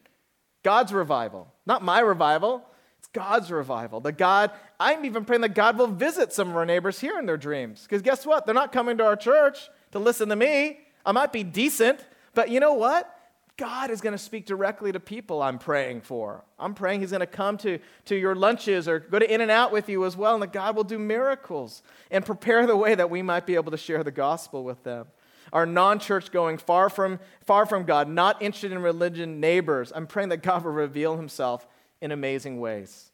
God's 0.64 0.92
revival, 0.92 1.52
not 1.64 1.84
my 1.84 2.00
revival, 2.00 2.64
it's 2.98 3.06
God's 3.12 3.52
revival. 3.52 4.00
The 4.00 4.10
God, 4.10 4.50
I'm 4.80 5.04
even 5.04 5.24
praying 5.24 5.42
that 5.42 5.54
God 5.54 5.78
will 5.78 5.86
visit 5.86 6.32
some 6.32 6.50
of 6.50 6.56
our 6.56 6.66
neighbors 6.66 6.98
here 6.98 7.16
in 7.16 7.26
their 7.26 7.36
dreams. 7.36 7.84
Because 7.84 8.02
guess 8.02 8.26
what? 8.26 8.44
They're 8.44 8.56
not 8.56 8.72
coming 8.72 8.98
to 8.98 9.04
our 9.04 9.14
church 9.14 9.68
to 9.92 10.00
listen 10.00 10.30
to 10.30 10.36
me. 10.36 10.80
I 11.06 11.12
might 11.12 11.32
be 11.32 11.44
decent, 11.44 12.04
but 12.34 12.50
you 12.50 12.58
know 12.58 12.74
what? 12.74 13.13
God 13.56 13.90
is 13.90 14.00
going 14.00 14.12
to 14.12 14.18
speak 14.18 14.46
directly 14.46 14.90
to 14.90 14.98
people 14.98 15.40
I'm 15.40 15.58
praying 15.58 16.00
for. 16.00 16.44
I'm 16.58 16.74
praying 16.74 17.00
He's 17.00 17.10
going 17.10 17.20
to 17.20 17.26
come 17.26 17.56
to, 17.58 17.78
to 18.06 18.16
your 18.16 18.34
lunches 18.34 18.88
or 18.88 18.98
go 18.98 19.18
to 19.20 19.32
In-N-Out 19.32 19.70
with 19.70 19.88
you 19.88 20.04
as 20.04 20.16
well, 20.16 20.34
and 20.34 20.42
that 20.42 20.52
God 20.52 20.74
will 20.74 20.84
do 20.84 20.98
miracles 20.98 21.82
and 22.10 22.26
prepare 22.26 22.66
the 22.66 22.76
way 22.76 22.94
that 22.96 23.10
we 23.10 23.22
might 23.22 23.46
be 23.46 23.54
able 23.54 23.70
to 23.70 23.76
share 23.76 24.02
the 24.02 24.10
gospel 24.10 24.64
with 24.64 24.82
them. 24.82 25.06
Our 25.52 25.66
non 25.66 26.00
church 26.00 26.32
going, 26.32 26.58
far 26.58 26.88
from, 26.88 27.20
far 27.44 27.64
from 27.64 27.84
God, 27.84 28.08
not 28.08 28.42
interested 28.42 28.72
in 28.72 28.80
religion 28.80 29.38
neighbors, 29.38 29.92
I'm 29.94 30.08
praying 30.08 30.30
that 30.30 30.42
God 30.42 30.64
will 30.64 30.72
reveal 30.72 31.16
Himself 31.16 31.68
in 32.00 32.10
amazing 32.10 32.58
ways. 32.58 33.12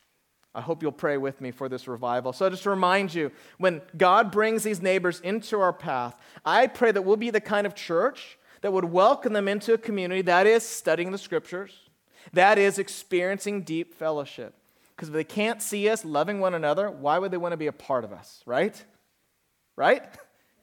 I 0.54 0.60
hope 0.62 0.82
you'll 0.82 0.90
pray 0.90 1.16
with 1.16 1.40
me 1.40 1.50
for 1.52 1.68
this 1.68 1.86
revival. 1.86 2.32
So, 2.32 2.48
just 2.50 2.64
to 2.64 2.70
remind 2.70 3.14
you, 3.14 3.30
when 3.58 3.82
God 3.96 4.32
brings 4.32 4.62
these 4.62 4.82
neighbors 4.82 5.20
into 5.20 5.60
our 5.60 5.72
path, 5.72 6.16
I 6.44 6.66
pray 6.66 6.90
that 6.90 7.02
we'll 7.02 7.16
be 7.16 7.30
the 7.30 7.40
kind 7.40 7.66
of 7.66 7.74
church 7.74 8.38
that 8.60 8.72
would 8.72 8.84
welcome 8.84 9.32
them 9.32 9.48
into 9.48 9.72
a 9.74 9.78
community 9.78 10.22
that 10.22 10.46
is 10.46 10.62
studying 10.66 11.12
the 11.12 11.18
scriptures, 11.18 11.72
That 12.32 12.58
is 12.58 12.78
experiencing 12.78 13.62
deep 13.62 13.94
fellowship. 13.94 14.54
Because 14.94 15.08
if 15.08 15.14
they 15.14 15.24
can't 15.24 15.62
see 15.62 15.88
us 15.88 16.04
loving 16.04 16.40
one 16.40 16.52
another, 16.52 16.90
why 16.90 17.18
would 17.18 17.30
they 17.30 17.38
want 17.38 17.52
to 17.52 17.56
be 17.56 17.68
a 17.68 17.72
part 17.72 18.04
of 18.04 18.12
us, 18.12 18.42
right? 18.46 18.82
Right? 19.76 20.02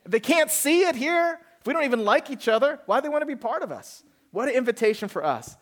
If 0.05 0.11
they 0.11 0.19
can't 0.21 0.49
see 0.49 0.83
it 0.83 0.95
here, 0.95 1.37
if 1.59 1.67
we 1.67 1.73
don't 1.73 1.83
even 1.83 2.05
like 2.05 2.29
each 2.29 2.47
other, 2.47 2.79
why 2.85 2.99
do 2.99 3.03
they 3.03 3.09
want 3.09 3.23
to 3.23 3.25
be 3.25 3.35
part 3.35 3.61
of 3.61 3.73
us? 3.73 4.03
What 4.31 4.47
an 4.47 4.55
invitation 4.55 5.09
for 5.09 5.21
us 5.21 5.57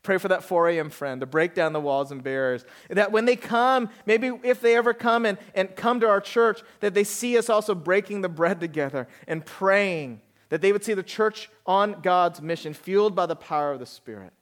pray 0.00 0.16
for 0.16 0.28
that 0.28 0.42
4 0.42 0.70
a.m. 0.70 0.88
friend, 0.88 1.20
to 1.20 1.26
break 1.26 1.54
down 1.54 1.74
the 1.74 1.80
walls 1.80 2.10
and 2.10 2.24
barriers. 2.24 2.64
That 2.88 3.12
when 3.12 3.26
they 3.26 3.36
come, 3.36 3.90
maybe 4.06 4.32
if 4.42 4.62
they 4.62 4.74
ever 4.74 4.94
come 4.94 5.26
and, 5.26 5.36
and 5.54 5.76
come 5.76 6.00
to 6.00 6.08
our 6.08 6.20
church, 6.20 6.62
that 6.80 6.94
they 6.94 7.04
see 7.04 7.36
us 7.36 7.50
also 7.50 7.74
breaking 7.74 8.22
the 8.22 8.28
bread 8.30 8.60
together 8.60 9.06
and 9.28 9.44
praying, 9.44 10.22
that 10.50 10.60
they 10.60 10.72
would 10.72 10.84
see 10.84 10.94
the 10.94 11.02
church 11.02 11.48
on 11.64 12.00
God's 12.02 12.42
mission, 12.42 12.74
fueled 12.74 13.16
by 13.16 13.26
the 13.26 13.36
power 13.36 13.72
of 13.72 13.78
the 13.78 13.86
Spirit. 13.86 14.32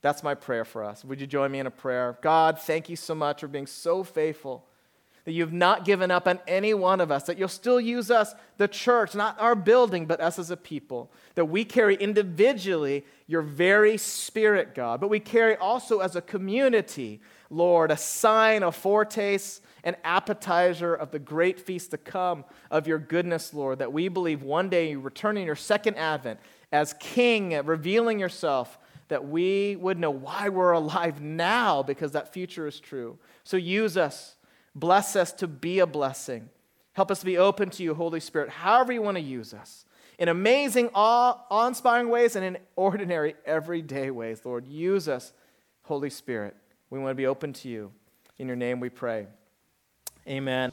That's 0.00 0.22
my 0.22 0.34
prayer 0.34 0.64
for 0.64 0.82
us. 0.82 1.04
Would 1.04 1.20
you 1.20 1.26
join 1.26 1.52
me 1.52 1.60
in 1.60 1.66
a 1.66 1.70
prayer? 1.70 2.18
God, 2.22 2.58
thank 2.58 2.88
you 2.88 2.96
so 2.96 3.14
much 3.14 3.40
for 3.40 3.48
being 3.48 3.66
so 3.66 4.02
faithful 4.02 4.66
that 5.24 5.32
you've 5.32 5.52
not 5.52 5.84
given 5.84 6.10
up 6.10 6.26
on 6.26 6.40
any 6.48 6.74
one 6.74 7.00
of 7.00 7.10
us, 7.12 7.24
that 7.24 7.38
you'll 7.38 7.48
still 7.48 7.80
use 7.80 8.10
us, 8.10 8.34
the 8.56 8.66
church, 8.66 9.14
not 9.14 9.40
our 9.40 9.54
building, 9.54 10.06
but 10.06 10.20
us 10.20 10.38
as 10.38 10.50
a 10.50 10.56
people, 10.56 11.12
that 11.36 11.44
we 11.44 11.64
carry 11.64 11.94
individually 11.94 13.04
your 13.28 13.42
very 13.42 13.96
spirit, 13.96 14.74
God, 14.74 15.00
but 15.00 15.10
we 15.10 15.20
carry 15.20 15.56
also 15.56 16.00
as 16.00 16.16
a 16.16 16.20
community, 16.20 17.20
Lord, 17.50 17.90
a 17.90 17.96
sign, 17.96 18.62
a 18.62 18.72
foretaste, 18.72 19.62
an 19.84 19.96
appetizer 20.04 20.94
of 20.94 21.10
the 21.10 21.18
great 21.18 21.60
feast 21.60 21.90
to 21.92 21.98
come 21.98 22.44
of 22.70 22.86
your 22.86 22.98
goodness, 22.98 23.54
Lord, 23.54 23.78
that 23.78 23.92
we 23.92 24.08
believe 24.08 24.42
one 24.42 24.68
day 24.68 24.90
you 24.90 25.00
return 25.00 25.36
in 25.36 25.46
your 25.46 25.56
second 25.56 25.96
advent 25.96 26.40
as 26.72 26.94
King, 26.98 27.50
revealing 27.64 28.18
yourself 28.18 28.78
that 29.08 29.28
we 29.28 29.76
would 29.76 29.98
know 29.98 30.10
why 30.10 30.48
we're 30.48 30.72
alive 30.72 31.20
now 31.20 31.82
because 31.82 32.12
that 32.12 32.32
future 32.32 32.66
is 32.66 32.80
true. 32.80 33.18
So 33.44 33.56
use 33.56 33.96
us, 33.96 34.36
bless 34.74 35.16
us 35.16 35.32
to 35.34 35.46
be 35.46 35.78
a 35.78 35.86
blessing. 35.86 36.48
Help 36.92 37.10
us 37.10 37.20
to 37.20 37.26
be 37.26 37.38
open 37.38 37.70
to 37.70 37.82
you, 37.82 37.94
Holy 37.94 38.20
Spirit, 38.20 38.50
however 38.50 38.92
you 38.92 39.02
want 39.02 39.16
to 39.16 39.22
use 39.22 39.54
us. 39.54 39.84
In 40.18 40.28
amazing, 40.28 40.90
awe 40.94 41.66
inspiring 41.66 42.08
ways 42.08 42.36
and 42.36 42.44
in 42.44 42.58
ordinary, 42.76 43.34
everyday 43.46 44.10
ways. 44.10 44.42
Lord, 44.44 44.66
use 44.66 45.08
us, 45.08 45.32
Holy 45.82 46.10
Spirit. 46.10 46.54
We 46.90 46.98
want 46.98 47.10
to 47.10 47.14
be 47.16 47.26
open 47.26 47.54
to 47.54 47.68
you. 47.68 47.92
In 48.38 48.46
your 48.46 48.56
name 48.56 48.78
we 48.78 48.90
pray. 48.90 49.26
Amen. 50.28 50.72